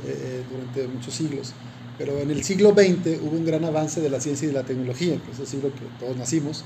eh, 0.07 0.14
eh, 0.16 0.42
durante 0.51 0.87
muchos 0.87 1.14
siglos. 1.14 1.53
Pero 1.97 2.21
en 2.21 2.31
el 2.31 2.44
siglo 2.44 2.71
XX 2.71 3.21
hubo 3.23 3.37
un 3.37 3.44
gran 3.44 3.64
avance 3.64 4.01
de 4.01 4.09
la 4.09 4.21
ciencia 4.21 4.47
y 4.47 4.49
de 4.49 4.55
la 4.55 4.62
tecnología, 4.62 5.16
que 5.16 5.33
es 5.33 5.40
el 5.40 5.47
siglo 5.47 5.71
que 5.75 6.05
todos 6.05 6.16
nacimos. 6.16 6.64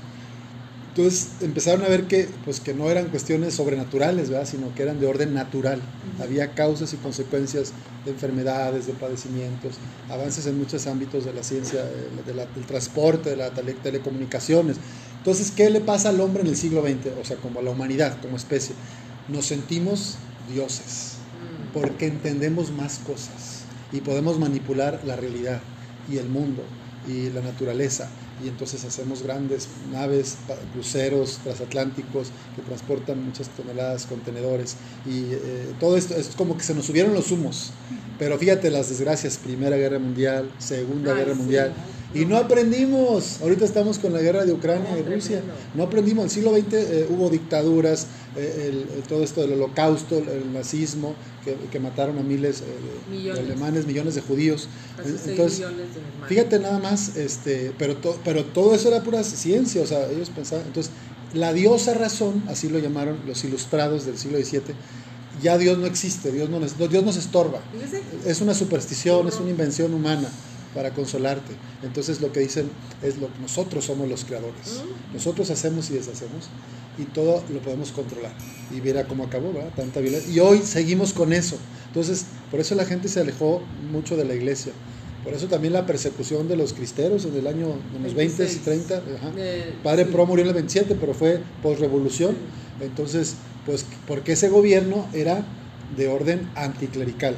Entonces 0.95 1.41
empezaron 1.41 1.83
a 1.83 1.87
ver 1.87 2.07
que, 2.07 2.39
pues, 2.43 2.59
que 2.59 2.75
no 2.75 2.91
eran 2.91 3.09
cuestiones 3.09 3.55
sobrenaturales, 3.55 4.29
¿verdad? 4.29 4.47
sino 4.47 4.75
que 4.75 4.83
eran 4.83 4.99
de 4.99 5.07
orden 5.07 5.33
natural. 5.33 5.81
Había 6.19 6.53
causas 6.53 6.93
y 6.93 6.97
consecuencias 6.97 7.73
de 8.05 8.11
enfermedades, 8.11 8.85
de 8.85 8.93
padecimientos, 8.93 9.79
avances 10.07 10.45
en 10.45 10.55
muchos 10.59 10.85
ámbitos 10.85 11.25
de 11.25 11.33
la 11.33 11.41
ciencia, 11.41 11.79
eh, 11.89 12.11
de 12.23 12.33
la- 12.35 12.45
del 12.45 12.67
transporte, 12.67 13.31
de 13.31 13.37
las 13.37 13.55
tele- 13.55 13.73
telecomunicaciones. 13.73 14.77
Entonces, 15.17 15.49
¿qué 15.49 15.71
le 15.71 15.81
pasa 15.81 16.09
al 16.09 16.19
hombre 16.21 16.43
en 16.43 16.49
el 16.49 16.55
siglo 16.57 16.83
XX? 16.83 17.13
O 17.19 17.23
sea, 17.25 17.37
como 17.37 17.59
a 17.59 17.63
la 17.63 17.71
humanidad, 17.71 18.21
como 18.21 18.37
especie. 18.37 18.75
Nos 19.27 19.47
sentimos 19.47 20.19
dioses 20.47 21.21
Mm. 21.33 21.71
porque 21.73 22.05
entendemos 22.05 22.71
más 22.71 22.99
cosas 22.99 23.63
y 23.91 24.01
podemos 24.01 24.37
manipular 24.37 25.01
la 25.03 25.15
realidad 25.15 25.63
y 26.07 26.17
el 26.17 26.29
mundo 26.29 26.69
y 27.03 27.31
la 27.31 27.41
naturaleza 27.41 28.11
y 28.39 28.47
entonces 28.47 28.83
hacemos 28.83 29.21
grandes 29.21 29.69
naves, 29.89 30.39
cruceros 30.71 31.39
transatlánticos 31.43 32.31
que 32.55 32.61
transportan 32.61 33.23
muchas 33.23 33.49
toneladas, 33.49 34.05
contenedores 34.05 34.77
y 35.05 35.33
eh, 35.33 35.75
todo 35.79 35.97
esto 35.97 36.15
es 36.15 36.29
como 36.35 36.57
que 36.57 36.63
se 36.63 36.73
nos 36.73 36.85
subieron 36.85 37.13
los 37.13 37.31
humos. 37.31 37.73
Pero 38.17 38.37
fíjate 38.39 38.69
las 38.71 38.89
desgracias, 38.89 39.37
Primera 39.37 39.77
Guerra 39.77 39.99
Mundial, 39.99 40.51
Segunda 40.57 41.11
Ay, 41.13 41.19
Guerra 41.19 41.33
sí. 41.33 41.39
Mundial. 41.39 41.75
Y 42.13 42.25
no 42.25 42.37
aprendimos. 42.37 43.41
Ahorita 43.41 43.65
estamos 43.65 43.97
con 43.97 44.13
la 44.13 44.21
guerra 44.21 44.45
de 44.45 44.53
Ucrania 44.53 44.91
No, 44.91 44.97
y 44.99 45.01
Rusia. 45.01 45.43
No 45.73 45.83
aprendimos. 45.83 46.23
En 46.23 46.29
el 46.29 46.31
siglo 46.31 46.51
XX 46.55 46.73
eh, 46.73 47.07
hubo 47.09 47.29
dictaduras, 47.29 48.07
eh, 48.35 48.69
el- 48.97 49.03
todo 49.07 49.23
esto 49.23 49.41
del 49.41 49.53
holocausto, 49.53 50.19
el 50.19 50.51
nazismo, 50.53 51.17
que, 51.43 51.55
que 51.71 51.79
mataron 51.79 52.17
a 52.17 52.23
miles 52.23 52.61
eh, 52.61 52.65
de- 53.11 53.31
alemanes, 53.39 53.85
millones 53.85 54.15
de 54.15 54.21
judíos. 54.21 54.69
Casi 54.97 55.09
Entonces, 55.31 55.59
millones 55.59 55.93
de 55.95 55.99
hermanos. 56.01 56.27
fíjate 56.29 56.59
nada 56.59 56.79
más, 56.79 57.15
este, 57.17 57.73
pero, 57.77 57.97
to- 57.97 58.19
pero 58.23 58.45
todo 58.45 58.73
eso 58.75 58.87
era 58.89 59.03
pura 59.03 59.23
ciencia, 59.23 59.81
o 59.81 59.87
sea, 59.87 60.09
ellos 60.09 60.29
pensaban. 60.29 60.65
Entonces, 60.67 60.91
la 61.33 61.51
diosa 61.53 61.93
razón, 61.95 62.43
así 62.47 62.69
lo 62.69 62.79
llamaron 62.79 63.19
los 63.25 63.43
ilustrados 63.43 64.05
del 64.05 64.17
siglo 64.17 64.37
XVII, 64.37 64.75
ya 65.41 65.57
Dios 65.57 65.77
no 65.79 65.87
existe, 65.87 66.31
Dios, 66.31 66.49
no, 66.49 66.59
nos- 66.59 66.77
Dios 66.77 67.03
nos 67.03 67.17
estorba 67.17 67.59
es 68.25 68.39
una 68.41 68.53
superstición, 68.53 69.27
es 69.27 69.39
una 69.39 69.49
invención 69.49 69.93
humana 69.93 70.29
para 70.75 70.91
consolarte. 70.93 71.53
Entonces 71.81 72.21
lo 72.21 72.31
que 72.31 72.39
dicen 72.39 72.69
es 73.01 73.17
lo 73.17 73.29
nosotros 73.41 73.85
somos 73.85 74.07
los 74.09 74.25
creadores. 74.25 74.81
Nosotros 75.13 75.49
hacemos 75.49 75.89
y 75.89 75.93
deshacemos 75.93 76.49
y 76.97 77.03
todo 77.05 77.43
lo 77.49 77.59
podemos 77.59 77.91
controlar. 77.91 78.31
Y 78.71 78.81
mira 78.81 79.05
cómo 79.07 79.23
acabó, 79.23 79.53
¿verdad? 79.53 79.71
Tanta 79.75 79.99
violencia. 79.99 80.31
Y 80.31 80.39
hoy 80.39 80.59
seguimos 80.59 81.13
con 81.13 81.33
eso. 81.33 81.57
Entonces, 81.87 82.25
por 82.49 82.59
eso 82.59 82.75
la 82.75 82.85
gente 82.85 83.07
se 83.07 83.19
alejó 83.19 83.61
mucho 83.91 84.17
de 84.17 84.25
la 84.25 84.33
iglesia. 84.33 84.73
Por 85.23 85.33
eso 85.33 85.47
también 85.47 85.73
la 85.73 85.85
persecución 85.85 86.47
de 86.47 86.57
los 86.57 86.73
cristeros 86.73 87.25
en 87.25 87.35
el 87.35 87.47
año, 87.47 87.75
en 87.95 88.03
los 88.03 88.13
20 88.13 88.43
y 88.43 88.45
26. 88.45 88.61
30. 88.63 88.95
ajá. 88.95 89.31
eh, 89.37 89.73
Padre 89.81 90.05
sí. 90.05 90.11
Pro 90.11 90.25
murió 90.25 90.43
en 90.43 90.49
el 90.49 90.53
27, 90.55 90.97
pero 90.99 91.13
fue 91.13 91.39
post-revolución. 91.61 92.35
Entonces, 92.81 93.35
pues, 93.65 93.85
porque 94.07 94.33
ese 94.33 94.49
gobierno 94.49 95.07
era 95.13 95.45
de 95.95 96.07
orden 96.07 96.49
anticlerical. 96.55 97.35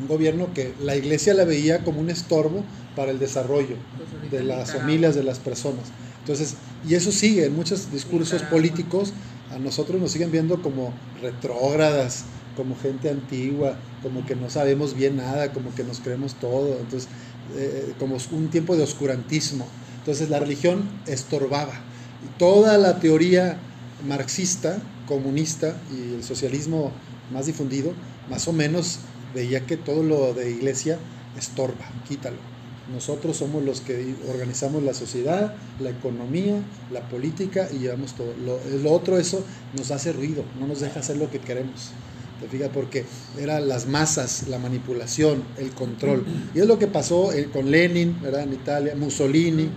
Un 0.00 0.08
gobierno 0.08 0.52
que 0.54 0.74
la 0.82 0.96
iglesia 0.96 1.34
la 1.34 1.44
veía 1.44 1.84
como 1.84 2.00
un 2.00 2.10
estorbo 2.10 2.64
para 2.96 3.12
el 3.12 3.18
desarrollo 3.20 3.76
Pues 3.96 4.32
de 4.32 4.42
las 4.42 4.72
familias, 4.72 5.14
de 5.14 5.22
las 5.22 5.38
personas. 5.38 5.84
Entonces, 6.24 6.54
y 6.88 6.94
eso 6.94 7.12
sigue 7.12 7.44
en 7.44 7.54
muchos 7.54 7.92
discursos 7.92 8.42
políticos, 8.44 9.12
a 9.50 9.58
nosotros 9.58 10.00
nos 10.00 10.10
siguen 10.12 10.32
viendo 10.32 10.62
como 10.62 10.94
retrógradas, 11.20 12.24
como 12.56 12.76
gente 12.76 13.10
antigua, 13.10 13.76
como 14.02 14.24
que 14.24 14.34
no 14.34 14.48
sabemos 14.48 14.94
bien 14.94 15.18
nada, 15.18 15.52
como 15.52 15.74
que 15.74 15.84
nos 15.84 16.00
creemos 16.00 16.32
todo, 16.40 16.80
entonces, 16.80 17.10
eh, 17.54 17.92
como 17.98 18.16
un 18.32 18.48
tiempo 18.48 18.74
de 18.74 18.84
oscurantismo. 18.84 19.66
Entonces, 19.98 20.30
la 20.30 20.40
religión 20.40 20.88
estorbaba. 21.06 21.74
Y 22.22 22.38
toda 22.38 22.78
la 22.78 23.00
teoría 23.00 23.58
marxista, 24.06 24.78
comunista 25.06 25.76
y 25.92 26.14
el 26.14 26.24
socialismo 26.24 26.90
más 27.28 27.44
difundido, 27.44 27.92
más 28.30 28.48
o 28.48 28.52
menos 28.54 29.00
veía 29.34 29.66
que 29.66 29.76
todo 29.76 30.02
lo 30.02 30.32
de 30.32 30.50
iglesia 30.50 30.98
estorba, 31.36 31.84
quítalo. 32.08 32.53
Nosotros 32.92 33.36
somos 33.38 33.64
los 33.64 33.80
que 33.80 34.14
organizamos 34.28 34.82
la 34.82 34.92
sociedad, 34.92 35.54
la 35.80 35.90
economía, 35.90 36.60
la 36.92 37.08
política 37.08 37.68
y 37.72 37.78
llevamos 37.78 38.14
todo. 38.14 38.34
Lo, 38.44 38.60
lo 38.78 38.92
otro, 38.92 39.18
eso 39.18 39.42
nos 39.76 39.90
hace 39.90 40.12
ruido, 40.12 40.44
no 40.60 40.66
nos 40.66 40.80
deja 40.80 41.00
hacer 41.00 41.16
lo 41.16 41.30
que 41.30 41.38
queremos. 41.38 41.92
¿Te 42.40 42.48
fijas? 42.48 42.70
Porque 42.74 43.06
eran 43.38 43.68
las 43.68 43.86
masas, 43.86 44.48
la 44.48 44.58
manipulación, 44.58 45.42
el 45.56 45.70
control. 45.70 46.24
Y 46.54 46.60
es 46.60 46.66
lo 46.66 46.78
que 46.78 46.86
pasó 46.86 47.32
eh, 47.32 47.48
con 47.50 47.70
Lenin, 47.70 48.20
¿verdad? 48.20 48.42
En 48.42 48.52
Italia, 48.52 48.94
Mussolini, 48.96 49.68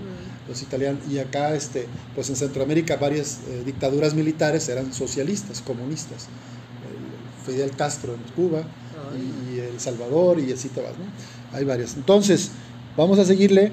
los 0.47 0.61
italianos, 0.61 1.01
y 1.09 1.19
acá, 1.19 1.55
este, 1.55 1.87
pues 2.15 2.29
en 2.29 2.35
Centroamérica, 2.35 2.95
varias 2.97 3.39
eh, 3.47 3.63
dictaduras 3.65 4.15
militares 4.15 4.67
eran 4.69 4.91
socialistas, 4.93 5.61
comunistas. 5.61 6.27
El 7.47 7.53
Fidel 7.53 7.71
Castro 7.71 8.15
en 8.15 8.33
Cuba, 8.33 8.63
y, 9.15 9.59
El 9.59 9.79
Salvador, 9.79 10.39
y 10.39 10.51
así 10.51 10.69
te 10.69 10.81
vas, 10.81 10.97
¿no? 10.97 11.05
Hay 11.57 11.63
varias. 11.63 11.95
Entonces, 11.95 12.51
vamos 12.97 13.19
a 13.19 13.25
seguirle, 13.25 13.71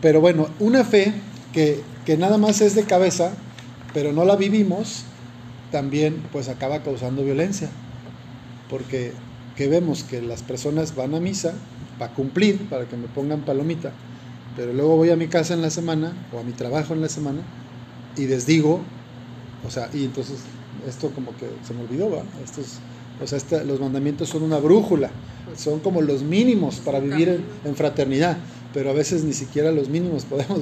pero 0.00 0.20
bueno, 0.20 0.48
una 0.58 0.82
fe 0.82 1.12
que, 1.52 1.80
que 2.04 2.16
nada 2.16 2.38
más 2.38 2.60
es 2.60 2.74
de 2.74 2.84
cabeza, 2.84 3.34
pero 3.94 4.12
no 4.12 4.24
la 4.24 4.36
vivimos, 4.36 5.04
también 5.70 6.22
pues 6.32 6.48
acaba 6.48 6.82
causando 6.82 7.22
violencia. 7.22 7.68
Porque 8.68 9.12
que 9.56 9.68
vemos 9.68 10.02
que 10.02 10.22
las 10.22 10.42
personas 10.42 10.96
van 10.96 11.14
a 11.14 11.20
misa 11.20 11.52
para 11.98 12.12
cumplir, 12.14 12.68
para 12.68 12.86
que 12.86 12.96
me 12.96 13.06
pongan 13.08 13.42
palomita, 13.42 13.92
pero 14.56 14.72
luego 14.72 14.96
voy 14.96 15.10
a 15.10 15.16
mi 15.16 15.28
casa 15.28 15.54
en 15.54 15.62
la 15.62 15.70
semana 15.70 16.14
o 16.32 16.38
a 16.38 16.42
mi 16.42 16.52
trabajo 16.52 16.94
en 16.94 17.02
la 17.02 17.08
semana 17.08 17.40
y 18.16 18.26
les 18.26 18.46
digo, 18.46 18.80
o 19.66 19.70
sea, 19.70 19.88
y 19.92 20.04
entonces 20.04 20.38
esto 20.88 21.10
como 21.10 21.36
que 21.36 21.46
se 21.66 21.74
me 21.74 21.82
olvidó, 21.82 22.10
¿va? 22.10 22.22
Estos, 22.42 22.78
o 23.22 23.26
sea, 23.26 23.62
los 23.64 23.78
mandamientos 23.80 24.28
son 24.28 24.42
una 24.42 24.58
brújula, 24.58 25.10
son 25.56 25.80
como 25.80 26.00
los 26.00 26.22
mínimos 26.22 26.76
para 26.76 26.98
vivir 26.98 27.42
en 27.64 27.76
fraternidad 27.76 28.38
pero 28.72 28.90
a 28.90 28.92
veces 28.92 29.24
ni 29.24 29.32
siquiera 29.32 29.70
los 29.70 29.88
mínimos 29.88 30.24
podemos, 30.30 30.60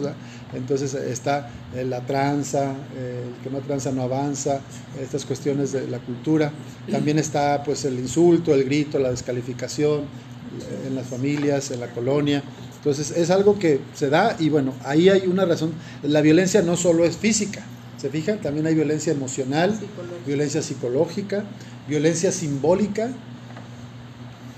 Entonces 0.55 0.95
está 0.95 1.51
eh, 1.75 1.85
la 1.85 2.05
tranza, 2.07 2.75
eh, 2.97 3.25
el 3.27 3.43
que 3.43 3.51
no 3.51 3.61
tranza 3.61 3.93
no 3.93 4.03
avanza, 4.03 4.61
estas 5.01 5.25
cuestiones 5.25 5.73
de 5.73 5.87
la 5.89 5.99
cultura. 5.99 6.53
También 6.91 7.19
está 7.19 7.63
pues 7.63 7.85
el 7.85 7.99
insulto, 7.99 8.55
el 8.55 8.65
grito, 8.65 8.99
la 8.99 9.11
descalificación 9.11 10.01
eh, 10.01 10.89
en 10.89 10.95
las 10.95 11.07
familias, 11.07 11.71
en 11.71 11.81
la 11.81 11.89
colonia. 11.89 12.43
Entonces 12.77 13.11
es 13.11 13.31
algo 13.31 13.59
que 13.59 13.81
se 13.95 14.09
da 14.09 14.37
y 14.39 14.49
bueno, 14.49 14.75
ahí 14.85 15.09
hay 15.09 15.27
una 15.27 15.45
razón. 15.45 15.73
La 16.03 16.23
violencia 16.23 16.63
no 16.63 16.77
solo 16.77 17.05
es 17.05 17.17
física, 17.17 17.63
¿se 17.99 18.09
fijan? 18.09 18.41
También 18.41 18.67
hay 18.67 18.75
violencia 18.75 19.13
emocional, 19.13 19.79
violencia 20.27 20.63
psicológica, 20.63 21.45
violencia 21.87 22.33
simbólica. 22.33 23.11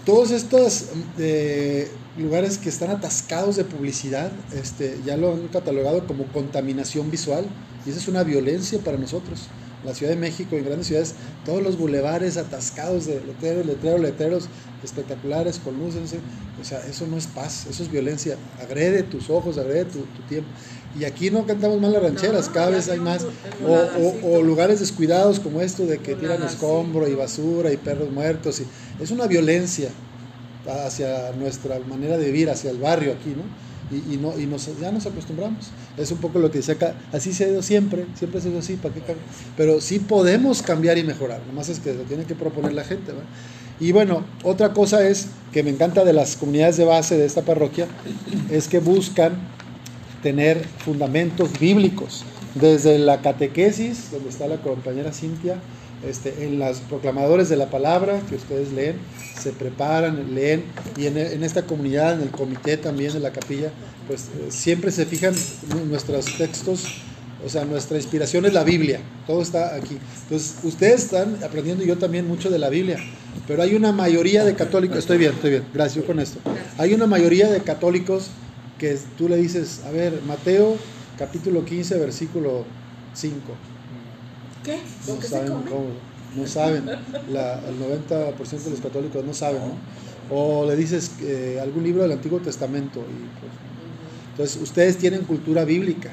Todos 0.05 0.33
estos 0.33 0.87
lugares 2.19 2.59
que 2.59 2.69
están 2.69 2.91
atascados 2.91 3.57
de 3.57 3.65
publicidad, 3.65 4.33
este, 4.53 4.99
ya 5.05 5.17
lo 5.17 5.33
han 5.33 5.49
catalogado 5.49 6.07
como 6.07 6.25
contaminación 6.27 7.11
visual, 7.11 7.45
y 7.87 7.91
esa 7.91 7.99
es 7.99 8.09
una 8.09 8.25
violencia 8.25 8.79
para 8.81 8.99
nosotros. 8.99 9.49
La 9.85 9.95
Ciudad 9.95 10.13
de 10.13 10.19
México, 10.19 10.57
en 10.57 10.65
grandes 10.65 10.87
ciudades, 10.87 11.15
todos 11.45 11.63
los 11.63 11.77
bulevares 11.77 12.37
atascados 12.37 13.07
de 13.07 13.21
letreros, 13.21 13.67
letreros, 13.67 14.01
letreros 14.01 14.49
espectaculares 14.85 15.59
con 15.59 15.79
luces, 15.79 16.15
o 16.61 16.65
sea, 16.65 16.79
eso 16.89 17.07
no 17.09 17.17
es 17.17 17.27
paz, 17.27 17.67
eso 17.69 17.83
es 17.83 17.91
violencia. 17.91 18.37
Agrede 18.61 19.03
tus 19.03 19.31
ojos, 19.31 19.59
agrede 19.59 19.85
tu, 19.87 20.05
tiempo. 20.29 20.49
Y 20.99 21.05
aquí 21.05 21.31
no 21.31 21.47
cantamos 21.47 21.81
más 21.81 21.91
las 21.91 22.03
rancheras, 22.03 22.49
cada 22.49 22.71
vez 22.71 22.89
hay 22.89 23.01
más. 23.01 23.27
O, 23.67 24.29
o, 24.29 24.43
lugares 24.43 24.79
descuidados 24.79 25.41
como 25.41 25.61
esto 25.63 25.87
de 25.87 25.99
que 25.99 26.15
tiran 26.15 26.43
escombro 26.43 27.09
y 27.09 27.15
basura 27.15 27.73
y 27.73 27.77
perros 27.77 28.13
muertos. 28.13 28.61
Y, 28.61 28.67
es 29.03 29.11
una 29.11 29.27
violencia 29.27 29.91
hacia 30.87 31.33
nuestra 31.33 31.79
manera 31.81 32.17
de 32.17 32.27
vivir, 32.27 32.49
hacia 32.49 32.71
el 32.71 32.79
barrio 32.79 33.13
aquí, 33.13 33.31
¿no? 33.31 33.43
Y, 33.93 34.17
no, 34.17 34.33
y 34.39 34.49
ya 34.81 34.91
nos 34.91 35.05
acostumbramos. 35.05 35.67
Es 35.99 36.11
un 36.13 36.19
poco 36.19 36.39
lo 36.39 36.51
que 36.51 36.59
dice 36.59 36.73
acá, 36.73 36.95
así 37.13 37.35
se 37.35 37.45
ha 37.45 37.49
ido 37.49 37.63
siempre, 37.63 38.07
siempre 38.15 38.41
se 38.41 38.49
ha 38.49 38.51
ido 38.53 38.61
así, 38.61 38.77
¿para 38.77 38.95
qué 38.95 39.03
Pero 39.57 39.83
sí 39.83 39.99
podemos 39.99 40.63
cambiar 40.63 40.97
y 40.97 41.05
mejorar, 41.05 41.43
nomás 41.47 41.69
es 41.69 41.79
que 41.79 41.93
lo 41.93 42.05
tiene 42.05 42.25
que 42.25 42.35
proponer 42.35 42.73
la 42.73 42.85
gente, 42.85 43.13
¿verdad? 43.13 43.27
Y 43.81 43.93
bueno, 43.93 44.25
otra 44.45 44.73
cosa 44.73 45.07
es 45.07 45.27
que 45.53 45.63
me 45.63 45.71
encanta 45.71 46.05
de 46.05 46.13
las 46.13 46.37
comunidades 46.37 46.77
de 46.79 46.85
base 46.85 47.19
de 47.19 47.27
esta 47.27 47.43
parroquia, 47.43 47.87
es 48.51 48.69
que 48.69 48.79
buscan 48.79 49.33
tener 50.23 50.65
fundamentos 50.79 51.59
bíblicos, 51.59 52.25
desde 52.55 52.99
la 52.99 53.21
catequesis, 53.21 54.11
donde 54.11 54.29
está 54.29 54.47
la 54.47 54.59
compañera 54.59 55.13
Cintia, 55.13 55.57
este, 56.09 56.45
en 56.45 56.59
los 56.59 56.79
proclamadores 56.79 57.49
de 57.49 57.57
la 57.57 57.71
palabra 57.71 58.21
que 58.29 58.35
ustedes 58.35 58.73
leen, 58.73 58.97
se 59.41 59.53
preparan, 59.53 60.35
leen, 60.35 60.65
y 60.97 61.07
en, 61.07 61.17
esta 61.45 61.63
comunidad, 61.63 62.15
en 62.15 62.23
el 62.23 62.31
comité 62.31 62.77
también 62.77 63.13
de 63.13 63.21
la 63.21 63.33
capilla, 63.33 63.71
pues 64.07 64.23
eh, 64.23 64.51
siempre 64.51 64.91
se 64.91 65.07
fijan 65.07 65.35
nuestros 65.89 66.37
textos, 66.37 66.85
o 67.45 67.49
sea, 67.49 67.65
nuestra 67.65 67.97
inspiración 67.97 68.47
es 68.47 68.53
la 68.53 68.65
Biblia, 68.65 69.01
todo 69.27 69.43
está 69.43 69.75
aquí. 69.75 69.99
Entonces, 70.25 70.57
ustedes 70.65 71.05
están 71.05 71.39
aprendiendo, 71.45 71.85
yo 71.85 71.97
también, 71.99 72.27
mucho 72.27 72.51
de 72.51 72.59
la 72.59 72.69
Biblia, 72.69 72.99
pero 73.47 73.63
hay 73.63 73.75
una 73.75 73.93
mayoría 73.93 74.45
de 74.45 74.55
católicos, 74.55 74.99
estoy 74.99 75.19
bien, 75.19 75.33
estoy 75.33 75.51
bien, 75.51 75.65
gracias 75.73 76.05
con 76.05 76.19
esto, 76.19 76.39
hay 76.79 76.95
una 76.95 77.07
mayoría 77.07 77.49
de 77.49 77.61
católicos 77.61 78.31
que 78.79 78.99
tú 79.17 79.29
le 79.29 79.37
dices, 79.37 79.83
a 79.87 79.91
ver, 79.91 80.21
Mateo 80.27 80.77
capítulo 81.17 81.65
15, 81.65 81.99
versículo 81.99 82.65
5 83.15 83.72
¿Qué? 84.63 84.79
No 85.09 85.21
saben 85.21 85.53
cómo, 85.69 85.87
no 86.37 86.47
saben. 86.47 86.87
La, 87.33 87.61
el 87.69 87.79
90% 87.79 88.65
de 88.65 88.71
los 88.71 88.81
católicos 88.81 89.25
no 89.25 89.35
saben, 89.35 89.61
¿no? 89.61 89.77
O 90.31 90.67
le 90.67 90.77
dices 90.77 91.13
eh, 91.21 91.59
algún 91.61 91.83
libro 91.83 92.03
del 92.03 92.13
Antiguo 92.13 92.39
Testamento. 92.39 93.01
Y, 93.01 93.41
pues, 93.41 93.53
entonces, 94.33 94.63
ustedes 94.63 94.99
tienen 94.99 95.25
cultura 95.25 95.65
bíblica. 95.65 96.11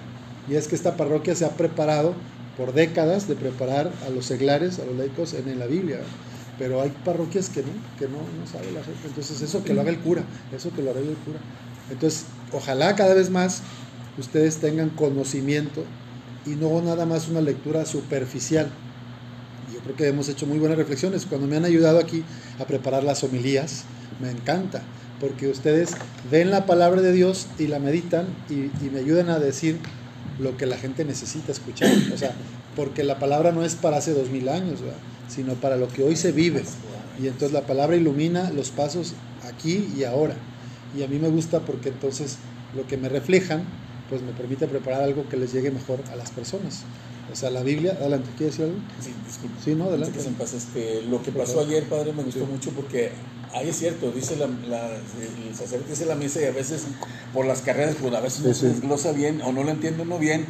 Y 0.50 0.56
es 0.56 0.68
que 0.68 0.76
esta 0.76 0.98
parroquia 0.98 1.36
se 1.36 1.46
ha 1.46 1.50
preparado 1.50 2.16
por 2.58 2.74
décadas 2.74 3.28
de 3.28 3.36
preparar 3.36 3.92
a 4.06 4.10
los 4.10 4.26
seglares, 4.26 4.80
a 4.80 4.86
los 4.86 4.98
laicos 4.98 5.34
en, 5.34 5.58
la 5.60 5.68
Biblia. 5.68 6.00
Pero 6.58 6.82
hay 6.82 6.92
parroquias 7.06 7.50
que 7.50 7.62
no, 7.62 7.70
que 7.98 8.06
no, 8.08 8.18
no 8.18 8.48
sabe 8.52 8.72
la 8.74 8.84
gente. 8.84 9.08
Entonces, 9.08 9.42
eso 9.42 9.64
que 9.64 9.74
lo 9.74 9.82
haga 9.82 9.92
el 9.92 10.00
cura, 10.00 10.24
eso 10.52 10.70
que 10.76 10.82
lo 10.82 10.90
haga 10.90 11.00
el 11.00 11.06
cura. 11.06 11.40
Entonces, 11.90 12.26
ojalá 12.52 12.96
cada 12.96 13.14
vez 13.14 13.30
más 13.30 13.62
ustedes 14.18 14.58
tengan 14.58 14.90
conocimiento 14.90 15.84
y 16.46 16.52
no 16.52 16.82
nada 16.82 17.06
más 17.06 17.28
una 17.28 17.42
lectura 17.42 17.86
superficial. 17.86 18.70
Yo 19.74 19.80
creo 19.82 19.96
que 19.96 20.08
hemos 20.08 20.30
hecho 20.30 20.46
muy 20.46 20.60
buenas 20.60 20.78
reflexiones. 20.78 21.26
Cuando 21.26 21.48
me 21.48 21.58
han 21.58 21.66
ayudado 21.66 22.00
aquí 22.00 22.24
a 22.60 22.66
preparar 22.66 23.04
las 23.04 23.24
homilías, 23.24 23.84
me 24.20 24.32
encanta, 24.32 24.82
porque 25.20 25.48
ustedes 25.48 25.92
ven 26.32 26.52
la 26.52 26.66
palabra 26.66 27.02
de 27.02 27.14
Dios 27.14 27.48
y 27.58 27.68
la 27.68 27.80
meditan 27.80 28.26
y, 28.50 28.90
me 28.90 29.00
ayudan 29.00 29.30
a 29.30 29.40
decir 29.40 29.78
lo 30.40 30.58
que 30.58 30.66
la 30.66 30.78
gente 30.78 31.06
necesita 31.06 31.52
escuchar. 31.52 31.92
O 32.14 32.18
sea, 32.18 32.34
porque 32.76 33.04
la 33.04 33.20
palabra 33.20 33.52
no 33.52 33.64
es 33.64 33.76
para 33.76 33.98
hace 33.98 34.14
dos 34.14 34.30
mil 34.30 34.50
años, 34.50 34.80
sino 35.28 35.54
para 35.56 35.78
lo 35.78 35.88
que 35.88 36.04
hoy 36.04 36.16
se 36.16 36.32
vive. 36.32 36.64
Y 37.22 37.28
entonces 37.28 37.52
la 37.52 37.66
palabra 37.68 37.96
ilumina 37.96 38.50
los 38.52 38.72
pasos 38.72 39.14
aquí 39.44 39.90
y 39.98 40.04
ahora. 40.04 40.36
Y 40.98 41.04
a 41.04 41.08
mí 41.08 41.20
me 41.20 41.30
gusta 41.30 41.60
porque 41.60 41.90
entonces 41.90 42.38
lo 42.76 42.88
que 42.88 42.98
me 42.98 43.10
reflejan 43.10 43.64
pues 44.10 44.22
me 44.22 44.32
permite 44.32 44.68
preparar 44.68 45.04
algo 45.04 45.28
que 45.30 45.38
les 45.38 45.54
llegue 45.54 45.72
mejor 45.72 46.00
a 46.12 46.16
las 46.16 46.32
personas. 46.32 46.84
O 47.32 47.36
sea, 47.36 47.52
la 47.52 47.62
Biblia, 47.62 47.96
adelante, 48.00 48.30
¿quieres 48.36 48.58
decir 48.58 48.74
algo? 48.74 48.82
Sí, 49.00 49.14
disculpe. 49.26 49.56
Sí, 49.64 49.76
no, 49.76 49.86
adelante. 49.86 50.20
Este, 50.20 51.04
lo 51.04 51.22
que 51.22 51.32
pasó 51.32 51.62
ayer, 51.62 51.84
padre, 51.84 52.12
me 52.12 52.24
gustó 52.24 52.46
mucho 52.46 52.72
porque 52.72 53.12
ahí 53.54 53.70
es 53.70 53.78
cierto, 53.78 54.12
dice 54.12 54.36
la, 54.36 54.46
el 54.46 55.56
sacerdote 55.56 55.92
dice 55.92 56.06
la 56.06 56.16
misa 56.16 56.42
y 56.42 56.46
a 56.46 56.52
veces 56.52 56.84
por 57.34 57.46
las 57.46 57.62
carreras, 57.62 57.96
pues 58.02 58.14
a 58.14 58.20
veces 58.20 58.46
no 58.46 58.54
se 58.54 58.70
desglosa 58.70 59.12
bien 59.12 59.42
o 59.42 59.52
no 59.52 59.64
lo 59.64 59.70
entiende 59.70 60.02
uno 60.02 60.18
bien. 60.18 60.48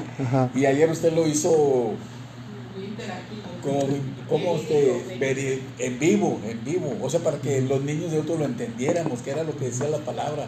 Y 0.55 0.65
ayer 0.65 0.89
usted 0.89 1.11
lo 1.13 1.27
hizo 1.27 1.95
como, 3.69 3.87
como 4.27 4.59
ver 5.19 5.61
en 5.77 5.99
vivo, 5.99 6.39
en 6.45 6.63
vivo, 6.63 6.95
o 7.01 7.09
sea, 7.09 7.19
para 7.19 7.37
que 7.39 7.61
los 7.61 7.81
niños 7.83 8.11
de 8.11 8.19
otro 8.19 8.37
lo 8.37 8.45
entendiéramos, 8.45 9.21
que 9.21 9.31
era 9.31 9.43
lo 9.43 9.55
que 9.57 9.65
decía 9.65 9.89
la 9.89 9.99
palabra. 9.99 10.47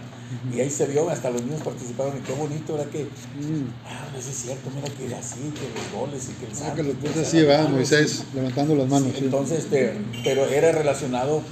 Y 0.55 0.59
ahí 0.61 0.69
se 0.69 0.85
vio, 0.87 1.09
hasta 1.09 1.29
los 1.29 1.43
niños 1.43 1.61
participaron, 1.61 2.17
y 2.17 2.21
qué 2.21 2.33
bonito 2.33 2.75
era 2.75 2.89
que, 2.89 3.03
mm. 3.03 3.67
ah, 3.85 4.07
no 4.11 4.17
es 4.17 4.25
cierto, 4.25 4.69
mira 4.73 4.87
que 4.95 5.05
era 5.05 5.19
así, 5.19 5.39
que 5.53 5.67
los 5.75 6.01
goles 6.01 6.29
y 6.29 6.33
que 6.39 6.45
el 6.49 6.55
santo. 6.55 6.71
Ah, 6.71 6.75
que 6.75 6.83
los 6.83 7.01
goles 7.01 7.17
así 7.17 7.43
va, 7.43 7.67
Moisés, 7.67 8.23
levantando 8.33 8.75
las 8.75 8.87
manos. 8.87 9.11
Entonces, 9.17 9.65
este, 9.65 9.93
pero 10.23 10.45
era 10.45 10.71
relacionado 10.71 11.43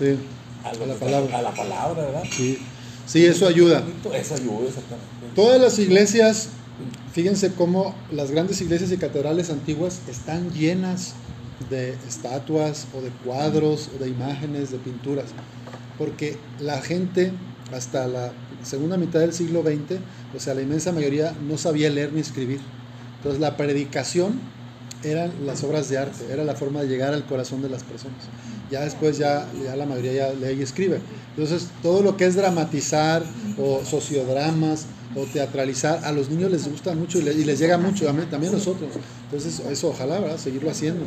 a, 0.64 0.74
la 0.74 0.96
palabra. 0.96 1.38
a 1.38 1.42
la 1.42 1.54
palabra, 1.54 2.06
¿verdad? 2.06 2.24
Sí, 2.32 2.60
sí 3.06 3.26
eso 3.26 3.48
ayuda. 3.48 3.84
Eso 4.14 4.36
ayuda, 4.36 4.68
exactamente. 4.68 5.36
Todas 5.36 5.60
las 5.62 5.78
iglesias 5.78 6.50
fíjense 7.12 7.52
cómo 7.54 7.96
las 8.12 8.32
grandes 8.32 8.62
iglesias 8.62 8.92
y 8.92 8.98
catedrales 8.98 9.50
antiguas 9.50 10.00
están 10.10 10.54
llenas 10.54 11.14
de 11.70 11.92
estatuas 12.08 12.88
o 12.96 13.02
de 13.02 13.10
cuadros 13.26 13.90
o 13.96 14.04
de 14.04 14.10
imágenes, 14.10 14.72
de 14.72 14.78
pinturas, 14.78 15.26
porque 15.98 16.38
la 16.60 16.82
gente 16.82 17.34
hasta 17.74 18.08
la 18.08 18.32
segunda 18.64 18.98
mitad 18.98 19.20
del 19.20 19.34
siglo 19.34 19.62
XX, 19.62 20.00
o 20.36 20.40
sea, 20.40 20.54
la 20.54 20.62
inmensa 20.62 20.92
mayoría 20.92 21.34
no 21.48 21.58
sabía 21.58 21.90
leer 21.90 22.14
ni 22.14 22.22
escribir. 22.22 22.60
Entonces 23.18 23.40
la 23.40 23.58
predicación 23.58 24.40
eran 25.04 25.32
las 25.46 25.64
obras 25.64 25.90
de 25.90 25.98
arte, 25.98 26.26
era 26.32 26.44
la 26.44 26.56
forma 26.56 26.82
de 26.82 26.88
llegar 26.88 27.14
al 27.14 27.26
corazón 27.26 27.62
de 27.62 27.70
las 27.70 27.84
personas. 27.84 28.18
Ya 28.70 28.82
después 28.82 29.18
ya, 29.18 29.48
ya 29.64 29.76
la 29.76 29.86
mayoría 29.86 30.14
ya 30.14 30.34
lee 30.34 30.60
y 30.60 30.62
escribe. 30.62 31.00
Entonces, 31.36 31.70
todo 31.82 32.04
lo 32.04 32.18
que 32.18 32.26
es 32.26 32.36
dramatizar 32.36 33.24
o 33.58 33.82
sociodramas 33.84 34.86
o 35.16 35.24
teatralizar, 35.24 36.04
a 36.04 36.12
los 36.12 36.30
niños 36.30 36.52
les 36.52 36.70
gusta 36.70 36.94
mucho 36.94 37.18
y 37.18 37.24
les, 37.24 37.60
llega 37.60 37.78
mucho, 37.78 38.06
también 38.06 38.54
a 38.54 38.58
nosotros. 38.58 38.92
Entonces, 39.26 39.60
eso 39.72 39.90
ojalá, 39.90 40.20
¿verdad? 40.20 40.38
Seguirlo 40.38 40.70
haciendo. 40.70 41.06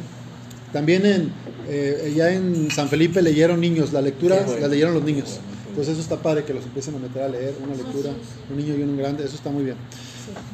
También 0.72 1.04
en, 1.04 1.32
eh, 1.68 2.12
ya 2.16 2.32
en 2.32 2.70
San 2.70 2.88
Felipe 2.88 3.20
leyeron 3.22 3.60
niños, 3.60 3.92
la 3.92 4.00
lectura 4.00 4.44
la 4.60 4.68
leyeron 4.68 4.94
los 4.94 5.04
niños. 5.04 5.38
Entonces 5.68 5.92
eso 5.92 6.02
está 6.02 6.16
padre 6.16 6.44
que 6.44 6.52
los 6.52 6.64
empiecen 6.64 6.94
a 6.94 6.98
meter 6.98 7.22
a 7.22 7.28
leer, 7.28 7.54
una 7.62 7.74
lectura, 7.74 8.10
un 8.50 8.56
niño 8.56 8.74
y 8.76 8.82
un 8.82 8.96
grande, 8.96 9.24
eso 9.24 9.36
está 9.36 9.50
muy 9.50 9.64
bien. 9.64 9.76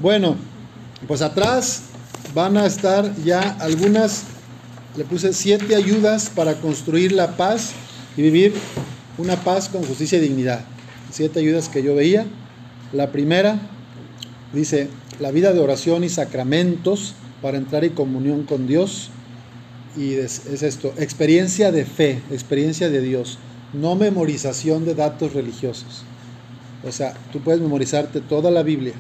Bueno, 0.01 0.37
pues 1.07 1.23
atrás 1.23 1.83
van 2.35 2.57
a 2.57 2.67
estar 2.67 3.15
ya 3.25 3.57
algunas, 3.61 4.25
le 4.97 5.05
puse 5.05 5.33
siete 5.33 5.75
ayudas 5.75 6.31
para 6.31 6.55
construir 6.55 7.13
la 7.13 7.37
paz 7.37 7.73
y 8.17 8.23
vivir 8.23 8.53
una 9.19 9.37
paz 9.37 9.69
con 9.69 9.83
justicia 9.83 10.19
y 10.19 10.21
dignidad. 10.21 10.61
Siete 11.11 11.41
ayudas 11.41 11.69
que 11.69 11.83
yo 11.83 11.95
veía. 11.95 12.27
La 12.93 13.11
primera 13.11 13.59
dice, 14.53 14.89
la 15.21 15.31
vida 15.31 15.53
de 15.53 15.61
oración 15.61 16.05
y 16.05 16.09
sacramentos 16.09 17.15
para 17.43 17.59
entrar 17.59 17.85
en 17.85 17.93
comunión 17.93 18.45
con 18.45 18.67
Dios. 18.67 19.11
Y 19.97 20.15
es, 20.15 20.47
es 20.47 20.63
esto, 20.63 20.93
experiencia 20.99 21.73
de 21.73 21.85
fe, 21.85 22.23
experiencia 22.31 22.89
de 22.89 23.01
Dios, 23.01 23.39
no 23.73 23.95
memorización 23.97 24.85
de 24.85 24.95
datos 24.95 25.35
religiosos. 25.35 26.05
O 26.87 26.93
sea, 26.93 27.15
tú 27.33 27.41
puedes 27.41 27.61
memorizarte 27.61 28.21
toda 28.21 28.51
la 28.51 28.63
Biblia, 28.63 28.95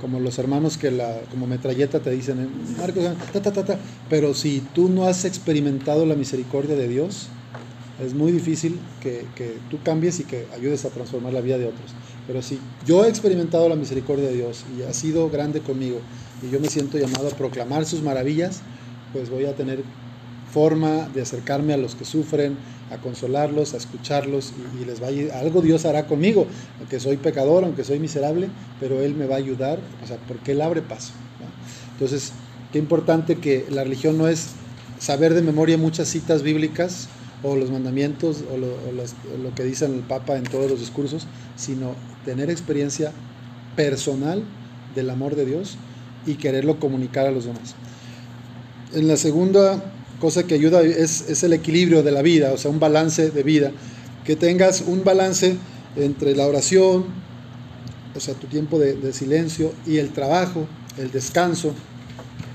como 0.00 0.20
los 0.20 0.38
hermanos 0.38 0.78
que 0.78 0.90
la, 0.90 1.20
como 1.30 1.46
metralleta 1.46 2.00
te 2.00 2.10
dicen, 2.10 2.40
eh, 2.40 2.48
Marcos, 2.78 3.04
ta, 3.32 3.40
ta, 3.40 3.64
ta, 3.64 3.78
pero 4.08 4.34
si 4.34 4.60
tú 4.74 4.88
no 4.88 5.06
has 5.06 5.24
experimentado 5.24 6.06
la 6.06 6.14
misericordia 6.14 6.74
de 6.74 6.88
Dios, 6.88 7.28
es 8.04 8.14
muy 8.14 8.30
difícil 8.30 8.78
que, 9.00 9.24
que, 9.34 9.56
tú 9.70 9.78
cambies 9.82 10.20
y 10.20 10.24
que 10.24 10.46
ayudes 10.54 10.84
a 10.84 10.90
transformar 10.90 11.32
la 11.32 11.40
vida 11.40 11.56
de 11.58 11.66
otros. 11.66 11.92
Pero 12.26 12.42
si 12.42 12.58
yo 12.84 13.04
he 13.04 13.08
experimentado 13.08 13.68
la 13.68 13.76
misericordia 13.76 14.28
de 14.28 14.34
Dios 14.34 14.64
y 14.76 14.82
ha 14.82 14.92
sido 14.92 15.30
grande 15.30 15.60
conmigo 15.60 16.00
y 16.42 16.50
yo 16.50 16.60
me 16.60 16.68
siento 16.68 16.98
llamado 16.98 17.28
a 17.28 17.30
proclamar 17.30 17.86
sus 17.86 18.02
maravillas, 18.02 18.60
pues 19.12 19.30
voy 19.30 19.46
a 19.46 19.54
tener 19.54 19.82
forma 20.52 21.08
de 21.12 21.22
acercarme 21.22 21.74
a 21.74 21.76
los 21.76 21.94
que 21.94 22.04
sufren, 22.04 22.56
a 22.90 22.98
consolarlos, 22.98 23.74
a 23.74 23.76
escucharlos 23.76 24.52
y, 24.80 24.84
les 24.84 25.02
va 25.02 25.08
a 25.08 25.40
algo 25.40 25.60
Dios 25.60 25.84
hará 25.84 26.06
conmigo, 26.06 26.46
aunque 26.78 27.00
soy 27.00 27.16
pecador, 27.16 27.64
aunque 27.64 27.84
soy 27.84 27.98
miserable, 27.98 28.48
pero 28.80 29.02
Él 29.02 29.14
me 29.14 29.26
va 29.26 29.34
a 29.34 29.38
ayudar, 29.38 29.78
o 30.02 30.06
sea, 30.06 30.16
porque 30.28 30.52
Él 30.52 30.60
abre 30.60 30.82
paso. 30.82 31.12
Entonces, 31.92 32.32
qué 32.72 32.78
importante 32.78 33.36
que 33.36 33.66
la 33.70 33.84
religión 33.84 34.18
no 34.18 34.28
es 34.28 34.50
saber 34.98 35.34
de 35.34 35.42
memoria 35.42 35.76
muchas 35.76 36.08
citas 36.08 36.42
bíblicas 36.42 37.08
o 37.42 37.56
los 37.56 37.70
mandamientos 37.70 38.42
o, 38.52 38.56
lo, 38.56 38.68
lo 39.42 39.54
que 39.54 39.64
dice 39.64 39.86
el 39.86 40.00
Papa 40.00 40.36
en 40.36 40.44
todos 40.44 40.70
los 40.70 40.80
discursos, 40.80 41.26
sino 41.56 41.94
tener 42.24 42.50
experiencia 42.50 43.12
personal 43.74 44.42
del 44.94 45.10
amor 45.10 45.36
de 45.36 45.44
Dios 45.44 45.76
y 46.24 46.34
quererlo 46.34 46.80
comunicar 46.80 47.26
a 47.26 47.30
los 47.30 47.44
demás. 47.44 47.74
En 48.94 49.08
la 49.08 49.16
segunda 49.16 49.82
cosa 50.20 50.44
que 50.44 50.54
ayuda 50.54 50.82
es, 50.82 51.42
el 51.42 51.52
equilibrio 51.52 52.02
de 52.02 52.12
la 52.12 52.22
vida, 52.22 52.52
o 52.52 52.56
sea, 52.56 52.70
un 52.70 52.80
balance 52.80 53.30
de 53.30 53.42
vida. 53.42 53.72
Que 54.24 54.36
tengas 54.36 54.82
un 54.86 55.04
balance 55.04 55.56
entre 55.96 56.34
la 56.34 56.46
oración, 56.46 57.06
o 58.14 58.20
sea, 58.20 58.34
tu 58.34 58.46
tiempo 58.46 58.78
de, 58.78 59.12
silencio, 59.12 59.72
y 59.86 59.98
el 59.98 60.10
trabajo, 60.10 60.66
el 60.98 61.10
descanso, 61.10 61.74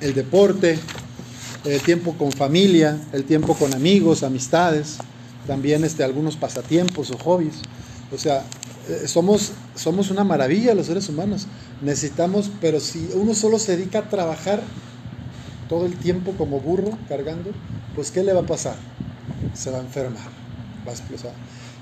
el 0.02 0.14
deporte, 0.14 0.78
el 1.66 1.82
tiempo 1.82 2.16
con 2.18 2.32
familia, 2.32 3.00
el 3.14 3.24
tiempo 3.24 3.56
con 3.56 3.74
amigos, 3.74 4.24
amistades, 4.24 4.98
también 5.48 5.84
este, 5.84 6.04
algunos 6.04 6.36
pasatiempos 6.36 7.12
o 7.12 7.18
hobbies. 7.18 7.56
O 8.14 8.18
sea, 8.18 8.44
eh, 8.90 9.08
somos, 9.08 9.52
somos 9.76 10.10
una 10.10 10.24
maravilla 10.24 10.74
los 10.74 10.88
seres 10.88 11.08
humanos. 11.08 11.48
Necesitamos, 11.82 12.52
pero 12.60 12.80
si 12.80 13.10
uno 13.14 13.34
solo 13.34 13.60
se 13.60 13.78
dedica 13.78 14.00
a 14.00 14.10
trabajar, 14.10 14.62
todo 15.72 15.86
el 15.86 15.96
tiempo 15.96 16.34
como 16.38 16.60
burro 16.60 16.92
cargando, 17.08 17.52
pues 17.96 18.12
¿qué 18.12 18.24
le 18.24 18.34
va 18.34 18.42
a 18.42 18.46
pasar? 18.46 18.76
Se 19.54 19.72
va 19.72 19.78
a 19.78 19.80
enfermar, 19.80 20.28
va 20.86 20.92
a 20.92 20.94
explotar. 20.94 21.32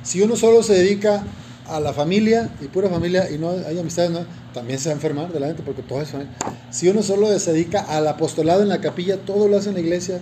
Si 0.03 0.21
uno 0.21 0.35
solo 0.35 0.61
se 0.61 0.73
dedica 0.73 1.23
a 1.67 1.79
la 1.79 1.91
familia 1.91 2.51
y 2.61 2.65
pura 2.65 2.87
familia 2.87 3.31
y 3.31 3.39
no 3.39 3.49
hay 3.49 3.79
amistades, 3.79 4.11
también 4.53 4.77
se 4.77 4.89
va 4.89 4.93
a 4.93 4.95
enfermar 4.95 5.33
de 5.33 5.39
la 5.39 5.47
gente 5.47 5.63
porque 5.63 5.81
todo 5.81 6.03
es 6.03 6.09
familia. 6.09 6.31
Si 6.69 6.87
uno 6.87 7.01
solo 7.01 7.37
se 7.39 7.51
dedica 7.51 7.81
al 7.81 8.07
apostolado 8.07 8.61
en 8.61 8.69
la 8.69 8.79
capilla, 8.79 9.17
todo 9.17 9.47
lo 9.47 9.57
hace 9.57 9.69
en 9.69 9.73
la 9.73 9.81
iglesia 9.81 10.19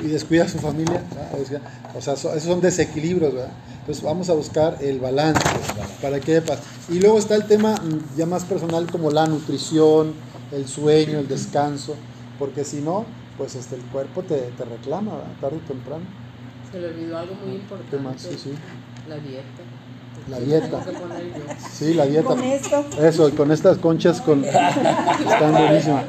y 0.00 0.06
descuida 0.06 0.44
a 0.44 0.48
su 0.48 0.58
familia, 0.58 1.02
o 1.98 2.00
sea, 2.00 2.14
esos 2.14 2.42
son 2.44 2.60
desequilibrios, 2.60 3.34
¿verdad? 3.34 3.50
Entonces 3.80 4.04
vamos 4.04 4.30
a 4.30 4.34
buscar 4.34 4.78
el 4.80 5.00
balance 5.00 5.42
para 6.00 6.20
que 6.20 6.40
paz. 6.42 6.60
Y 6.88 7.00
luego 7.00 7.18
está 7.18 7.34
el 7.34 7.46
tema 7.46 7.74
mm, 7.74 8.16
ya 8.16 8.26
más 8.26 8.44
personal 8.44 8.88
como 8.88 9.10
la 9.10 9.26
nutrición, 9.26 10.14
el 10.52 10.68
sueño, 10.68 11.18
el 11.18 11.26
descanso 11.26 11.96
porque 12.38 12.64
si 12.64 12.80
no, 12.80 13.04
pues 13.38 13.54
este, 13.54 13.76
el 13.76 13.82
cuerpo 13.82 14.22
te, 14.22 14.36
te 14.36 14.64
reclama, 14.64 15.12
tarde 15.40 15.56
o 15.56 15.68
temprano. 15.68 16.04
Se 16.70 16.80
le 16.80 16.88
olvidó 16.88 17.18
algo 17.18 17.34
muy 17.34 17.56
importante. 17.56 17.96
¿Qué 17.96 18.02
más? 18.02 18.20
Sí, 18.20 18.36
sí. 18.36 18.54
La 19.08 19.16
dieta. 19.16 19.62
La 20.28 20.40
dieta. 20.40 20.84
Sí, 21.72 21.94
la 21.94 22.06
dieta. 22.06 22.28
Con 22.28 22.42
esto. 22.42 22.84
Eso, 22.98 23.30
con 23.36 23.52
estas 23.52 23.78
conchas 23.78 24.20
con 24.20 24.44
están 24.44 25.52
buenísimas. 25.52 26.04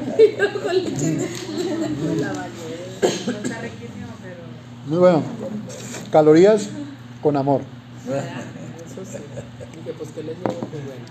Muy 4.86 4.98
bueno. 4.98 5.22
Calorías 6.10 6.68
con 7.22 7.36
amor. 7.36 7.60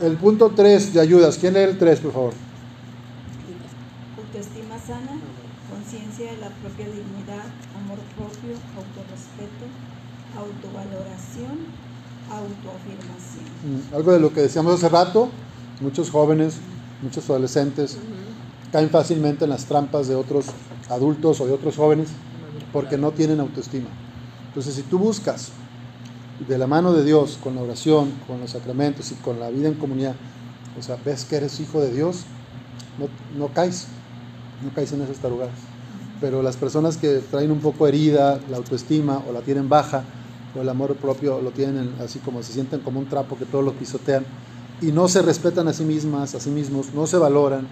El 0.01 0.17
punto 0.17 0.51
3 0.55 0.93
de 0.93 1.01
ayudas. 1.01 1.37
¿Quién 1.37 1.53
lee 1.53 1.61
el 1.61 1.77
3, 1.77 1.99
por 1.99 2.11
favor? 2.13 2.33
sana, 4.85 5.17
conciencia 6.15 6.35
de 6.35 6.41
la 6.41 6.49
propia 6.61 6.85
dignidad, 6.85 7.43
amor 7.75 7.97
propio, 8.15 8.55
autorrespeto, 8.77 9.65
autovaloración, 10.37 11.57
autoafirmación. 12.31 13.43
Mm, 13.63 13.95
algo 13.95 14.11
de 14.13 14.19
lo 14.19 14.33
que 14.33 14.41
decíamos 14.41 14.75
hace 14.75 14.89
rato, 14.89 15.29
muchos 15.81 16.09
jóvenes, 16.09 16.55
muchos 17.01 17.29
adolescentes 17.29 17.97
caen 18.71 18.89
fácilmente 18.89 19.43
en 19.43 19.49
las 19.49 19.65
trampas 19.65 20.07
de 20.07 20.15
otros 20.15 20.45
adultos 20.89 21.41
o 21.41 21.47
de 21.47 21.53
otros 21.53 21.75
jóvenes 21.75 22.07
porque 22.71 22.97
no 22.97 23.11
tienen 23.11 23.39
autoestima. 23.39 23.89
Entonces, 24.47 24.75
si 24.75 24.83
tú 24.83 24.99
buscas 24.99 25.51
de 26.47 26.57
la 26.57 26.67
mano 26.67 26.93
de 26.93 27.03
Dios, 27.03 27.37
con 27.43 27.55
la 27.55 27.61
oración, 27.61 28.11
con 28.27 28.39
los 28.39 28.51
sacramentos 28.51 29.11
y 29.11 29.15
con 29.15 29.39
la 29.39 29.49
vida 29.49 29.67
en 29.67 29.75
comunidad, 29.75 30.15
o 30.79 30.81
sea, 30.81 30.97
ves 31.03 31.25
que 31.25 31.37
eres 31.37 31.59
hijo 31.59 31.81
de 31.81 31.91
Dios, 31.91 32.23
no, 32.97 33.09
no 33.37 33.53
caes 33.53 33.87
no 34.63 34.73
caes 34.73 34.91
en 34.93 35.01
esas 35.01 35.17
tarugadas. 35.17 35.74
Pero 36.19 36.41
las 36.41 36.57
personas 36.57 36.97
que 36.97 37.19
traen 37.19 37.51
un 37.51 37.59
poco 37.59 37.87
herida 37.87 38.39
la 38.47 38.57
autoestima 38.57 39.19
o 39.19 39.31
la 39.31 39.41
tienen 39.41 39.67
baja 39.67 40.05
o 40.55 40.61
el 40.61 40.69
amor 40.69 40.95
propio 40.97 41.41
lo 41.41 41.51
tienen 41.51 41.95
así 41.99 42.19
como 42.19 42.41
se 42.41 42.53
sienten 42.53 42.81
como 42.81 42.99
un 42.99 43.09
trapo 43.09 43.37
que 43.37 43.45
todos 43.45 43.63
lo 43.63 43.77
pisotean 43.77 44.25
y 44.79 44.91
no 44.91 45.07
se 45.07 45.21
respetan 45.21 45.67
a 45.67 45.73
sí 45.73 45.83
mismas, 45.83 46.35
a 46.35 46.39
sí 46.39 46.49
mismos, 46.49 46.93
no 46.93 47.07
se 47.07 47.17
valoran 47.17 47.67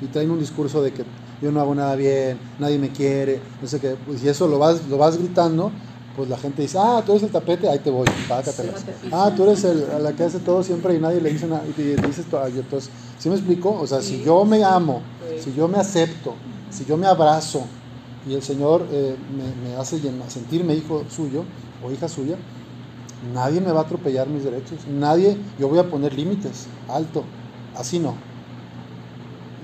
y 0.00 0.08
traen 0.08 0.30
un 0.30 0.38
discurso 0.38 0.82
de 0.82 0.92
que 0.92 1.04
yo 1.40 1.52
no 1.52 1.60
hago 1.60 1.74
nada 1.74 1.94
bien, 1.96 2.40
nadie 2.58 2.78
me 2.78 2.90
quiere, 2.92 3.42
no 3.60 3.68
sé 3.68 3.80
qué, 3.80 3.96
pues 3.96 4.22
y 4.22 4.28
eso 4.28 4.48
lo 4.48 4.58
vas, 4.58 4.86
lo 4.86 4.96
vas 4.96 5.18
gritando, 5.18 5.72
pues 6.14 6.28
la 6.28 6.36
gente 6.36 6.62
dice, 6.62 6.78
ah, 6.80 7.02
tú 7.04 7.12
eres 7.12 7.24
el 7.24 7.30
tapete, 7.30 7.68
ahí 7.68 7.78
te 7.78 7.90
voy, 7.90 8.06
pácatelas. 8.28 8.84
Ah, 9.10 9.32
tú 9.34 9.44
eres 9.44 9.64
el, 9.64 9.84
la 10.02 10.14
que 10.14 10.24
hace 10.24 10.40
todo 10.40 10.62
siempre 10.62 10.94
y 10.94 10.98
nadie 10.98 11.20
le 11.20 11.30
dice 11.30 11.46
nada, 11.46 11.64
y 11.68 11.72
te 11.72 11.96
dices, 11.96 12.26
entonces, 12.56 12.90
¿sí 13.18 13.28
me 13.28 13.34
explico? 13.34 13.72
O 13.72 13.86
sea, 13.86 14.02
si 14.02 14.22
yo 14.22 14.44
me 14.44 14.62
amo, 14.62 15.02
si 15.42 15.52
yo 15.52 15.68
me 15.68 15.78
acepto, 15.78 16.36
si 16.70 16.84
yo 16.84 16.96
me 16.96 17.06
abrazo 17.06 17.68
y 18.28 18.34
el 18.34 18.42
Señor 18.42 18.86
eh, 18.92 19.16
me, 19.64 19.76
hace 19.76 20.00
sentirme 20.28 20.74
hijo 20.74 21.04
suyo 21.08 21.44
o 21.84 21.90
hija 21.90 22.08
suya, 22.08 22.36
nadie 23.34 23.60
me 23.60 23.72
va 23.72 23.80
a 23.80 23.82
atropellar 23.84 24.28
mis 24.28 24.44
derechos, 24.44 24.78
nadie, 24.88 25.36
yo 25.58 25.68
voy 25.68 25.78
a 25.78 25.88
poner 25.88 26.14
límites, 26.14 26.66
alto, 26.88 27.24
así 27.76 27.98
no. 27.98 28.14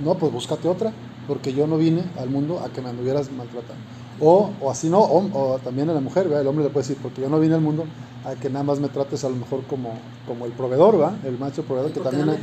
No, 0.05 0.15
pues 0.15 0.33
búscate 0.33 0.69
otra, 0.69 0.93
porque 1.27 1.53
yo 1.53 1.67
no 1.67 1.77
vine 1.77 2.05
al 2.19 2.31
mundo 2.31 2.61
a 2.61 2.69
que 2.69 2.81
me 2.81 2.91
anduvieras 2.91 3.31
maltratando. 3.33 3.83
O, 4.21 4.51
o 4.61 4.71
así 4.71 4.89
no, 4.89 5.01
o, 5.01 5.61
también 5.63 5.89
a 5.91 5.93
la 5.93 6.01
mujer, 6.01 6.27
el 6.27 6.47
hombre 6.47 6.65
le 6.65 6.71
puede 6.71 6.87
decir, 6.87 6.99
porque 7.01 7.21
yo 7.21 7.29
no 7.29 7.39
vine 7.39 7.55
al 7.55 7.61
mundo 7.61 7.85
a 8.25 8.35
que 8.35 8.51
nada 8.51 8.65
más 8.65 8.81
me 8.81 8.89
trates 8.89 9.23
a 9.25 9.29
lo 9.29 9.37
mejor 9.37 9.63
como, 9.69 9.93
como 10.27 10.45
el 10.47 10.53
proveedor, 10.53 11.01
¿va? 11.01 11.17
El 11.25 11.39
macho 11.39 11.63
proveedor 11.63 11.93
que 11.93 12.01
también... 12.01 12.37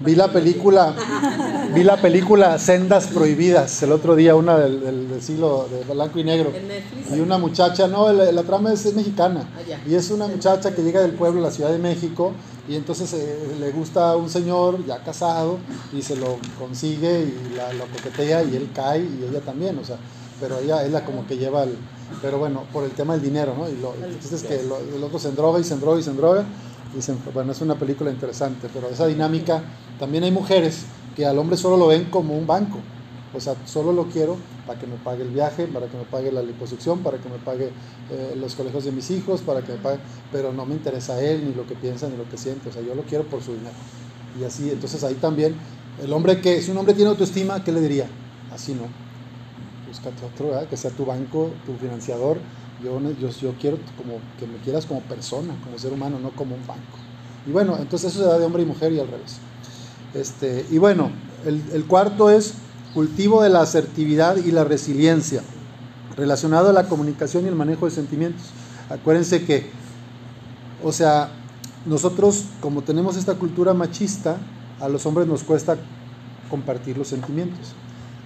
vi 0.00 0.14
la 0.14 0.32
película, 0.32 0.94
vi 1.74 1.82
la 1.82 1.96
película 1.96 2.56
Sendas 2.58 3.08
Prohibidas 3.08 3.82
el 3.82 3.90
otro 3.90 4.14
día, 4.14 4.36
una 4.36 4.56
del, 4.58 5.08
del, 5.08 5.20
siglo 5.20 5.68
de 5.68 5.92
blanco 5.92 6.18
y 6.20 6.24
negro. 6.24 6.52
Y 7.12 7.18
una 7.18 7.36
muchacha, 7.36 7.88
no, 7.88 8.12
la, 8.12 8.42
trama 8.44 8.72
es, 8.72 8.94
mexicana. 8.94 9.48
Ah, 9.56 9.78
y 9.86 9.94
es 9.94 10.10
una 10.10 10.28
muchacha 10.28 10.72
que 10.74 10.82
llega 10.82 11.00
del 11.00 11.12
pueblo 11.12 11.40
a 11.40 11.44
la 11.44 11.50
Ciudad 11.50 11.70
de 11.70 11.78
México 11.78 12.32
y 12.68 12.76
entonces 12.76 13.12
eh, 13.14 13.56
le 13.58 13.72
gusta 13.72 14.10
a 14.10 14.16
un 14.16 14.30
señor 14.30 14.86
ya 14.86 14.98
casado 15.02 15.58
y 15.92 16.02
se 16.02 16.16
lo 16.16 16.38
consigue 16.58 17.22
y 17.22 17.56
la, 17.56 17.72
lo 17.72 17.86
coquetea 17.86 18.44
y 18.44 18.56
él 18.56 18.70
cae 18.72 19.00
y 19.00 19.26
ella 19.28 19.40
también, 19.40 19.76
o 19.78 19.84
sea, 19.84 19.96
pero 20.40 20.58
ella 20.60 20.84
es 20.84 20.92
la 20.92 21.04
como 21.04 21.26
que 21.26 21.36
lleva 21.36 21.64
el, 21.64 21.76
pero 22.22 22.38
bueno, 22.38 22.64
por 22.72 22.84
el 22.84 22.92
tema 22.92 23.14
del 23.14 23.22
dinero, 23.22 23.54
¿no? 23.58 23.68
Y 23.68 23.76
lo, 23.76 23.94
entonces 23.94 24.44
que 24.44 24.62
lo, 24.62 24.78
el 24.78 25.02
otro 25.02 25.18
se 25.18 25.28
endroga 25.28 25.58
y 25.58 25.64
se 25.64 25.74
endroga 25.74 25.98
y 25.98 26.02
se 26.02 26.10
endroga, 26.10 26.44
y 26.96 27.02
se, 27.02 27.14
bueno, 27.34 27.52
es 27.52 27.60
una 27.60 27.74
película 27.74 28.10
interesante, 28.10 28.68
pero 28.72 28.88
esa 28.88 29.06
dinámica, 29.06 29.62
también 29.98 30.24
hay 30.24 30.30
mujeres 30.30 30.84
que 31.14 31.26
al 31.26 31.38
hombre 31.38 31.56
solo 31.56 31.76
lo 31.76 31.88
ven 31.88 32.10
como 32.10 32.36
un 32.36 32.46
banco, 32.46 32.80
o 33.32 33.40
sea, 33.40 33.56
solo 33.66 33.92
lo 33.92 34.08
quiero 34.08 34.36
para 34.66 34.78
que 34.78 34.86
me 34.86 34.96
pague 34.96 35.22
el 35.22 35.30
viaje, 35.30 35.66
para 35.66 35.88
que 35.88 35.96
me 35.96 36.04
pague 36.04 36.30
la 36.32 36.42
liposucción, 36.42 37.02
para 37.02 37.18
que 37.18 37.28
me 37.28 37.38
pague 37.38 37.70
eh, 38.10 38.34
los 38.36 38.54
colegios 38.54 38.84
de 38.84 38.92
mis 38.92 39.10
hijos, 39.10 39.40
para 39.42 39.62
que 39.62 39.72
me 39.72 39.78
pague, 39.78 39.98
pero 40.30 40.52
no 40.52 40.64
me 40.66 40.74
interesa 40.74 41.20
él, 41.22 41.44
ni 41.44 41.54
lo 41.54 41.66
que 41.66 41.74
piensa, 41.74 42.08
ni 42.08 42.16
lo 42.16 42.28
que 42.28 42.36
siente, 42.38 42.68
o 42.68 42.72
sea, 42.72 42.82
yo 42.82 42.94
lo 42.94 43.02
quiero 43.02 43.24
por 43.24 43.42
su 43.42 43.52
dinero. 43.54 43.74
Y 44.32 44.44
así, 44.44 44.70
entonces 44.70 45.02
ahí 45.04 45.14
también, 45.14 45.54
el 45.96 46.12
hombre 46.12 46.40
que, 46.40 46.62
si 46.62 46.70
un 46.70 46.78
hombre 46.78 46.94
tiene 46.94 47.10
autoestima, 47.10 47.62
¿qué 47.62 47.72
le 47.72 47.80
diría? 47.80 48.06
Así 48.50 48.74
no. 48.74 48.88
Búscate 49.86 50.24
otro, 50.24 50.48
¿verdad? 50.48 50.68
que 50.68 50.76
sea 50.76 50.90
tu 50.90 51.04
banco, 51.04 51.50
tu 51.64 51.76
financiador. 51.76 52.38
Yo, 52.78 53.00
yo, 53.12 53.28
yo 53.30 53.56
quiero 53.58 53.78
como 53.96 54.20
que 54.36 54.46
me 54.46 54.58
quieras 54.58 54.86
como 54.86 55.00
persona, 55.02 55.60
como 55.62 55.78
ser 55.78 55.92
humano, 55.92 56.18
no 56.18 56.34
como 56.34 56.54
un 56.54 56.66
banco. 56.66 56.98
Y 57.44 57.50
bueno, 57.52 57.76
entonces 57.78 58.10
eso 58.12 58.22
se 58.22 58.28
da 58.28 58.38
de 58.38 58.44
hombre 58.44 58.62
y 58.62 58.66
mujer 58.66 58.92
y 58.92 58.98
al 58.98 59.08
revés. 59.08 59.53
Este, 60.14 60.64
y 60.70 60.78
bueno, 60.78 61.10
el, 61.44 61.84
cuarto 61.86 62.30
es 62.30 62.54
cultivo 62.94 63.42
de 63.42 63.50
la 63.50 63.60
asertividad 63.60 64.36
y 64.36 64.52
la 64.52 64.64
resiliencia, 64.64 65.42
relacionado 66.16 66.70
a 66.70 66.72
la 66.72 66.88
comunicación 66.88 67.44
y 67.44 67.48
el 67.48 67.54
manejo 67.54 67.86
de 67.86 67.90
sentimientos. 67.90 68.44
Acuérdense 68.88 69.44
que, 69.44 69.70
o 70.82 70.92
sea, 70.92 71.30
nosotros 71.86 72.44
como 72.60 72.82
tenemos 72.82 73.16
esta 73.16 73.34
cultura 73.34 73.74
machista, 73.74 74.36
a 74.80 74.88
los 74.88 75.04
hombres 75.06 75.26
nos 75.26 75.42
cuesta 75.42 75.76
compartir 76.48 76.96
los 76.96 77.08
sentimientos. 77.08 77.72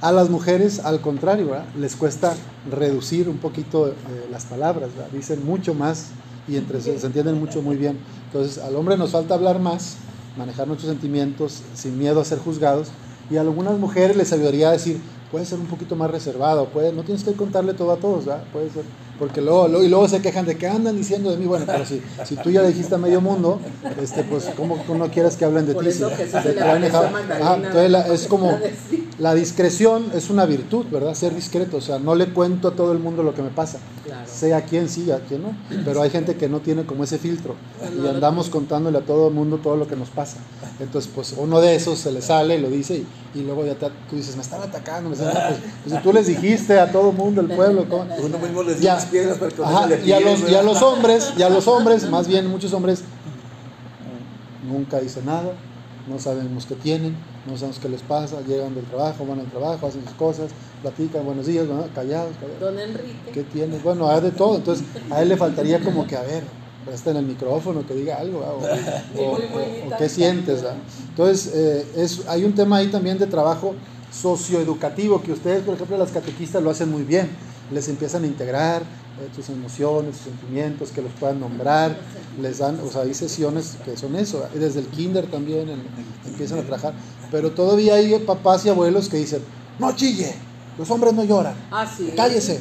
A 0.00 0.12
las 0.12 0.30
mujeres, 0.30 0.80
al 0.80 1.00
contrario, 1.00 1.50
les 1.76 1.96
cuesta 1.96 2.34
reducir 2.70 3.28
un 3.28 3.38
poquito 3.38 3.88
eh, 3.88 3.94
las 4.30 4.44
palabras, 4.44 4.90
dicen 5.12 5.44
mucho 5.44 5.74
más 5.74 6.10
y 6.46 6.56
entre 6.56 6.80
se 6.80 6.94
entienden 7.04 7.38
mucho 7.40 7.62
muy 7.62 7.76
bien. 7.76 7.98
Entonces, 8.26 8.58
al 8.58 8.76
hombre 8.76 8.96
nos 8.96 9.10
falta 9.10 9.34
hablar 9.34 9.58
más, 9.58 9.96
manejar 10.38 10.66
nuestros 10.68 10.90
sentimientos 10.90 11.62
sin 11.74 11.98
miedo 11.98 12.20
a 12.20 12.24
ser 12.24 12.38
juzgados, 12.38 12.88
y 13.30 13.36
a 13.36 13.42
algunas 13.42 13.78
mujeres 13.78 14.16
les 14.16 14.32
ayudaría 14.32 14.70
a 14.70 14.72
decir, 14.72 15.02
puede 15.30 15.44
ser 15.44 15.58
un 15.58 15.66
poquito 15.66 15.94
más 15.96 16.10
reservado, 16.10 16.70
puede, 16.70 16.92
no 16.94 17.02
tienes 17.04 17.22
que 17.22 17.34
contarle 17.34 17.74
todo 17.74 17.92
a 17.92 18.00
todos, 18.00 18.24
¿verdad? 18.24 18.44
Puede 18.50 18.70
ser, 18.70 18.84
porque 19.18 19.42
luego, 19.42 19.68
luego, 19.68 19.84
y 19.84 19.88
luego 19.88 20.08
se 20.08 20.22
quejan 20.22 20.46
de 20.46 20.56
que 20.56 20.66
andan 20.66 20.96
diciendo 20.96 21.30
de 21.30 21.36
mí, 21.36 21.44
bueno, 21.44 21.66
pero 21.66 21.84
si, 21.84 22.00
si 22.24 22.36
tú 22.36 22.48
ya 22.50 22.62
le 22.62 22.68
dijiste 22.68 22.94
a 22.94 22.98
medio 22.98 23.20
mundo, 23.20 23.60
este, 24.00 24.22
pues 24.22 24.44
¿cómo 24.56 24.82
no 24.96 25.10
quieres 25.10 25.36
que 25.36 25.44
hablen 25.44 25.66
de 25.66 25.74
Por 25.74 25.82
ti? 25.82 25.90
eso 25.90 26.08
Si- 26.08 26.48
entonces 27.56 27.90
la- 27.90 28.08
es 28.08 28.26
como. 28.26 28.58
la 29.18 29.34
discreción 29.34 30.10
es 30.14 30.30
una 30.30 30.46
virtud, 30.46 30.86
¿verdad? 30.90 31.14
Ser 31.14 31.34
discreto, 31.34 31.78
o 31.78 31.80
sea, 31.80 31.98
no 31.98 32.14
le 32.14 32.32
cuento 32.32 32.68
a 32.68 32.76
todo 32.76 32.92
el 32.92 32.98
mundo 33.00 33.22
lo 33.24 33.34
que 33.34 33.42
me 33.42 33.50
pasa, 33.50 33.80
Claro. 34.04 34.30
sé 34.32 34.54
a 34.54 34.64
quién 34.64 34.88
sí, 34.88 35.10
a 35.10 35.20
quién 35.20 35.42
no, 35.42 35.56
pero 35.84 36.00
hay 36.02 36.10
gente 36.10 36.36
que 36.36 36.48
no 36.48 36.60
tiene 36.60 36.86
como 36.86 37.02
ese 37.04 37.18
filtro 37.18 37.56
y 37.96 38.06
andamos 38.06 38.48
contándole 38.48 38.98
a 38.98 39.04
todo 39.04 39.28
el 39.28 39.34
mundo 39.34 39.58
todo 39.58 39.76
lo 39.76 39.86
que 39.88 39.96
nos 39.96 40.10
pasa. 40.10 40.38
Entonces, 40.78 41.10
pues 41.12 41.32
uno 41.36 41.60
de 41.60 41.74
esos 41.74 41.98
se 41.98 42.12
le 42.12 42.22
sale, 42.22 42.58
lo 42.58 42.70
dice 42.70 42.94
y, 42.96 43.40
y 43.40 43.42
luego 43.42 43.66
ya 43.66 43.74
te- 43.74 43.90
tú 44.08 44.14
dices, 44.16 44.36
me 44.36 44.42
están 44.42 44.62
atacando, 44.62 45.10
me 45.10 45.16
están 45.16 45.30
atacando. 45.30 45.58
Pues, 45.60 45.72
pues, 45.82 45.94
si 45.96 46.00
tú 46.02 46.12
les 46.12 46.26
dijiste 46.28 46.78
a 46.78 46.92
todo 46.92 47.10
el 47.10 47.16
mundo, 47.16 47.40
el 47.40 47.48
pueblo, 47.48 47.88
¿cómo? 47.88 48.06
Uno 48.22 48.38
mismo 48.38 48.62
les 48.62 48.76
Ya. 48.80 48.80
dio 48.80 48.94
las 48.94 49.06
piedras 49.06 49.38
para 49.38 49.68
Ajá, 49.68 49.88
y 49.88 50.12
a 50.12 50.18
peguen, 50.18 50.24
los, 50.40 50.50
y 50.50 50.54
a 50.54 50.62
los 50.62 50.80
hombres, 50.82 51.32
y 51.36 51.42
a 51.42 51.50
los 51.50 51.66
hombres, 51.68 52.08
más 52.08 52.28
bien 52.28 52.46
muchos 52.46 52.72
hombres, 52.72 53.02
nunca 54.62 55.00
dicen 55.00 55.26
nada, 55.26 55.56
no 56.06 56.18
sabemos 56.18 56.66
qué 56.66 56.76
tienen, 56.76 57.16
no 57.48 57.56
sabemos 57.56 57.78
qué 57.80 57.88
les 57.88 58.02
pasa, 58.02 58.40
llegan 58.42 58.74
del 58.74 58.84
trabajo, 58.84 59.26
van 59.26 59.40
al 59.40 59.46
trabajo, 59.48 59.86
hacen 59.86 60.02
sus 60.04 60.14
cosas, 60.14 60.52
platican, 60.82 61.24
buenos 61.24 61.46
días, 61.46 61.66
¿no? 61.66 61.92
callados, 61.92 62.36
callados. 62.36 62.60
Don 62.60 62.78
Enrique. 62.78 63.32
¿Qué 63.32 63.42
tiene? 63.44 63.78
Bueno, 63.78 64.08
hay 64.08 64.20
de 64.20 64.30
todo, 64.32 64.56
entonces 64.56 64.86
a 65.10 65.22
él 65.22 65.28
le 65.28 65.36
faltaría 65.36 65.80
como 65.80 66.06
que, 66.06 66.16
a 66.16 66.22
ver, 66.22 66.44
presta 66.84 67.10
en 67.10 67.16
el 67.18 67.26
micrófono, 67.26 67.84
que 67.86 67.94
diga 67.94 68.18
algo, 68.18 68.40
o, 68.40 68.62
o- 69.20 69.86
o- 69.86 69.96
qué 69.98 70.08
sientes. 70.08 70.62
¿verdad? 70.62 70.76
Entonces, 71.08 71.52
eh, 71.54 71.86
es, 71.96 72.26
hay 72.28 72.44
un 72.44 72.54
tema 72.54 72.76
ahí 72.76 72.88
también 72.90 73.18
de 73.18 73.26
trabajo 73.26 73.76
socioeducativo, 74.10 75.22
que 75.22 75.32
ustedes, 75.32 75.62
por 75.62 75.74
ejemplo, 75.74 75.96
las 75.98 76.10
catequistas 76.10 76.62
lo 76.62 76.70
hacen 76.70 76.90
muy 76.90 77.02
bien, 77.04 77.36
les 77.70 77.88
empiezan 77.88 78.24
a 78.24 78.26
integrar 78.26 78.82
sus 79.34 79.48
emociones, 79.50 80.16
sus 80.16 80.24
sentimientos, 80.24 80.90
que 80.90 81.02
los 81.02 81.12
puedan 81.12 81.40
nombrar, 81.40 81.96
les 82.40 82.58
dan, 82.58 82.78
o 82.80 82.90
sea, 82.90 83.02
hay 83.02 83.14
sesiones 83.14 83.76
que 83.84 83.96
son 83.96 84.14
eso, 84.16 84.46
y 84.54 84.58
desde 84.58 84.80
el 84.80 84.86
kinder 84.86 85.26
también 85.26 85.68
en- 85.68 85.82
empiezan 86.26 86.58
a 86.60 86.62
trabajar, 86.62 86.92
pero 87.30 87.50
todavía 87.52 87.94
hay 87.94 88.18
papás 88.20 88.64
y 88.66 88.68
abuelos 88.68 89.08
que 89.08 89.16
dicen, 89.18 89.42
no 89.78 89.94
chille, 89.94 90.34
los 90.78 90.90
hombres 90.90 91.12
no 91.14 91.24
lloran. 91.24 91.54
Ah. 91.70 91.86
Cállese, 92.16 92.60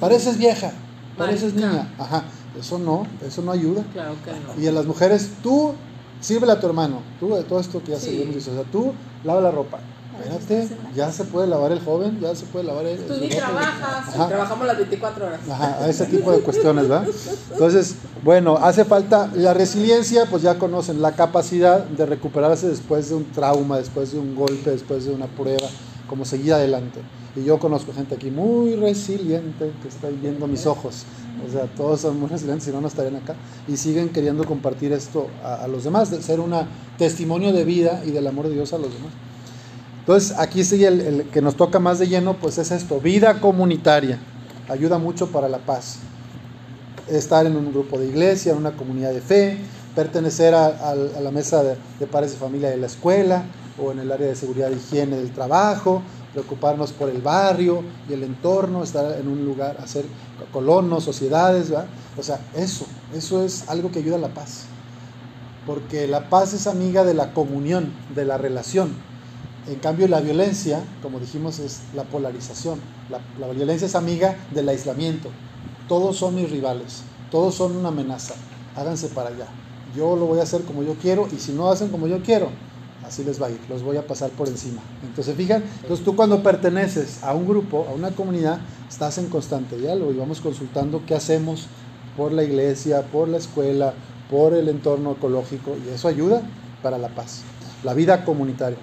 pareces 0.00 0.38
vieja, 0.38 0.72
pareces 1.16 1.52
Marica. 1.54 1.68
niña. 1.72 1.94
Ajá, 1.98 2.24
eso 2.58 2.78
no, 2.78 3.06
eso 3.26 3.42
no 3.42 3.52
ayuda. 3.52 3.84
Claro 3.92 4.14
que 4.24 4.30
no. 4.32 4.62
Y 4.62 4.66
a 4.66 4.72
las 4.72 4.86
mujeres, 4.86 5.30
tú 5.42 5.74
sírvele 6.20 6.52
a 6.52 6.60
tu 6.60 6.66
hermano, 6.66 7.02
tú 7.20 7.34
de 7.34 7.42
todo 7.44 7.60
esto 7.60 7.82
que 7.82 7.92
ya 7.92 7.98
Sí. 8.00 8.06
seguimos 8.06 8.46
o 8.48 8.54
sea, 8.54 8.64
tú 8.64 8.92
lava 9.24 9.40
la 9.40 9.50
ropa. 9.50 9.78
Espérate, 10.18 10.68
ya 10.94 11.12
se 11.12 11.24
puede 11.24 11.46
lavar 11.46 11.72
el 11.72 11.80
joven, 11.80 12.18
ya 12.20 12.34
se 12.34 12.46
puede 12.46 12.64
lavar 12.64 12.86
el. 12.86 12.98
Tú 13.06 13.14
ni 13.20 13.28
trabajas, 13.28 14.08
Ajá. 14.14 14.28
trabajamos 14.28 14.66
las 14.66 14.76
24 14.76 15.26
horas. 15.26 15.40
Ajá, 15.48 15.84
a 15.84 15.88
ese 15.88 16.06
tipo 16.06 16.32
de 16.32 16.40
cuestiones, 16.40 16.88
¿verdad? 16.88 17.08
Entonces, 17.52 17.96
bueno, 18.22 18.56
hace 18.56 18.84
falta 18.84 19.30
la 19.34 19.54
resiliencia, 19.54 20.26
pues 20.26 20.42
ya 20.42 20.58
conocen, 20.58 21.00
la 21.00 21.12
capacidad 21.12 21.84
de 21.84 22.06
recuperarse 22.06 22.68
después 22.68 23.08
de 23.08 23.14
un 23.16 23.30
trauma, 23.32 23.78
después 23.78 24.12
de 24.12 24.18
un 24.18 24.34
golpe, 24.34 24.70
después 24.70 25.04
de 25.04 25.12
una 25.12 25.26
prueba, 25.26 25.68
como 26.08 26.24
seguir 26.24 26.52
adelante. 26.52 27.00
Y 27.36 27.44
yo 27.44 27.58
conozco 27.58 27.92
gente 27.92 28.16
aquí 28.16 28.30
muy 28.30 28.74
resiliente 28.74 29.70
que 29.80 29.88
está 29.88 30.08
viendo 30.08 30.48
mis 30.48 30.66
ojos. 30.66 31.04
O 31.46 31.52
sea, 31.52 31.66
todos 31.66 32.00
son 32.00 32.18
muy 32.18 32.28
resilientes, 32.28 32.64
si 32.64 32.72
no, 32.72 32.80
no 32.80 32.88
estarían 32.88 33.14
acá. 33.16 33.36
Y 33.68 33.76
siguen 33.76 34.08
queriendo 34.08 34.44
compartir 34.44 34.92
esto 34.92 35.28
a, 35.44 35.62
a 35.62 35.68
los 35.68 35.84
demás, 35.84 36.10
de 36.10 36.20
ser 36.20 36.40
un 36.40 36.52
testimonio 36.96 37.52
de 37.52 37.64
vida 37.64 38.02
y 38.04 38.10
del 38.10 38.26
amor 38.26 38.48
de 38.48 38.54
Dios 38.54 38.72
a 38.72 38.78
los 38.78 38.92
demás. 38.92 39.12
Entonces, 40.08 40.38
aquí 40.38 40.64
sigue 40.64 40.86
el, 40.86 41.28
que 41.30 41.42
nos 41.42 41.54
toca 41.54 41.78
más 41.80 41.98
de 41.98 42.08
lleno, 42.08 42.38
pues 42.38 42.56
es 42.56 42.70
esto, 42.70 42.98
vida 42.98 43.42
comunitaria. 43.42 44.18
Ayuda 44.66 44.96
mucho 44.96 45.30
para 45.30 45.50
la 45.50 45.58
paz. 45.58 45.98
Estar 47.08 47.44
en 47.44 47.54
un 47.54 47.70
grupo 47.70 47.98
de 47.98 48.06
iglesia, 48.06 48.52
en 48.52 48.58
una 48.58 48.72
comunidad 48.72 49.12
de 49.12 49.20
fe, 49.20 49.58
pertenecer 49.94 50.54
a, 50.54 50.94
la 50.94 51.30
mesa 51.30 51.62
de, 51.62 51.76
de 52.00 52.06
padres 52.06 52.32
de 52.32 52.38
familia 52.38 52.70
de 52.70 52.78
la 52.78 52.86
escuela 52.86 53.44
o 53.78 53.92
en 53.92 53.98
el 53.98 54.10
área 54.10 54.28
de 54.28 54.34
seguridad 54.34 54.72
e 54.72 54.76
higiene 54.76 55.16
del 55.16 55.30
trabajo, 55.30 56.00
preocuparnos 56.32 56.92
por 56.92 57.10
el 57.10 57.20
barrio 57.20 57.82
y 58.08 58.14
el 58.14 58.22
entorno, 58.22 58.84
estar 58.84 59.20
en 59.20 59.28
un 59.28 59.44
lugar, 59.44 59.76
hacer 59.78 60.06
colonos, 60.54 61.04
sociedades. 61.04 61.70
O 62.16 62.22
sea, 62.22 62.40
eso, 62.56 62.86
eso 63.14 63.44
es 63.44 63.68
algo 63.68 63.92
que 63.92 63.98
ayuda 63.98 64.16
a 64.16 64.20
la 64.20 64.28
paz. 64.28 64.64
Porque 65.66 66.06
la 66.06 66.30
paz 66.30 66.54
es 66.54 66.66
amiga 66.66 67.04
de 67.04 67.12
la 67.12 67.34
comunión, 67.34 67.92
de 68.14 68.24
la 68.24 68.38
relación. 68.38 69.06
En 69.68 69.76
cambio, 69.76 70.08
la 70.08 70.20
violencia, 70.20 70.82
como 71.02 71.20
dijimos, 71.20 71.58
es 71.58 71.80
la 71.94 72.04
polarización. 72.04 72.80
La, 73.10 73.48
violencia 73.48 73.86
es 73.86 73.94
amiga 73.94 74.36
del 74.54 74.68
aislamiento. 74.68 75.28
Todos 75.88 76.16
son 76.16 76.34
mis 76.36 76.50
rivales, 76.50 77.02
todos 77.30 77.54
son 77.54 77.76
una 77.76 77.88
amenaza. 77.88 78.34
Háganse 78.76 79.08
para 79.08 79.28
allá. 79.28 79.46
Yo 79.94 80.16
lo 80.16 80.24
voy 80.24 80.40
a 80.40 80.44
hacer 80.44 80.62
como 80.62 80.82
yo 80.82 80.94
quiero 80.94 81.28
y 81.30 81.38
si 81.38 81.52
no 81.52 81.70
hacen 81.70 81.88
como 81.88 82.06
yo 82.06 82.22
quiero, 82.22 82.48
así 83.06 83.24
les 83.24 83.40
va 83.40 83.48
a 83.48 83.50
ir. 83.50 83.60
Los 83.68 83.82
voy 83.82 83.98
a 83.98 84.06
pasar 84.06 84.30
por 84.30 84.48
encima. 84.48 84.80
Entonces, 85.02 85.36
fijan, 85.36 85.62
entonces 85.82 86.04
tú 86.04 86.16
cuando 86.16 86.42
perteneces 86.42 87.22
a 87.22 87.34
un 87.34 87.46
grupo, 87.46 87.86
a 87.90 87.92
una 87.92 88.10
comunidad, 88.12 88.60
estás 88.88 89.18
en 89.18 89.28
constante 89.28 89.76
diálogo 89.76 90.12
y 90.12 90.16
vamos 90.16 90.40
consultando 90.40 91.02
qué 91.06 91.14
hacemos 91.14 91.66
por 92.16 92.32
la 92.32 92.42
iglesia, 92.42 93.02
por 93.02 93.28
la 93.28 93.36
escuela, 93.36 93.92
por 94.30 94.54
el 94.54 94.68
entorno 94.68 95.12
ecológico 95.12 95.76
y 95.84 95.90
eso 95.94 96.08
ayuda 96.08 96.42
para 96.82 96.96
la 96.96 97.08
paz, 97.08 97.42
la 97.84 97.94
vida 97.94 98.24
comunitaria. 98.24 98.78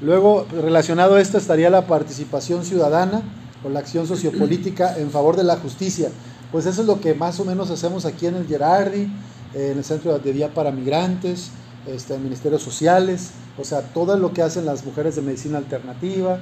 Luego, 0.00 0.46
relacionado 0.50 1.16
a 1.16 1.20
esto 1.20 1.38
estaría 1.38 1.70
la 1.70 1.86
participación 1.86 2.64
ciudadana 2.64 3.22
o 3.64 3.68
la 3.68 3.80
acción 3.80 4.06
sociopolítica 4.06 4.96
en 4.96 5.10
favor 5.10 5.36
de 5.36 5.42
la 5.42 5.56
justicia. 5.56 6.10
Pues 6.52 6.66
eso 6.66 6.82
es 6.82 6.86
lo 6.86 7.00
que 7.00 7.14
más 7.14 7.40
o 7.40 7.44
menos 7.44 7.70
hacemos 7.70 8.04
aquí 8.04 8.26
en 8.26 8.36
el 8.36 8.46
Gerardi, 8.46 9.10
en 9.54 9.78
el 9.78 9.84
Centro 9.84 10.16
de 10.18 10.32
Día 10.32 10.54
para 10.54 10.70
Migrantes, 10.70 11.50
este, 11.86 12.14
en 12.14 12.22
Ministerios 12.22 12.62
Sociales, 12.62 13.30
o 13.58 13.64
sea, 13.64 13.82
todo 13.82 14.16
lo 14.16 14.32
que 14.32 14.42
hacen 14.42 14.64
las 14.64 14.84
mujeres 14.84 15.16
de 15.16 15.22
medicina 15.22 15.58
alternativa, 15.58 16.38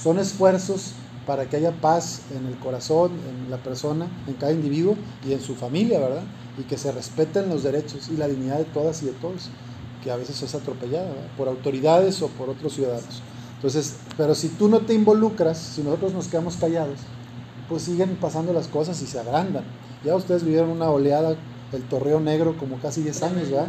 son 0.00 0.18
esfuerzos 0.18 0.92
para 1.26 1.46
que 1.46 1.56
haya 1.56 1.72
paz 1.72 2.22
en 2.34 2.46
el 2.46 2.56
corazón, 2.58 3.12
en 3.28 3.50
la 3.50 3.56
persona, 3.56 4.06
en 4.28 4.34
cada 4.34 4.52
individuo 4.52 4.94
y 5.26 5.32
en 5.32 5.40
su 5.40 5.56
familia, 5.56 5.98
¿verdad? 5.98 6.22
Y 6.58 6.62
que 6.62 6.78
se 6.78 6.92
respeten 6.92 7.48
los 7.48 7.64
derechos 7.64 8.08
y 8.08 8.16
la 8.16 8.28
dignidad 8.28 8.58
de 8.58 8.64
todas 8.64 9.02
y 9.02 9.06
de 9.06 9.12
todos 9.12 9.50
que 10.02 10.10
a 10.10 10.16
veces 10.16 10.42
es 10.42 10.54
atropellada 10.54 11.10
por 11.36 11.48
autoridades 11.48 12.22
o 12.22 12.28
por 12.28 12.48
otros 12.48 12.74
ciudadanos. 12.74 13.22
Entonces, 13.56 13.96
pero 14.16 14.34
si 14.34 14.48
tú 14.48 14.68
no 14.68 14.80
te 14.80 14.94
involucras, 14.94 15.58
si 15.58 15.82
nosotros 15.82 16.14
nos 16.14 16.28
quedamos 16.28 16.56
callados, 16.56 17.00
pues 17.68 17.82
siguen 17.82 18.16
pasando 18.16 18.52
las 18.52 18.68
cosas 18.68 19.00
y 19.02 19.06
se 19.06 19.20
agrandan. 19.20 19.64
Ya 20.04 20.16
ustedes 20.16 20.44
vivieron 20.44 20.70
una 20.70 20.90
oleada, 20.90 21.36
el 21.72 21.82
Torreo 21.84 22.20
Negro, 22.20 22.56
como 22.58 22.78
casi 22.78 23.02
10 23.02 23.22
años, 23.22 23.50
¿verdad? 23.50 23.68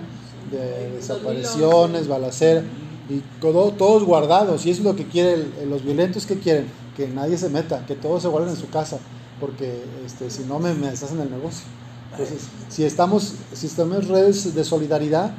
de 0.49 0.91
desapariciones, 0.91 2.07
balacera, 2.07 2.63
y 3.09 3.21
todo, 3.39 3.71
todos 3.71 4.03
guardados. 4.03 4.65
Y 4.65 4.71
eso 4.71 4.82
es 4.82 4.86
lo 4.86 4.95
que 4.95 5.05
quieren 5.05 5.51
los 5.67 5.84
violentos, 5.84 6.25
que 6.25 6.39
quieren? 6.39 6.67
Que 6.95 7.07
nadie 7.07 7.38
se 7.38 7.49
meta, 7.49 7.86
que 7.86 7.95
todos 7.95 8.21
se 8.21 8.27
guarden 8.27 8.51
en 8.51 8.57
su 8.57 8.69
casa, 8.69 8.97
porque 9.39 9.84
este, 10.05 10.29
si 10.29 10.43
no 10.43 10.59
me, 10.59 10.73
me 10.73 10.89
deshacen 10.89 11.19
el 11.19 11.29
negocio. 11.29 11.65
Entonces, 12.11 12.47
si 12.69 12.84
estamos, 12.84 13.36
si 13.53 13.67
estamos 13.67 14.03
en 14.03 14.09
redes 14.09 14.53
de 14.55 14.63
solidaridad, 14.63 15.32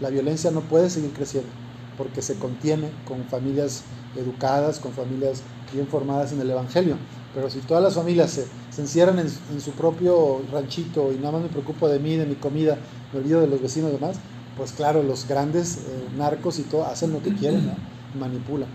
la 0.00 0.10
violencia 0.10 0.50
no 0.50 0.60
puede 0.62 0.90
seguir 0.90 1.12
creciendo, 1.12 1.50
porque 1.96 2.22
se 2.22 2.38
contiene 2.38 2.90
con 3.04 3.24
familias 3.24 3.84
educadas, 4.16 4.78
con 4.78 4.92
familias 4.92 5.42
bien 5.72 5.86
formadas 5.86 6.32
en 6.32 6.40
el 6.40 6.50
Evangelio. 6.50 6.96
Pero 7.34 7.50
si 7.50 7.60
todas 7.60 7.82
las 7.82 7.94
familias 7.94 8.30
se, 8.30 8.46
se 8.70 8.82
encierran 8.82 9.18
en, 9.18 9.28
su 9.28 9.70
propio 9.72 10.40
ranchito 10.52 11.12
y 11.12 11.16
nada 11.16 11.32
más 11.32 11.42
me 11.42 11.48
preocupo 11.48 11.88
de 11.88 11.98
mí, 11.98 12.16
de 12.16 12.26
mi 12.26 12.36
comida, 12.36 12.78
me 13.12 13.20
olvido 13.20 13.40
de 13.40 13.48
los 13.48 13.60
vecinos 13.60 13.90
y 13.90 13.94
demás, 13.94 14.16
pues 14.56 14.72
claro, 14.72 15.02
los 15.02 15.26
grandes 15.26 15.78
eh, 15.78 15.80
narcos 16.16 16.58
y 16.58 16.62
todo 16.62 16.84
hacen 16.84 17.12
lo 17.12 17.22
que 17.22 17.34
quieren, 17.34 17.72
manipulan. 18.18 18.68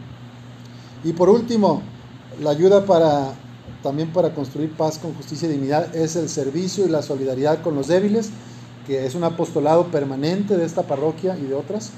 Y 1.05 1.13
por 1.13 1.29
último, 1.29 1.81
la 2.41 2.49
ayuda 2.49 2.85
para 2.85 3.33
también 3.83 4.11
para 4.11 4.33
construir 4.33 4.71
paz 4.71 4.97
con 4.97 5.13
justicia 5.13 5.47
y 5.47 5.51
dignidad 5.51 5.95
es 5.95 6.15
el 6.15 6.27
servicio 6.27 6.85
y 6.85 6.89
la 6.89 7.01
solidaridad 7.01 7.61
con 7.61 7.75
los 7.75 7.87
débiles, 7.87 8.29
que 8.89 9.05
es 9.05 9.13
un 9.13 9.23
apostolado 9.23 9.91
permanente 9.91 10.57
de 10.57 10.65
esta 10.65 10.81
parroquia 10.81 11.37
y 11.37 11.43
de 11.43 11.53
otras, 11.53 11.91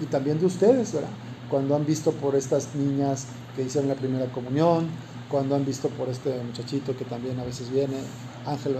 y 0.00 0.04
también 0.04 0.38
de 0.38 0.46
ustedes, 0.46 0.92
¿verdad? 0.92 1.10
Cuando 1.50 1.74
han 1.74 1.84
visto 1.84 2.12
por 2.12 2.36
estas 2.36 2.76
niñas 2.76 3.26
que 3.56 3.64
hicieron 3.64 3.88
la 3.88 3.96
primera 3.96 4.26
comunión, 4.26 4.86
cuando 5.28 5.56
han 5.56 5.64
visto 5.64 5.88
por 5.88 6.08
este 6.08 6.40
muchachito 6.44 6.96
que 6.96 7.04
también 7.04 7.40
a 7.40 7.42
veces 7.42 7.68
viene, 7.72 7.96
Ángel, 8.46 8.76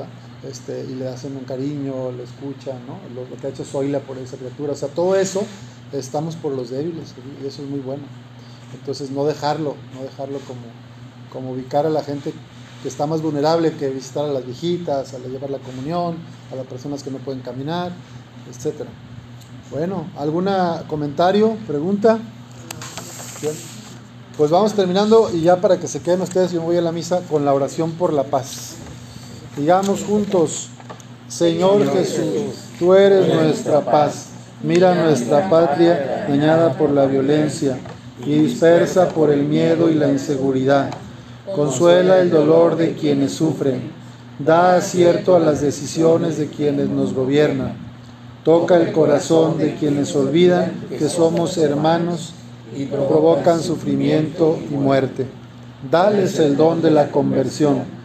este, 0.49 0.87
y 0.89 0.95
le 0.95 1.09
hacen 1.09 1.37
un 1.37 1.43
cariño, 1.43 2.13
le 2.13 2.23
escuchan, 2.23 2.79
¿no? 2.87 3.01
lo, 3.21 3.29
que 3.37 3.49
ha 3.49 3.51
hecho 3.51 3.65
Zoila 3.65 3.99
por 3.99 4.17
esa 4.19 4.37
criatura, 4.37 4.75
o 4.75 4.77
sea, 4.77 4.89
todo 4.91 5.17
eso 5.17 5.45
estamos 5.93 6.37
por 6.37 6.53
los 6.53 6.71
débiles 6.71 7.15
y 7.43 7.49
eso 7.49 7.63
es 7.65 7.69
muy 7.69 7.81
bueno. 7.81 8.05
Entonces 8.79 9.11
no 9.11 9.25
dejarlo, 9.25 9.75
no 9.93 10.05
dejarlo 10.05 10.39
como, 10.47 10.61
como 11.33 11.51
ubicar 11.51 11.85
a 11.85 11.91
la 11.91 12.05
gente 12.05 12.33
que 12.83 12.89
está 12.89 13.07
más 13.07 13.23
vulnerable 13.23 13.73
que 13.73 13.89
visitar 13.89 14.25
a 14.25 14.33
las 14.33 14.45
viejitas, 14.45 15.15
a 15.15 15.19
llevar 15.19 15.51
la 15.51 15.59
comunión, 15.59 16.17
a 16.53 16.57
las 16.57 16.67
personas 16.67 17.03
que 17.03 17.11
no 17.11 17.19
pueden 17.19 17.41
caminar, 17.41 17.93
etcétera. 18.51 18.91
Bueno, 19.71 20.07
¿algún 20.17 20.49
comentario, 20.89 21.57
pregunta? 21.67 22.19
Pues 24.37 24.51
vamos 24.51 24.75
terminando 24.75 25.31
y 25.33 25.41
ya 25.41 25.57
para 25.61 25.81
que 25.81 25.89
se 25.89 26.01
queden 26.01 26.21
ustedes, 26.21 26.53
yo 26.53 26.61
voy 26.61 26.77
a 26.77 26.83
la 26.83 26.93
misa 26.93 27.23
con 27.31 27.45
la 27.45 27.55
oración 27.55 27.93
por 27.93 28.13
la 28.13 28.25
paz. 28.25 28.75
Digamos 29.57 30.05
juntos, 30.05 30.69
Señor 31.29 31.91
Jesús, 31.93 32.55
tú 32.79 32.95
eres 32.95 33.33
nuestra 33.33 33.81
paz. 33.85 34.27
Mira 34.63 34.95
nuestra 34.95 35.51
patria 35.51 36.27
dañada 36.29 36.77
por 36.79 36.91
la 36.91 37.07
violencia 37.07 37.79
y 38.25 38.39
dispersa 38.39 39.09
por 39.09 39.31
el 39.31 39.45
miedo 39.45 39.91
y 39.91 39.95
la 39.95 40.09
inseguridad. 40.09 40.91
Consuela 41.55 42.21
el 42.21 42.31
dolor 42.31 42.77
de 42.77 42.95
quienes 42.95 43.33
sufren. 43.33 43.91
Da 44.39 44.77
acierto 44.77 45.37
a 45.37 45.41
las 45.41 45.61
decisiones 45.61 46.39
de 46.39 46.49
quienes 46.49 46.89
nos 46.89 47.15
gobiernan. 47.15 47.75
Toca 48.45 48.77
el 48.77 48.93
corazón 48.93 49.59
de 49.59 49.75
quienes 49.75 50.15
olvidan 50.15 50.73
que 50.91 51.09
somos 51.09 51.57
hermanos 51.59 52.35
y 52.77 52.85
provocan 52.85 53.63
sufrimiento 53.63 54.59
y 54.71 54.75
muerte. 54.75 55.27
Dales 55.91 56.39
el 56.39 56.57
don 56.57 56.83
de 56.83 56.91
la 56.91 57.11
conversión 57.11 57.97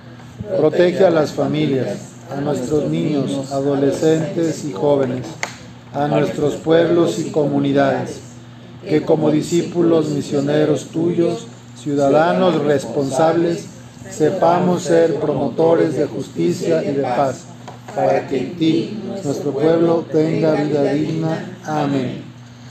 Protege 0.58 1.06
a 1.06 1.12
las 1.12 1.32
familias, 1.32 2.00
a 2.36 2.42
nuestros 2.42 2.90
niños, 2.90 3.52
adolescentes 3.52 4.66
y 4.66 4.74
jóvenes, 4.74 5.28
a 5.94 6.08
nuestros 6.08 6.56
pueblos 6.56 7.20
y 7.20 7.30
comunidades, 7.30 8.22
que 8.88 9.04
como 9.04 9.30
discípulos 9.30 10.10
misioneros 10.10 10.86
tuyos, 10.86 11.48
ciudadanos 11.82 12.64
responsables, 12.64 13.66
sepamos 14.10 14.84
ser 14.84 15.16
promotores 15.16 15.96
de 15.96 16.06
justicia 16.06 16.84
y 16.84 16.94
de 16.94 17.04
paz, 17.04 17.46
para 17.96 18.28
que 18.28 18.38
en 18.38 18.58
ti 18.58 19.02
nuestro 19.24 19.52
pueblo 19.52 20.06
tenga 20.12 20.54
vida 20.54 20.84
digna. 20.94 21.58
Amén. 21.66 22.24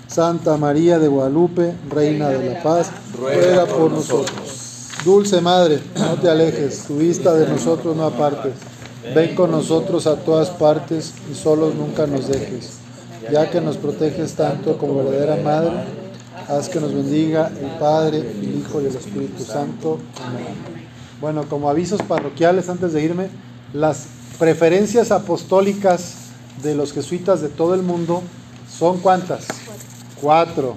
Santa 0.06 0.56
María 0.56 0.98
de 0.98 1.08
Guadalupe, 1.08 1.72
Reina 1.88 2.28
de 2.30 2.54
la 2.54 2.62
Paz, 2.62 2.90
ruega 3.16 3.66
por 3.66 3.90
nosotros. 3.92 4.88
Dulce 5.04 5.40
Madre, 5.40 5.80
no 5.96 6.14
te 6.16 6.28
alejes, 6.28 6.84
tu 6.86 6.96
vista 6.96 7.32
de 7.34 7.48
nosotros 7.48 7.96
no 7.96 8.04
apartes. 8.04 8.54
Ven 9.14 9.34
con 9.34 9.50
nosotros 9.50 10.06
a 10.06 10.16
todas 10.16 10.50
partes 10.50 11.14
y 11.30 11.34
solos 11.34 11.74
nunca 11.74 12.06
nos 12.06 12.28
dejes. 12.28 12.78
Ya 13.30 13.50
que 13.50 13.60
nos 13.60 13.76
proteges 13.76 14.34
tanto 14.34 14.76
como 14.78 14.96
verdadera 14.96 15.36
Madre, 15.36 15.99
haz 16.50 16.68
que 16.68 16.80
nos 16.80 16.92
bendiga 16.92 17.48
el 17.48 17.78
Padre, 17.78 18.18
el 18.18 18.58
Hijo 18.58 18.80
y 18.80 18.86
el 18.86 18.96
Espíritu 18.96 19.44
Santo. 19.44 19.98
Amén. 20.24 20.46
Bueno, 21.20 21.48
como 21.48 21.70
avisos 21.70 22.02
parroquiales 22.02 22.68
antes 22.68 22.92
de 22.92 23.02
irme, 23.02 23.28
las 23.72 24.06
preferencias 24.38 25.12
apostólicas 25.12 26.14
de 26.62 26.74
los 26.74 26.92
jesuitas 26.92 27.40
de 27.40 27.48
todo 27.48 27.74
el 27.74 27.82
mundo 27.82 28.22
son 28.68 28.98
cuántas? 28.98 29.46
Cuatro. 30.20 30.76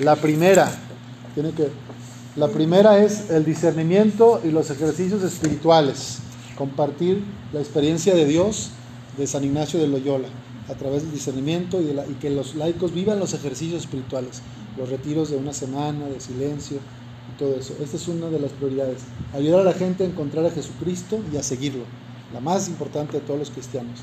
La 0.00 0.16
primera, 0.16 0.70
tiene 1.34 1.52
que 1.52 1.70
la 2.36 2.48
primera 2.48 3.02
es 3.02 3.30
el 3.30 3.44
discernimiento 3.44 4.40
y 4.44 4.50
los 4.50 4.70
ejercicios 4.70 5.22
espirituales, 5.22 6.18
compartir 6.56 7.24
la 7.52 7.60
experiencia 7.60 8.14
de 8.14 8.24
Dios 8.24 8.70
de 9.16 9.26
San 9.26 9.44
Ignacio 9.44 9.80
de 9.80 9.88
Loyola 9.88 10.28
a 10.70 10.74
través 10.74 11.02
del 11.02 11.12
discernimiento 11.12 11.80
y, 11.80 12.14
que 12.14 12.30
los 12.30 12.54
laicos 12.54 12.94
vivan 12.94 13.18
los 13.18 13.34
ejercicios 13.34 13.82
espirituales, 13.82 14.42
los 14.80 14.88
retiros 14.88 15.30
de 15.30 15.36
una 15.36 15.52
semana, 15.52 16.06
de 16.06 16.20
silencio 16.20 16.78
y 16.78 17.38
todo 17.38 17.54
eso. 17.54 17.74
Esta 17.82 17.96
es 17.98 18.08
una 18.08 18.30
de 18.30 18.40
las 18.40 18.50
prioridades. 18.52 19.02
Ayudar 19.34 19.60
a 19.60 19.64
la 19.64 19.74
gente 19.74 20.04
a 20.04 20.06
encontrar 20.06 20.46
a 20.46 20.50
Jesucristo 20.50 21.20
y 21.30 21.36
a 21.36 21.42
seguirlo, 21.42 21.84
la 22.32 22.40
más 22.40 22.66
importante 22.68 23.18
de 23.18 23.20
todos 23.20 23.38
los 23.38 23.50
cristianos. 23.50 24.00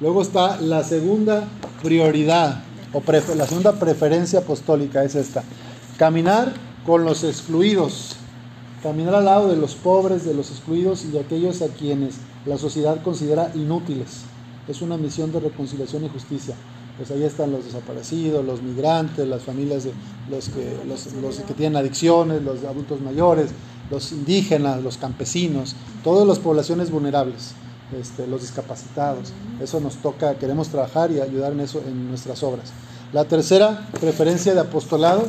Luego 0.00 0.20
está 0.22 0.60
la 0.60 0.82
segunda 0.82 1.48
prioridad, 1.80 2.64
o 2.92 3.02
la 3.36 3.46
segunda 3.46 3.78
preferencia 3.78 4.40
apostólica, 4.40 5.04
es 5.04 5.14
esta. 5.14 5.44
Caminar 5.96 6.52
con 6.84 7.04
los 7.04 7.22
excluidos, 7.22 8.16
caminar 8.82 9.14
al 9.14 9.26
lado 9.26 9.48
de 9.48 9.56
los 9.56 9.76
pobres, 9.76 10.24
de 10.24 10.34
los 10.34 10.50
excluidos 10.50 11.04
y 11.04 11.08
de 11.08 11.20
aquellos 11.20 11.62
a 11.62 11.68
quienes 11.68 12.16
la 12.44 12.58
sociedad 12.58 13.00
considera 13.02 13.52
inútiles. 13.54 14.22
Es 14.66 14.82
una 14.82 14.96
misión 14.96 15.30
de 15.30 15.38
reconciliación 15.38 16.04
y 16.04 16.08
justicia. 16.08 16.56
Pues 16.96 17.10
ahí 17.10 17.24
están 17.24 17.52
los 17.52 17.64
desaparecidos, 17.64 18.44
los 18.44 18.62
migrantes, 18.62 19.28
las 19.28 19.42
familias 19.42 19.84
de 19.84 19.92
los 20.30 20.48
que, 20.48 20.76
los, 20.86 21.38
que 21.40 21.54
tienen 21.54 21.76
adicciones, 21.76 22.42
los 22.42 22.64
adultos 22.64 23.00
mayores, 23.00 23.50
los 23.90 24.12
indígenas, 24.12 24.82
los 24.82 24.96
campesinos, 24.96 25.76
todas 26.02 26.26
las 26.26 26.38
poblaciones 26.38 26.90
vulnerables, 26.90 27.52
este, 27.98 28.26
los 28.26 28.40
discapacitados. 28.40 29.32
Eso 29.60 29.78
nos 29.80 29.96
toca, 29.96 30.36
queremos 30.38 30.68
trabajar 30.68 31.10
y 31.10 31.20
ayudar 31.20 31.52
en 31.52 31.60
eso 31.60 31.82
en 31.86 32.08
nuestras 32.08 32.42
obras. 32.42 32.72
La 33.12 33.24
tercera 33.24 33.88
preferencia 34.00 34.54
de 34.54 34.60
apostolado 34.60 35.24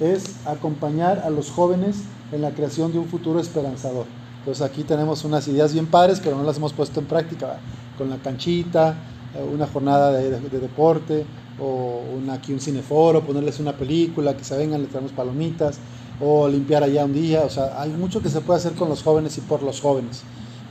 es 0.00 0.36
acompañar 0.44 1.20
a 1.20 1.30
los 1.30 1.50
jóvenes 1.50 1.96
en 2.30 2.42
la 2.42 2.50
creación 2.50 2.92
de 2.92 2.98
un 2.98 3.06
futuro 3.06 3.40
esperanzador. 3.40 4.06
Entonces 4.40 4.62
aquí 4.62 4.84
tenemos 4.84 5.24
unas 5.24 5.48
ideas 5.48 5.72
bien 5.72 5.86
padres, 5.86 6.20
pero 6.22 6.36
no 6.36 6.44
las 6.44 6.58
hemos 6.58 6.72
puesto 6.72 7.00
en 7.00 7.06
práctica, 7.06 7.58
con 7.98 8.10
la 8.10 8.18
canchita, 8.18 8.96
una 9.44 9.66
jornada 9.66 10.12
de, 10.12 10.30
de, 10.40 10.60
deporte, 10.60 11.24
o 11.60 12.02
aquí 12.30 12.52
un 12.52 12.60
cineforo, 12.60 13.22
ponerles 13.22 13.60
una 13.60 13.72
película, 13.72 14.36
que 14.36 14.44
se 14.44 14.56
vengan, 14.56 14.82
le 14.82 14.88
traemos 14.88 15.12
palomitas, 15.12 15.78
o 16.20 16.48
limpiar 16.48 16.82
allá 16.82 17.04
un 17.04 17.12
día, 17.12 17.42
o 17.42 17.50
sea, 17.50 17.80
hay 17.80 17.90
mucho 17.90 18.22
que 18.22 18.28
se 18.28 18.40
puede 18.40 18.58
hacer 18.58 18.72
con 18.72 18.88
los 18.88 19.02
jóvenes 19.02 19.36
y 19.38 19.40
por 19.42 19.62
los 19.62 19.80
jóvenes, 19.80 20.22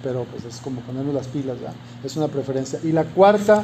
pero 0.04 0.26
pues 0.26 0.44
es 0.46 0.60
como 0.62 0.82
ponernos 0.82 1.14
las 1.14 1.28
pilas, 1.28 1.60
¿verdad? 1.60 1.76
es 2.04 2.16
una 2.18 2.28
preferencia. 2.28 2.80
Y 2.84 2.92
la 2.92 3.04
cuarta 3.04 3.64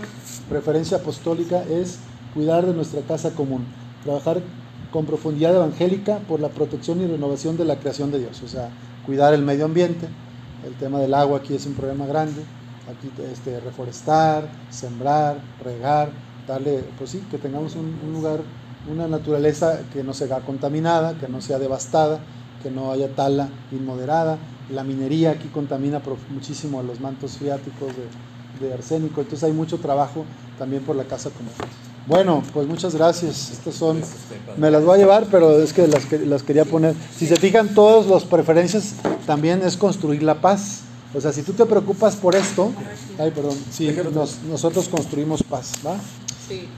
preferencia 0.50 0.98
apostólica 0.98 1.64
es 1.64 2.00
cuidar 2.34 2.66
de 2.66 2.74
nuestra 2.74 3.02
casa 3.02 3.32
común, 3.32 3.66
trabajar 4.04 4.42
con 4.92 5.06
profundidad 5.06 5.56
evangélica 5.56 6.20
por 6.28 6.40
la 6.40 6.50
protección 6.50 7.02
y 7.02 7.08
renovación 7.08 7.58
de 7.58 7.66
la 7.66 7.78
creación 7.78 8.12
de 8.12 8.20
Dios, 8.20 8.42
o 8.44 8.48
sea, 8.48 8.70
cuidar 9.06 9.34
el 9.34 9.42
medio 9.42 9.66
ambiente, 9.66 10.08
el 10.66 10.76
tema 10.76 11.00
del 11.00 11.14
agua 11.14 11.40
aquí 11.40 11.56
es 11.56 11.66
un 11.66 11.74
problema 11.74 12.06
grande, 12.06 12.44
aquí 12.90 13.12
este, 13.32 13.60
reforestar, 13.60 14.50
sembrar, 14.70 15.38
regar, 15.64 16.10
darle, 16.48 16.84
pues 16.98 17.12
sí, 17.12 17.24
que 17.30 17.38
tengamos 17.38 17.76
un, 17.76 18.00
un 18.06 18.14
lugar, 18.14 18.40
una 18.90 19.08
naturaleza 19.08 19.82
que 19.94 20.04
no 20.04 20.14
sea 20.14 20.40
contaminada, 20.40 21.14
que 21.20 21.28
no 21.28 21.42
sea 21.42 21.60
devastada, 21.60 22.20
que 22.64 22.72
no 22.72 22.92
haya 22.92 23.10
tala 23.16 23.50
inmoderada, 23.72 24.38
la 24.70 24.84
minería 24.84 25.32
aquí 25.32 25.48
contamina 25.50 26.02
muchísimo 26.30 26.82
los 26.84 27.00
mantos 27.00 27.38
fiáticos 27.38 27.90
de, 27.96 28.66
de 28.66 28.74
arsénico, 28.74 29.22
entonces 29.22 29.44
hay 29.44 29.54
mucho 29.54 29.78
trabajo 29.78 30.26
también 30.58 30.84
por 30.84 30.96
la 30.96 31.04
casa 31.04 31.30
común. 31.30 31.54
Bueno, 32.08 32.42
pues 32.54 32.68
muchas 32.68 32.96
gracias. 32.96 33.52
Estas 33.52 33.76
son, 33.76 34.02
me 34.58 34.72
las 34.72 34.84
voy 34.84 34.96
a 34.96 34.98
llevar, 34.98 35.28
pero 35.30 35.62
es 35.62 35.72
que 35.72 35.88
las, 35.88 36.12
las 36.12 36.42
quería 36.42 36.66
poner. 36.66 36.96
Si 37.16 37.28
se 37.28 37.36
fijan, 37.36 37.76
todas 37.76 38.08
las 38.08 38.24
preferencias 38.24 38.96
también 39.28 39.62
es 39.62 39.78
construir 39.78 40.24
la 40.24 40.42
paz. 40.42 40.82
O 41.14 41.20
sea, 41.20 41.34
si 41.34 41.42
tú 41.42 41.54
te 41.54 41.66
preocupas 41.66 42.16
por 42.16 42.36
esto, 42.36 42.72
ay, 43.18 43.32
perdón, 43.32 43.58
sí, 43.72 43.94
nos, 44.14 44.44
nosotros 44.44 44.88
construimos 44.88 45.44
paz, 45.44 45.74
¿va? 45.86 45.98
Sí. 46.48 46.70